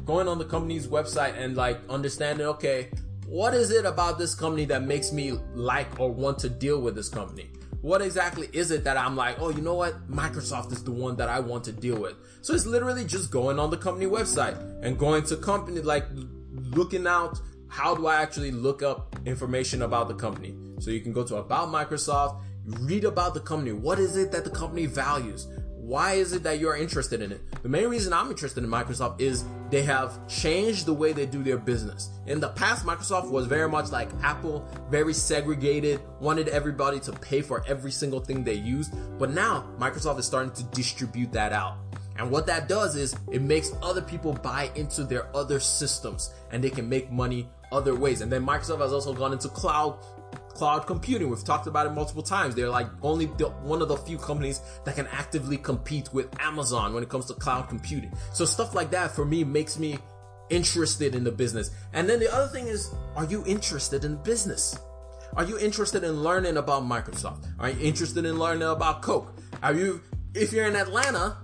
going 0.05 0.29
on 0.29 0.39
the 0.39 0.45
company's 0.45 0.87
website 0.87 1.39
and 1.39 1.57
like 1.57 1.79
understanding, 1.89 2.47
okay, 2.47 2.91
what 3.27 3.55
is 3.55 3.71
it 3.71 3.87
about 3.87 4.19
this 4.19 4.35
company 4.35 4.65
that 4.67 4.83
makes 4.83 5.13
me 5.13 5.39
like 5.55 5.99
or 5.99 6.13
want 6.13 6.39
to 6.41 6.49
deal 6.49 6.81
with 6.81 6.95
this 6.95 7.09
company? 7.09 7.49
What 7.85 8.01
exactly 8.01 8.49
is 8.55 8.70
it 8.70 8.83
that 8.85 8.97
I'm 8.97 9.14
like, 9.14 9.38
oh, 9.38 9.51
you 9.51 9.61
know 9.61 9.75
what? 9.75 10.11
Microsoft 10.11 10.73
is 10.73 10.83
the 10.83 10.90
one 10.90 11.16
that 11.16 11.29
I 11.29 11.38
want 11.38 11.64
to 11.64 11.73
deal 11.73 12.01
with. 12.01 12.14
So 12.40 12.55
it's 12.55 12.64
literally 12.64 13.05
just 13.05 13.31
going 13.31 13.59
on 13.59 13.68
the 13.68 13.77
company 13.77 14.07
website 14.07 14.57
and 14.83 14.99
going 14.99 15.23
to 15.25 15.37
company, 15.37 15.83
like 15.83 16.07
looking 16.51 17.07
out, 17.07 17.38
how 17.68 17.94
do 17.94 18.07
I 18.07 18.23
actually 18.23 18.53
look 18.53 18.83
up 18.83 19.14
information 19.27 19.83
about 19.83 20.09
the 20.09 20.14
company? 20.14 20.57
So 20.79 20.90
you 20.92 21.03
can 21.03 21.12
go 21.12 21.25
to 21.25 21.37
about 21.37 21.68
Microsoft, 21.68 22.40
read 22.64 23.05
about 23.05 23.35
the 23.35 23.40
company. 23.40 23.73
What 23.73 23.99
is 23.99 24.16
it 24.16 24.33
that 24.33 24.44
the 24.44 24.51
company 24.51 24.87
values? 24.87 25.47
Why 25.85 26.14
is 26.14 26.33
it 26.33 26.42
that 26.44 26.61
you're 26.61 26.79
interested 26.79 27.20
in 27.20 27.31
it? 27.31 27.42
The 27.62 27.68
main 27.68 27.88
reason 27.88 28.14
I'm 28.14 28.31
interested 28.31 28.64
in 28.64 28.70
Microsoft 28.70 29.20
is 29.20 29.44
they 29.68 29.83
have 29.83 30.27
changed 30.29 30.87
the 30.87 30.94
way 30.94 31.12
they 31.12 31.27
do 31.27 31.42
their 31.42 31.59
business. 31.59 32.09
In 32.27 32.40
the 32.40 32.49
past, 32.49 32.87
Microsoft 32.87 33.31
was 33.31 33.47
very 33.47 33.68
much 33.68 33.92
like 33.92 34.09
Apple, 34.23 34.66
very 34.90 35.12
segregated, 35.12 36.01
wanted 36.20 36.49
everybody 36.49 37.01
to 37.01 37.12
pay 37.12 37.42
for 37.42 37.62
every 37.68 37.90
single 37.90 38.20
thing 38.20 38.42
they 38.42 38.55
used. 38.55 38.94
But 39.18 39.33
now, 39.33 39.68
Microsoft 39.79 40.18
is 40.18 40.25
starting 40.25 40.53
to 40.55 40.62
distribute 40.75 41.31
that 41.33 41.53
out. 41.53 41.77
And 42.16 42.31
what 42.31 42.47
that 42.47 42.66
does 42.66 42.97
is 42.97 43.14
it 43.31 43.42
makes 43.42 43.70
other 43.83 44.01
people 44.01 44.33
buy 44.33 44.70
into 44.77 45.05
their 45.05 45.37
other 45.37 45.61
systems 45.61 46.33
and 46.51 46.64
they 46.64 46.70
can 46.70 46.88
make 46.88 47.12
money 47.12 47.47
other 47.73 47.94
ways. 47.94 48.23
And 48.23 48.33
then 48.33 48.47
Microsoft 48.47 48.81
has 48.81 48.92
also 48.92 49.12
gone 49.12 49.35
into 49.35 49.49
cloud 49.49 49.99
cloud 50.55 50.87
computing. 50.87 51.29
We've 51.29 51.45
talked 51.45 51.67
about 51.67 51.87
it 51.87 51.90
multiple 51.90 52.23
times. 52.23 52.55
They're 52.55 52.71
like 52.71 52.88
only 53.03 53.27
the, 53.27 53.49
one 53.62 53.83
of 53.83 53.88
the 53.88 53.97
few 53.97 54.19
companies 54.19 54.61
that 54.85 54.95
can 54.95 55.07
actively 55.09 55.57
compete 55.57 56.12
with 56.12 56.29
Amazon 56.40 56.95
when 56.95 57.03
it 57.03 57.09
comes 57.09 57.27
to 57.27 57.35
cloud 57.35 57.69
computing. 57.69 58.12
So 58.33 58.45
stuff 58.45 58.75
like 58.75 58.90
that 58.90 59.11
for 59.11 59.25
me 59.25 59.45
makes 59.45 59.79
me 59.79 59.99
interested 60.51 61.14
in 61.14 61.25
the 61.25 61.33
business. 61.33 61.71
And 61.93 62.09
then 62.09 62.21
the 62.21 62.33
other 62.33 62.49
thing 62.49 62.67
is, 62.67 62.95
are 63.17 63.25
you 63.25 63.45
interested 63.47 64.05
in 64.05 64.17
business? 64.17 64.79
Are 65.37 65.45
you 65.45 65.59
interested 65.59 66.05
in 66.05 66.23
learning 66.23 66.57
about 66.59 66.85
Microsoft? 66.85 67.47
Are 67.59 67.71
you 67.71 67.81
interested 67.81 68.25
in 68.25 68.38
learning 68.38 68.62
about 68.62 69.03
Coke? 69.03 69.35
Are 69.62 69.75
you, 69.75 70.01
if 70.35 70.53
you're 70.53 70.67
in 70.67 70.77
Atlanta 70.77 71.38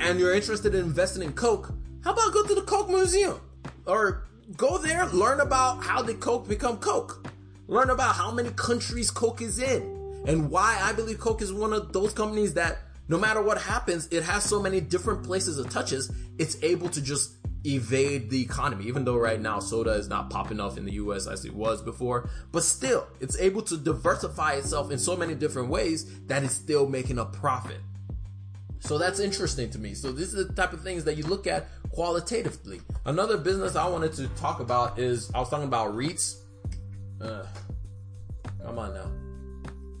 and 0.00 0.18
you're 0.18 0.34
interested 0.34 0.74
in 0.74 0.84
investing 0.84 1.22
in 1.22 1.32
Coke, 1.32 1.72
how 2.02 2.12
about 2.12 2.32
go 2.32 2.44
to 2.46 2.54
the 2.54 2.62
Coke 2.62 2.88
Museum? 2.88 3.40
Or 3.86 4.26
go 4.56 4.78
there, 4.78 5.06
learn 5.06 5.40
about 5.40 5.84
how 5.84 6.02
did 6.02 6.20
Coke 6.20 6.48
become 6.48 6.78
Coke? 6.78 7.25
Learn 7.68 7.90
about 7.90 8.14
how 8.14 8.30
many 8.30 8.50
countries 8.50 9.10
Coke 9.10 9.42
is 9.42 9.58
in 9.58 9.82
and 10.26 10.50
why 10.50 10.78
I 10.80 10.92
believe 10.92 11.18
Coke 11.18 11.42
is 11.42 11.52
one 11.52 11.72
of 11.72 11.92
those 11.92 12.12
companies 12.12 12.54
that 12.54 12.78
no 13.08 13.18
matter 13.18 13.42
what 13.42 13.60
happens, 13.60 14.08
it 14.10 14.22
has 14.24 14.44
so 14.44 14.60
many 14.60 14.80
different 14.80 15.24
places 15.24 15.58
it 15.58 15.70
touches, 15.70 16.10
it's 16.38 16.62
able 16.62 16.88
to 16.90 17.00
just 17.00 17.34
evade 17.64 18.30
the 18.30 18.40
economy, 18.40 18.86
even 18.86 19.04
though 19.04 19.16
right 19.16 19.40
now 19.40 19.58
soda 19.58 19.90
is 19.90 20.08
not 20.08 20.30
popping 20.30 20.60
off 20.60 20.76
in 20.76 20.84
the 20.84 20.92
US 20.92 21.26
as 21.26 21.44
it 21.44 21.54
was 21.54 21.82
before. 21.82 22.28
But 22.52 22.62
still, 22.62 23.06
it's 23.20 23.38
able 23.38 23.62
to 23.62 23.76
diversify 23.76 24.54
itself 24.54 24.90
in 24.90 24.98
so 24.98 25.16
many 25.16 25.34
different 25.34 25.68
ways 25.68 26.20
that 26.26 26.44
it's 26.44 26.54
still 26.54 26.88
making 26.88 27.18
a 27.18 27.24
profit. 27.24 27.78
So 28.78 28.98
that's 28.98 29.18
interesting 29.18 29.70
to 29.70 29.78
me. 29.78 29.94
So 29.94 30.12
this 30.12 30.32
is 30.32 30.46
the 30.46 30.52
type 30.52 30.72
of 30.72 30.82
things 30.82 31.04
that 31.04 31.16
you 31.16 31.24
look 31.24 31.46
at 31.46 31.66
qualitatively. 31.90 32.80
Another 33.04 33.36
business 33.36 33.74
I 33.74 33.88
wanted 33.88 34.12
to 34.14 34.28
talk 34.28 34.60
about 34.60 34.98
is 34.98 35.30
I 35.34 35.40
was 35.40 35.48
talking 35.48 35.66
about 35.66 35.94
REITs. 35.94 36.36
Uh, 37.20 37.44
come 38.62 38.78
on 38.78 38.94
now. 38.94 39.10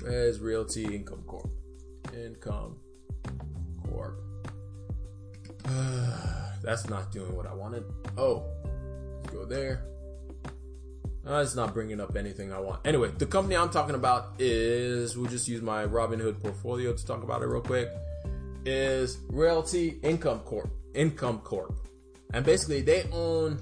Where's 0.00 0.40
Realty 0.40 0.84
Income 0.84 1.24
Corp? 1.26 1.50
Income 2.14 2.76
Corp. 3.88 4.20
That's 6.62 6.88
not 6.88 7.12
doing 7.12 7.34
what 7.34 7.46
I 7.46 7.54
wanted. 7.54 7.84
Oh, 8.16 8.44
go 9.32 9.44
there. 9.44 9.84
Uh, 11.28 11.42
it's 11.42 11.56
not 11.56 11.74
bringing 11.74 12.00
up 12.00 12.16
anything 12.16 12.52
I 12.52 12.60
want. 12.60 12.86
Anyway, 12.86 13.10
the 13.18 13.26
company 13.26 13.56
I'm 13.56 13.70
talking 13.70 13.96
about 13.96 14.34
is, 14.38 15.16
we'll 15.16 15.30
just 15.30 15.48
use 15.48 15.60
my 15.60 15.84
Robinhood 15.84 16.40
portfolio 16.40 16.92
to 16.92 17.06
talk 17.06 17.24
about 17.24 17.42
it 17.42 17.46
real 17.46 17.60
quick, 17.60 17.88
is 18.64 19.18
Realty 19.28 19.98
Income 20.04 20.40
Corp. 20.40 20.70
Income 20.94 21.40
Corp. 21.40 21.80
And 22.32 22.44
basically, 22.44 22.80
they 22.82 23.08
own 23.12 23.58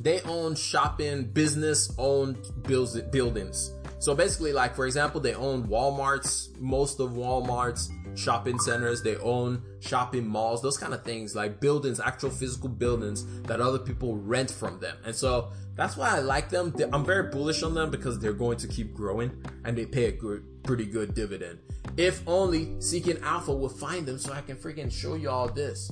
they 0.00 0.20
own 0.22 0.54
shopping 0.54 1.24
business 1.24 1.92
owned 1.98 2.38
buildings. 2.62 3.72
So 3.98 4.14
basically, 4.14 4.52
like 4.52 4.74
for 4.74 4.86
example, 4.86 5.20
they 5.20 5.34
own 5.34 5.66
Walmart's, 5.68 6.50
most 6.58 7.00
of 7.00 7.12
Walmart's 7.12 7.90
shopping 8.16 8.58
centers. 8.58 9.02
They 9.02 9.16
own 9.16 9.62
shopping 9.80 10.26
malls, 10.26 10.62
those 10.62 10.78
kind 10.78 10.94
of 10.94 11.04
things, 11.04 11.34
like 11.34 11.60
buildings, 11.60 12.00
actual 12.00 12.30
physical 12.30 12.68
buildings 12.68 13.24
that 13.42 13.60
other 13.60 13.78
people 13.78 14.16
rent 14.16 14.50
from 14.50 14.80
them. 14.80 14.96
And 15.04 15.14
so 15.14 15.50
that's 15.74 15.96
why 15.96 16.16
I 16.16 16.20
like 16.20 16.48
them. 16.48 16.74
I'm 16.92 17.04
very 17.04 17.30
bullish 17.30 17.62
on 17.62 17.74
them 17.74 17.90
because 17.90 18.18
they're 18.18 18.32
going 18.32 18.58
to 18.58 18.68
keep 18.68 18.94
growing 18.94 19.30
and 19.64 19.76
they 19.76 19.86
pay 19.86 20.06
a 20.06 20.12
good, 20.12 20.44
pretty 20.64 20.86
good 20.86 21.14
dividend. 21.14 21.58
If 21.96 22.26
only 22.26 22.80
Seeking 22.80 23.18
Alpha 23.22 23.54
will 23.54 23.68
find 23.68 24.06
them 24.06 24.18
so 24.18 24.32
I 24.32 24.40
can 24.40 24.56
freaking 24.56 24.90
show 24.92 25.14
y'all 25.14 25.48
this. 25.48 25.90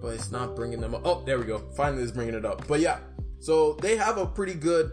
But 0.00 0.14
it's 0.14 0.30
not 0.30 0.56
bringing 0.56 0.80
them 0.80 0.94
up. 0.94 1.02
Oh, 1.04 1.22
there 1.26 1.38
we 1.38 1.44
go. 1.44 1.58
Finally, 1.76 2.04
it's 2.04 2.12
bringing 2.12 2.32
it 2.34 2.46
up. 2.46 2.66
But 2.66 2.80
yeah, 2.80 3.00
so 3.40 3.74
they 3.74 3.96
have 3.96 4.18
a 4.18 4.26
pretty 4.26 4.54
good 4.54 4.92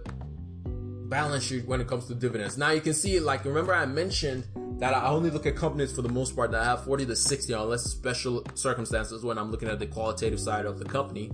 balance 1.09 1.43
sheet 1.43 1.65
when 1.65 1.81
it 1.81 1.87
comes 1.87 2.05
to 2.07 2.15
dividends. 2.15 2.57
Now 2.57 2.71
you 2.71 2.81
can 2.81 2.93
see, 2.93 3.19
like, 3.19 3.45
remember 3.45 3.73
I 3.73 3.85
mentioned 3.85 4.45
that 4.79 4.93
I 4.93 5.07
only 5.07 5.29
look 5.29 5.45
at 5.45 5.55
companies 5.55 5.93
for 5.93 6.01
the 6.01 6.09
most 6.09 6.35
part 6.35 6.51
that 6.51 6.63
have 6.63 6.83
40 6.83 7.05
to 7.07 7.15
60, 7.15 7.53
unless 7.53 7.83
special 7.83 8.45
circumstances 8.55 9.23
when 9.23 9.37
I'm 9.37 9.51
looking 9.51 9.69
at 9.69 9.79
the 9.79 9.87
qualitative 9.87 10.39
side 10.39 10.65
of 10.65 10.79
the 10.79 10.85
company. 10.85 11.31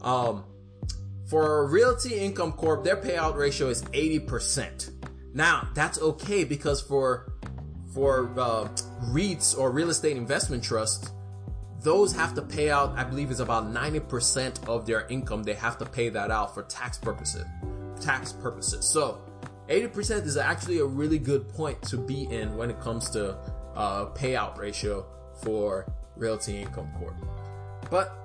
Um, 0.00 0.44
for 1.28 1.66
Realty 1.66 2.14
Income 2.14 2.52
Corp, 2.52 2.84
their 2.84 2.96
payout 2.96 3.36
ratio 3.36 3.68
is 3.68 3.82
80%. 3.84 4.90
Now, 5.32 5.68
that's 5.74 6.00
okay 6.00 6.44
because 6.44 6.80
for 6.80 7.32
for 7.92 8.32
uh, 8.38 8.68
REITs 9.12 9.56
or 9.56 9.70
real 9.70 9.90
estate 9.90 10.16
investment 10.16 10.64
trusts, 10.64 11.12
those 11.84 12.14
have 12.14 12.34
to 12.34 12.42
pay 12.42 12.70
out, 12.70 12.98
I 12.98 13.04
believe 13.04 13.30
it's 13.30 13.40
about 13.40 13.66
90% 13.66 14.66
of 14.66 14.86
their 14.86 15.06
income. 15.08 15.44
They 15.44 15.54
have 15.54 15.78
to 15.78 15.84
pay 15.84 16.08
that 16.08 16.30
out 16.30 16.54
for 16.54 16.62
tax 16.64 16.96
purposes. 16.96 17.44
Tax 18.00 18.32
purposes. 18.32 18.86
So 18.86 19.20
80% 19.68 20.24
is 20.24 20.38
actually 20.38 20.78
a 20.78 20.86
really 20.86 21.18
good 21.18 21.48
point 21.50 21.80
to 21.82 21.98
be 21.98 22.24
in 22.24 22.56
when 22.56 22.70
it 22.70 22.80
comes 22.80 23.10
to 23.10 23.36
uh, 23.76 24.06
payout 24.14 24.56
ratio 24.56 25.04
for 25.42 25.86
Realty 26.16 26.62
Income 26.62 26.90
Corp. 26.98 27.14
But 27.90 28.16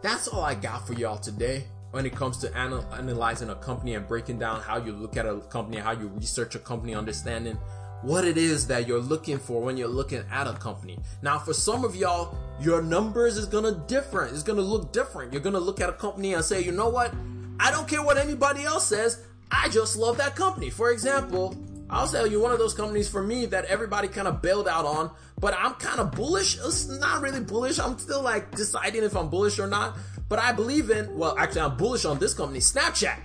that's 0.00 0.28
all 0.28 0.42
I 0.42 0.54
got 0.54 0.86
for 0.86 0.92
y'all 0.94 1.18
today 1.18 1.64
when 1.90 2.06
it 2.06 2.14
comes 2.14 2.38
to 2.38 2.48
anal- 2.50 2.86
analyzing 2.94 3.50
a 3.50 3.54
company 3.56 3.94
and 3.94 4.06
breaking 4.06 4.38
down 4.38 4.60
how 4.60 4.76
you 4.76 4.92
look 4.92 5.16
at 5.16 5.26
a 5.26 5.40
company, 5.40 5.78
how 5.78 5.92
you 5.92 6.06
research 6.08 6.54
a 6.54 6.60
company, 6.60 6.94
understanding 6.94 7.58
what 8.04 8.24
it 8.24 8.36
is 8.36 8.66
that 8.66 8.86
you're 8.86 9.00
looking 9.00 9.38
for 9.38 9.62
when 9.62 9.78
you're 9.78 9.88
looking 9.88 10.22
at 10.30 10.46
a 10.46 10.52
company. 10.52 10.98
Now, 11.22 11.38
for 11.38 11.54
some 11.54 11.84
of 11.84 11.96
y'all, 11.96 12.36
your 12.60 12.82
numbers 12.82 13.38
is 13.38 13.46
gonna 13.46 13.82
different. 13.86 14.34
It's 14.34 14.42
gonna 14.42 14.60
look 14.60 14.92
different. 14.92 15.32
You're 15.32 15.42
gonna 15.42 15.58
look 15.58 15.80
at 15.80 15.88
a 15.88 15.94
company 15.94 16.34
and 16.34 16.44
say, 16.44 16.62
you 16.62 16.70
know 16.70 16.90
what? 16.90 17.14
I 17.58 17.70
don't 17.70 17.88
care 17.88 18.02
what 18.02 18.18
anybody 18.18 18.64
else 18.64 18.86
says. 18.86 19.24
I 19.50 19.70
just 19.70 19.96
love 19.96 20.18
that 20.18 20.36
company. 20.36 20.68
For 20.68 20.90
example, 20.90 21.56
I'll 21.88 22.06
tell 22.06 22.26
you 22.26 22.40
one 22.40 22.52
of 22.52 22.58
those 22.58 22.74
companies 22.74 23.08
for 23.08 23.22
me 23.22 23.46
that 23.46 23.64
everybody 23.66 24.08
kind 24.08 24.28
of 24.28 24.42
bailed 24.42 24.68
out 24.68 24.84
on, 24.84 25.10
but 25.40 25.54
I'm 25.56 25.74
kind 25.74 26.00
of 26.00 26.12
bullish. 26.12 26.58
It's 26.58 26.88
not 26.88 27.22
really 27.22 27.40
bullish. 27.40 27.78
I'm 27.78 27.98
still 27.98 28.22
like 28.22 28.50
deciding 28.50 29.02
if 29.02 29.16
I'm 29.16 29.30
bullish 29.30 29.58
or 29.58 29.66
not. 29.66 29.96
But 30.28 30.38
I 30.38 30.52
believe 30.52 30.90
in, 30.90 31.16
well, 31.16 31.36
actually, 31.38 31.62
I'm 31.62 31.76
bullish 31.76 32.04
on 32.04 32.18
this 32.18 32.34
company, 32.34 32.58
Snapchat. 32.58 33.18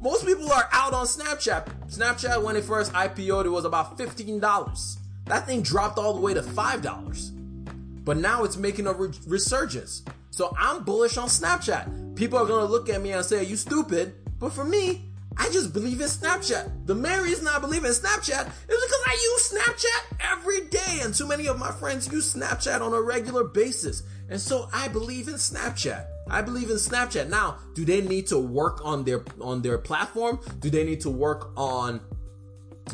Most 0.00 0.24
people 0.24 0.50
are 0.52 0.68
out 0.72 0.94
on 0.94 1.06
Snapchat. 1.06 1.88
Snapchat, 1.88 2.42
when 2.42 2.54
it 2.54 2.64
first 2.64 2.92
IPO'd, 2.92 3.46
it 3.46 3.48
was 3.48 3.64
about 3.64 3.98
$15. 3.98 4.96
That 5.26 5.46
thing 5.46 5.62
dropped 5.62 5.98
all 5.98 6.14
the 6.14 6.20
way 6.20 6.34
to 6.34 6.42
$5. 6.42 8.04
But 8.04 8.16
now 8.16 8.44
it's 8.44 8.56
making 8.56 8.86
a 8.86 8.92
re- 8.92 9.10
resurgence. 9.26 10.02
So 10.30 10.54
I'm 10.56 10.84
bullish 10.84 11.16
on 11.16 11.28
Snapchat. 11.28 12.14
People 12.14 12.38
are 12.38 12.46
gonna 12.46 12.66
look 12.66 12.88
at 12.88 13.02
me 13.02 13.10
and 13.12 13.24
say, 13.24 13.40
Are 13.40 13.42
you 13.42 13.56
stupid? 13.56 14.14
But 14.38 14.52
for 14.52 14.64
me, 14.64 15.10
I 15.36 15.50
just 15.50 15.72
believe 15.72 16.00
in 16.00 16.06
Snapchat. 16.06 16.86
The 16.86 16.94
main 16.94 17.20
reason 17.20 17.48
I 17.48 17.58
believe 17.58 17.84
in 17.84 17.90
Snapchat 17.90 18.46
is 18.46 18.54
because 18.66 19.02
I 19.06 19.12
use 19.12 19.52
Snapchat 19.52 20.32
every 20.32 20.60
day, 20.68 21.00
and 21.02 21.12
too 21.12 21.26
many 21.26 21.48
of 21.48 21.58
my 21.58 21.72
friends 21.72 22.10
use 22.10 22.34
Snapchat 22.34 22.80
on 22.80 22.92
a 22.92 23.00
regular 23.02 23.44
basis. 23.44 24.04
And 24.28 24.40
so 24.40 24.68
I 24.72 24.88
believe 24.88 25.28
in 25.28 25.34
Snapchat. 25.34 26.06
I 26.28 26.42
believe 26.42 26.70
in 26.70 26.76
Snapchat. 26.76 27.28
Now, 27.28 27.58
do 27.74 27.84
they 27.84 28.02
need 28.02 28.26
to 28.28 28.38
work 28.38 28.84
on 28.84 29.04
their 29.04 29.24
on 29.40 29.62
their 29.62 29.78
platform? 29.78 30.40
Do 30.60 30.68
they 30.68 30.84
need 30.84 31.00
to 31.02 31.10
work 31.10 31.52
on 31.56 32.00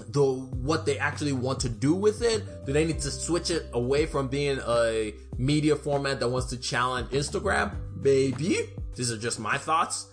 the 0.09 0.25
what 0.25 0.87
they 0.87 0.99
actually 0.99 1.33
want 1.33 1.61
to 1.61 1.69
do 1.69 1.95
with 1.95 2.23
it? 2.23 2.67
Do 2.67 2.73
they 2.73 2.85
need 2.85 3.01
to 3.01 3.11
switch 3.11 3.51
it 3.51 3.67
away 3.73 4.07
from 4.07 4.29
being 4.29 4.61
a 4.67 5.15
media 5.37 5.75
format 5.75 6.21
that 6.21 6.29
wants 6.29 6.49
to 6.51 6.57
challenge 6.57 7.11
Instagram? 7.11 7.75
Maybe. 7.97 8.59
These 8.95 9.11
are 9.11 9.19
just 9.19 9.41
my 9.41 9.59
thoughts. 9.59 10.07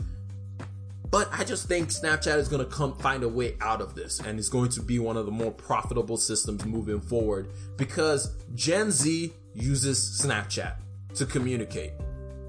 But 1.11 1.27
I 1.31 1.43
just 1.43 1.67
think 1.67 1.89
Snapchat 1.89 2.37
is 2.37 2.47
going 2.47 2.63
to 2.63 2.71
come 2.71 2.95
find 2.97 3.23
a 3.23 3.27
way 3.27 3.57
out 3.59 3.81
of 3.81 3.95
this 3.95 4.21
and 4.21 4.39
it's 4.39 4.47
going 4.47 4.69
to 4.69 4.81
be 4.81 4.97
one 4.97 5.17
of 5.17 5.25
the 5.25 5.31
more 5.31 5.51
profitable 5.51 6.15
systems 6.15 6.65
moving 6.65 7.01
forward 7.01 7.51
because 7.77 8.37
Gen 8.55 8.91
Z 8.91 9.33
uses 9.53 10.23
Snapchat 10.23 10.75
to 11.15 11.25
communicate. 11.25 11.93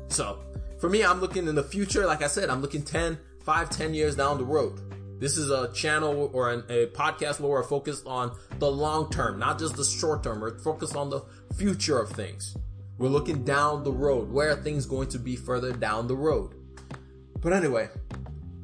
So 0.09 0.39
for 0.79 0.89
me, 0.89 1.05
I'm 1.05 1.21
looking 1.21 1.47
in 1.47 1.55
the 1.55 1.63
future. 1.63 2.07
Like 2.07 2.23
I 2.23 2.27
said, 2.27 2.51
I'm 2.51 2.61
looking 2.61 2.83
10, 2.83 3.19
5, 3.45 3.71
10 3.71 3.95
years 3.95 4.17
down 4.17 4.39
the 4.39 4.45
road. 4.45 4.81
This 5.21 5.37
is 5.37 5.51
a 5.51 5.73
channel 5.73 6.31
or 6.33 6.51
an, 6.51 6.65
a 6.69 6.87
podcast 6.87 7.39
where 7.39 7.53
we're 7.53 7.63
focused 7.63 8.05
on 8.07 8.37
the 8.59 8.69
long 8.69 9.09
term, 9.09 9.39
not 9.39 9.59
just 9.61 9.77
the 9.77 9.85
short 9.85 10.25
term. 10.25 10.41
We're 10.41 10.59
focused 10.59 10.97
on 10.97 11.11
the 11.11 11.21
future 11.55 12.01
of 12.01 12.11
things. 12.11 12.57
We're 12.99 13.09
looking 13.09 13.45
down 13.45 13.85
the 13.85 13.93
road. 13.93 14.33
Where 14.33 14.51
are 14.51 14.57
things 14.57 14.85
going 14.85 15.09
to 15.11 15.21
be 15.21 15.37
further 15.37 15.73
down 15.73 16.09
the 16.09 16.17
road? 16.17 16.55
But 17.41 17.53
anyway, 17.53 17.89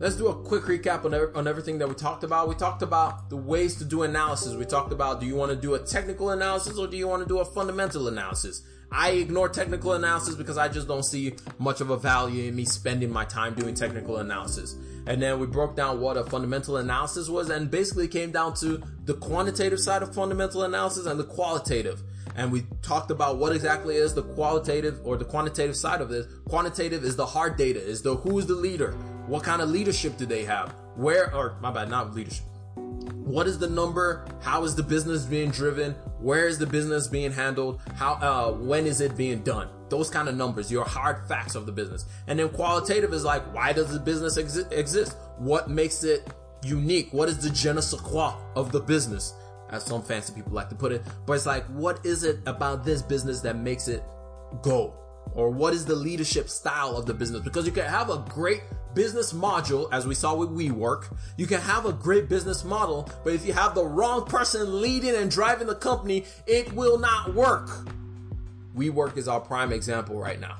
let's 0.01 0.17
do 0.17 0.27
a 0.27 0.35
quick 0.35 0.65
recap 0.65 1.05
on, 1.05 1.15
on 1.15 1.47
everything 1.47 1.79
that 1.79 1.89
we 1.89 1.95
talked 1.95 2.25
about. 2.25 2.49
We 2.49 2.57
talked 2.57 2.83
about 2.83 3.31
the 3.31 3.37
ways 3.37 3.77
to 3.77 3.85
do 3.85 4.03
analysis. 4.03 4.55
We 4.55 4.65
talked 4.65 4.93
about 4.93 5.21
do 5.21 5.27
you 5.27 5.37
want 5.37 5.51
to 5.51 5.57
do 5.57 5.75
a 5.75 5.79
technical 5.79 6.31
analysis 6.31 6.77
or 6.77 6.89
do 6.89 6.97
you 6.97 7.07
want 7.07 7.23
to 7.23 7.29
do 7.29 7.39
a 7.39 7.45
fundamental 7.45 8.09
analysis? 8.09 8.63
I 8.91 9.11
ignore 9.11 9.49
technical 9.49 9.93
analysis 9.93 10.35
because 10.35 10.57
I 10.57 10.69
just 10.69 10.89
don't 10.89 11.05
see 11.05 11.35
much 11.59 11.81
of 11.81 11.91
a 11.91 11.97
value 11.97 12.49
in 12.49 12.57
me 12.57 12.65
spending 12.65 13.11
my 13.11 13.25
time 13.25 13.55
doing 13.55 13.75
technical 13.75 14.17
analysis. 14.17 14.77
And 15.07 15.21
then 15.21 15.39
we 15.39 15.47
broke 15.47 15.77
down 15.77 16.01
what 16.01 16.17
a 16.17 16.25
fundamental 16.25 16.79
analysis 16.79 17.29
was 17.29 17.51
and 17.51 17.71
basically 17.71 18.09
came 18.09 18.31
down 18.31 18.55
to 18.57 18.83
the 19.05 19.15
quantitative 19.15 19.81
side 19.81 20.03
of 20.03 20.15
fundamental 20.15 20.63
analysis 20.63 21.07
and 21.07 21.21
the 21.21 21.25
qualitative. 21.25 22.03
And 22.35 22.51
we 22.53 22.67
talked 22.83 23.11
about 23.11 23.39
what 23.39 23.55
exactly 23.55 23.97
is 23.97 24.15
the 24.15 24.23
qualitative 24.23 25.01
or 25.05 25.17
the 25.17 25.25
quantitative 25.25 25.77
side 25.77 26.01
of 26.01 26.09
this. 26.09 26.27
Quantitative 26.49 27.05
is 27.05 27.17
the 27.17 27.27
hard 27.27 27.57
data, 27.57 27.81
is 27.81 28.03
the 28.03 28.17
who's 28.17 28.47
the 28.47 28.55
leader, 28.55 28.93
what 29.27 29.43
kind 29.43 29.61
of 29.61 29.69
leadership 29.69 30.17
do 30.17 30.25
they 30.25 30.45
have, 30.45 30.75
where, 30.97 31.35
or 31.35 31.57
my 31.61 31.71
bad, 31.71 31.91
not 31.91 32.15
leadership, 32.15 32.45
what 33.29 33.47
is 33.47 33.59
the 33.59 33.69
number? 33.69 34.27
How 34.41 34.65
is 34.65 34.75
the 34.75 34.83
business 34.83 35.27
being 35.27 35.51
driven? 35.51 35.93
Where 36.19 36.49
is 36.49 36.59
the 36.59 36.67
business 36.67 37.07
being 37.07 37.31
handled? 37.31 37.81
How, 37.95 38.15
uh, 38.15 38.53
when 38.53 38.87
is 38.87 39.03
it 39.03 39.19
being 39.19 39.43
done? 39.43 39.69
Those 39.91 40.09
kind 40.09 40.31
of 40.31 40.35
numbers, 40.35 40.73
your 40.73 40.85
hard 40.85 41.29
facts 41.29 41.55
of 41.55 41.67
the 41.67 41.73
business. 41.73 42.07
And 42.27 42.39
then 42.39 42.49
qualitative 42.49 43.13
is 43.13 43.25
like, 43.25 43.43
why 43.55 43.75
does 43.75 43.93
the 43.93 44.01
business 44.01 44.39
exi- 44.39 44.73
exist? 44.73 45.17
What 45.37 45.69
makes 45.69 46.05
it 46.05 46.33
unique? 46.63 47.13
What 47.13 47.29
is 47.29 47.39
the 47.39 47.51
je 47.51 47.71
ne 47.73 47.83
sais 47.83 48.01
quoi 48.01 48.35
of 48.57 48.73
the 48.73 48.81
business? 48.81 49.35
As 49.69 49.85
some 49.85 50.03
fancy 50.03 50.33
people 50.33 50.53
like 50.53 50.71
to 50.71 50.75
put 50.75 50.93
it. 50.93 51.03
But 51.27 51.35
it's 51.35 51.45
like, 51.45 51.67
what 51.67 52.05
is 52.07 52.25
it 52.25 52.39
about 52.47 52.83
this 52.83 53.03
business 53.03 53.41
that 53.41 53.57
makes 53.57 53.89
it 53.89 54.03
go? 54.63 54.95
Or 55.35 55.51
what 55.51 55.75
is 55.75 55.85
the 55.85 55.95
leadership 55.95 56.49
style 56.49 56.97
of 56.97 57.05
the 57.05 57.13
business? 57.13 57.43
Because 57.43 57.67
you 57.67 57.73
can 57.73 57.85
have 57.85 58.09
a 58.09 58.25
great 58.31 58.63
business 58.95 59.33
module, 59.33 59.89
as 59.93 60.07
we 60.07 60.15
saw 60.15 60.35
with 60.35 60.51
WeWork. 60.51 61.15
You 61.37 61.47
can 61.47 61.61
have 61.61 61.87
a 61.87 61.93
great 61.93 62.29
business 62.29 62.65
model, 62.65 63.11
but 63.25 63.33
if 63.33 63.47
you 63.47 63.53
have 63.53 63.75
the 63.75 63.85
wrong 63.85 64.25
person 64.25 64.81
leading 64.81 65.15
and 65.15 65.31
driving 65.31 65.67
the 65.67 65.75
company, 65.75 66.25
it 66.47 66.73
will 66.73 66.99
not 66.99 67.35
work. 67.35 67.69
WeWork 68.77 69.17
is 69.17 69.29
our 69.29 69.41
prime 69.41 69.73
example 69.73 70.19
right 70.19 70.41
now. 70.41 70.57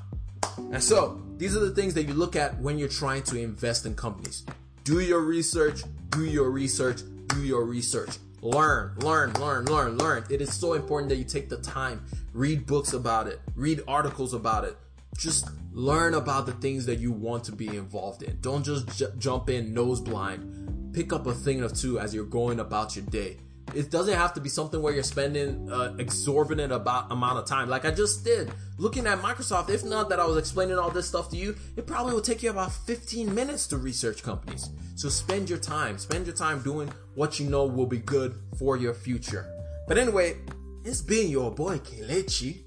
And 0.71 0.83
so, 0.83 1.21
these 1.37 1.55
are 1.55 1.59
the 1.59 1.71
things 1.71 1.93
that 1.93 2.03
you 2.03 2.13
look 2.13 2.35
at 2.35 2.59
when 2.59 2.77
you're 2.77 2.89
trying 2.89 3.23
to 3.23 3.37
invest 3.37 3.85
in 3.85 3.95
companies. 3.95 4.43
Do 4.83 4.99
your 4.99 5.21
research, 5.21 5.83
do 6.09 6.25
your 6.25 6.49
research, 6.49 7.01
do 7.27 7.43
your 7.43 7.63
research. 7.63 8.17
Learn, 8.41 8.93
learn, 8.99 9.33
learn, 9.33 9.65
learn, 9.65 9.97
learn. 9.97 10.23
It 10.29 10.41
is 10.41 10.53
so 10.53 10.73
important 10.73 11.09
that 11.09 11.17
you 11.17 11.25
take 11.25 11.49
the 11.49 11.57
time, 11.57 12.05
read 12.33 12.65
books 12.65 12.93
about 12.93 13.27
it, 13.27 13.39
read 13.55 13.81
articles 13.87 14.33
about 14.33 14.63
it, 14.63 14.77
just 15.17 15.49
learn 15.71 16.13
about 16.13 16.45
the 16.45 16.53
things 16.53 16.85
that 16.85 16.99
you 16.99 17.11
want 17.11 17.43
to 17.45 17.51
be 17.51 17.67
involved 17.67 18.23
in. 18.23 18.39
Don't 18.41 18.63
just 18.63 18.97
j- 18.97 19.07
jump 19.17 19.49
in 19.49 19.73
nose 19.73 19.99
blind. 19.99 20.93
Pick 20.93 21.13
up 21.13 21.27
a 21.27 21.33
thing 21.33 21.61
or 21.61 21.69
two 21.69 21.99
as 21.99 22.13
you're 22.13 22.25
going 22.25 22.59
about 22.59 22.95
your 22.95 23.05
day. 23.05 23.37
It 23.75 23.91
doesn't 23.91 24.15
have 24.15 24.33
to 24.33 24.41
be 24.41 24.49
something 24.49 24.81
where 24.81 24.93
you're 24.93 25.03
spending 25.03 25.71
uh, 25.71 25.95
exorbitant 25.99 26.73
about 26.73 27.11
amount 27.11 27.37
of 27.37 27.45
time, 27.45 27.69
like 27.69 27.85
I 27.85 27.91
just 27.91 28.25
did 28.25 28.51
looking 28.79 29.05
at 29.05 29.19
Microsoft. 29.19 29.69
If 29.69 29.83
not 29.83 30.09
that 30.09 30.19
I 30.19 30.25
was 30.25 30.37
explaining 30.37 30.79
all 30.79 30.89
this 30.89 31.07
stuff 31.07 31.29
to 31.29 31.37
you, 31.37 31.55
it 31.75 31.85
probably 31.85 32.13
will 32.13 32.21
take 32.21 32.41
you 32.41 32.49
about 32.49 32.71
15 32.71 33.33
minutes 33.33 33.67
to 33.67 33.77
research 33.77 34.23
companies. 34.23 34.69
So 34.95 35.09
spend 35.09 35.49
your 35.49 35.59
time, 35.59 35.97
spend 35.97 36.25
your 36.25 36.35
time 36.35 36.61
doing 36.61 36.91
what 37.13 37.39
you 37.39 37.47
know 37.47 37.65
will 37.65 37.85
be 37.85 37.99
good 37.99 38.35
for 38.57 38.77
your 38.77 38.93
future. 38.93 39.45
But 39.87 39.97
anyway, 39.97 40.37
it's 40.83 41.01
been 41.01 41.29
your 41.29 41.51
boy 41.51 41.77
Kelechi 41.79 42.63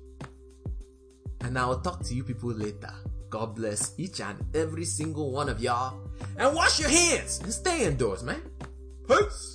and 1.43 1.59
I 1.59 1.67
will 1.67 1.81
talk 1.81 2.03
to 2.05 2.15
you 2.15 2.25
people 2.25 2.51
later. 2.51 2.93
God 3.31 3.55
bless 3.55 3.95
each 3.99 4.21
and 4.21 4.39
every 4.55 4.85
single 4.85 5.33
one 5.33 5.49
of 5.49 5.61
y'all. 5.61 5.99
And 6.37 6.55
wash 6.55 6.81
your 6.81 6.91
hands 6.91 7.41
and 7.43 7.53
stay 7.53 7.87
indoors, 7.87 8.23
man. 8.23 8.43
Peace. 9.09 9.52